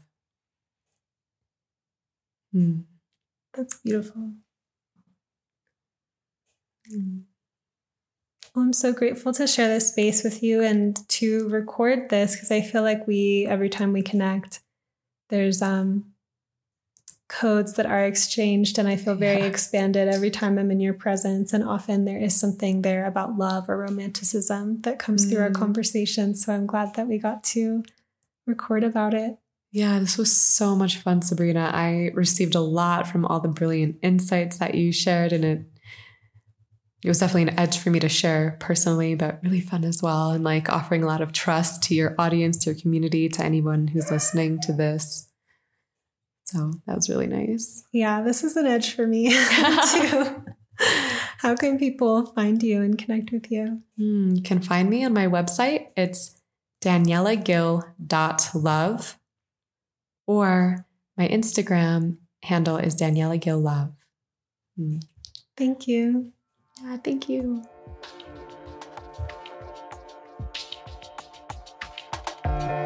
Hmm. 2.52 2.80
That's 3.55 3.78
beautiful. 3.80 4.32
Hmm. 6.88 7.18
Well, 8.57 8.65
I'm 8.65 8.73
so 8.73 8.95
grateful 8.95 9.35
to 9.35 9.47
share 9.47 9.69
this 9.69 9.91
space 9.91 10.24
with 10.24 10.43
you 10.43 10.62
and 10.62 10.99
to 11.11 11.47
record 11.51 12.09
this 12.09 12.35
because 12.35 12.51
I 12.51 12.62
feel 12.62 12.81
like 12.81 13.07
we, 13.07 13.45
every 13.47 13.69
time 13.69 13.93
we 13.93 14.01
connect, 14.01 14.61
there's 15.28 15.61
um, 15.61 16.07
codes 17.28 17.74
that 17.74 17.85
are 17.85 18.07
exchanged, 18.07 18.78
and 18.78 18.89
I 18.89 18.97
feel 18.97 19.15
very 19.15 19.41
Yeah. 19.41 19.47
expanded 19.47 20.09
every 20.09 20.31
time 20.31 20.57
I'm 20.57 20.70
in 20.70 20.81
your 20.81 20.95
presence. 20.95 21.53
And 21.53 21.62
often 21.62 22.07
there 22.07 22.16
is 22.19 22.35
something 22.35 22.81
there 22.81 23.05
about 23.05 23.37
love 23.37 23.69
or 23.69 23.77
romanticism 23.77 24.81
that 24.83 24.99
comes 24.99 25.27
through 25.27 25.43
our 25.43 25.51
Mm. 25.51 25.55
conversation. 25.57 26.35
So 26.35 26.55
I'm 26.55 26.65
glad 26.65 26.95
that 26.95 27.09
we 27.09 27.19
got 27.19 27.45
to 27.45 27.83
record 28.47 28.85
about 28.85 29.12
it. 29.12 29.37
Yeah, 29.70 29.99
this 29.99 30.16
was 30.16 30.35
so 30.35 30.74
much 30.74 30.97
fun, 30.97 31.20
Sabrina. 31.20 31.70
I 31.74 32.11
received 32.15 32.55
a 32.55 32.61
lot 32.61 33.07
from 33.07 33.27
all 33.27 33.41
the 33.41 33.49
brilliant 33.49 33.97
insights 34.01 34.57
that 34.57 34.77
you 34.77 34.93
shared, 34.93 35.35
and 35.35 35.45
it 35.45 35.61
it 37.02 37.09
was 37.09 37.18
definitely 37.18 37.43
an 37.43 37.59
edge 37.59 37.78
for 37.78 37.90
me 37.90 38.01
to 38.01 38.09
share 38.09 38.56
personally, 38.59 39.14
but 39.14 39.40
really 39.43 39.60
fun 39.60 39.85
as 39.85 40.02
well. 40.02 40.31
And 40.31 40.43
like 40.43 40.68
offering 40.68 41.02
a 41.02 41.06
lot 41.06 41.20
of 41.20 41.32
trust 41.32 41.82
to 41.85 41.94
your 41.94 42.14
audience, 42.18 42.59
to 42.59 42.70
your 42.70 42.81
community, 42.81 43.28
to 43.28 43.44
anyone 43.44 43.89
who's 43.89 44.10
listening 44.10 44.60
to 44.62 44.73
this. 44.73 45.28
So 46.44 46.73
that 46.86 46.97
was 46.97 47.10
really 47.10 47.27
nice. 47.27 47.85
Yeah, 47.93 48.23
this 48.23 48.44
is 48.44 48.56
an 48.56 48.66
edge 48.66 48.94
for 48.94 49.06
me 49.06 49.31
too. 49.93 50.43
How 51.39 51.55
can 51.55 51.78
people 51.78 52.27
find 52.27 52.62
you 52.62 52.82
and 52.82 52.98
connect 52.98 53.32
with 53.32 53.51
you? 53.51 53.82
Hmm, 53.97 54.36
you 54.36 54.43
can 54.43 54.60
find 54.60 54.89
me 54.89 55.05
on 55.05 55.12
my 55.12 55.27
website. 55.27 55.89
It's 55.97 56.40
danielagill.love 56.82 59.18
or 60.27 60.86
my 61.16 61.28
Instagram 61.28 62.18
handle 62.43 62.77
is 62.77 62.97
Daniela 62.97 63.40
Gill 63.40 63.60
Love. 63.60 63.94
Yeah, 66.82 66.97
thank 67.03 67.28
you. 67.28 67.62
Thank 72.44 72.70
you. 72.70 72.86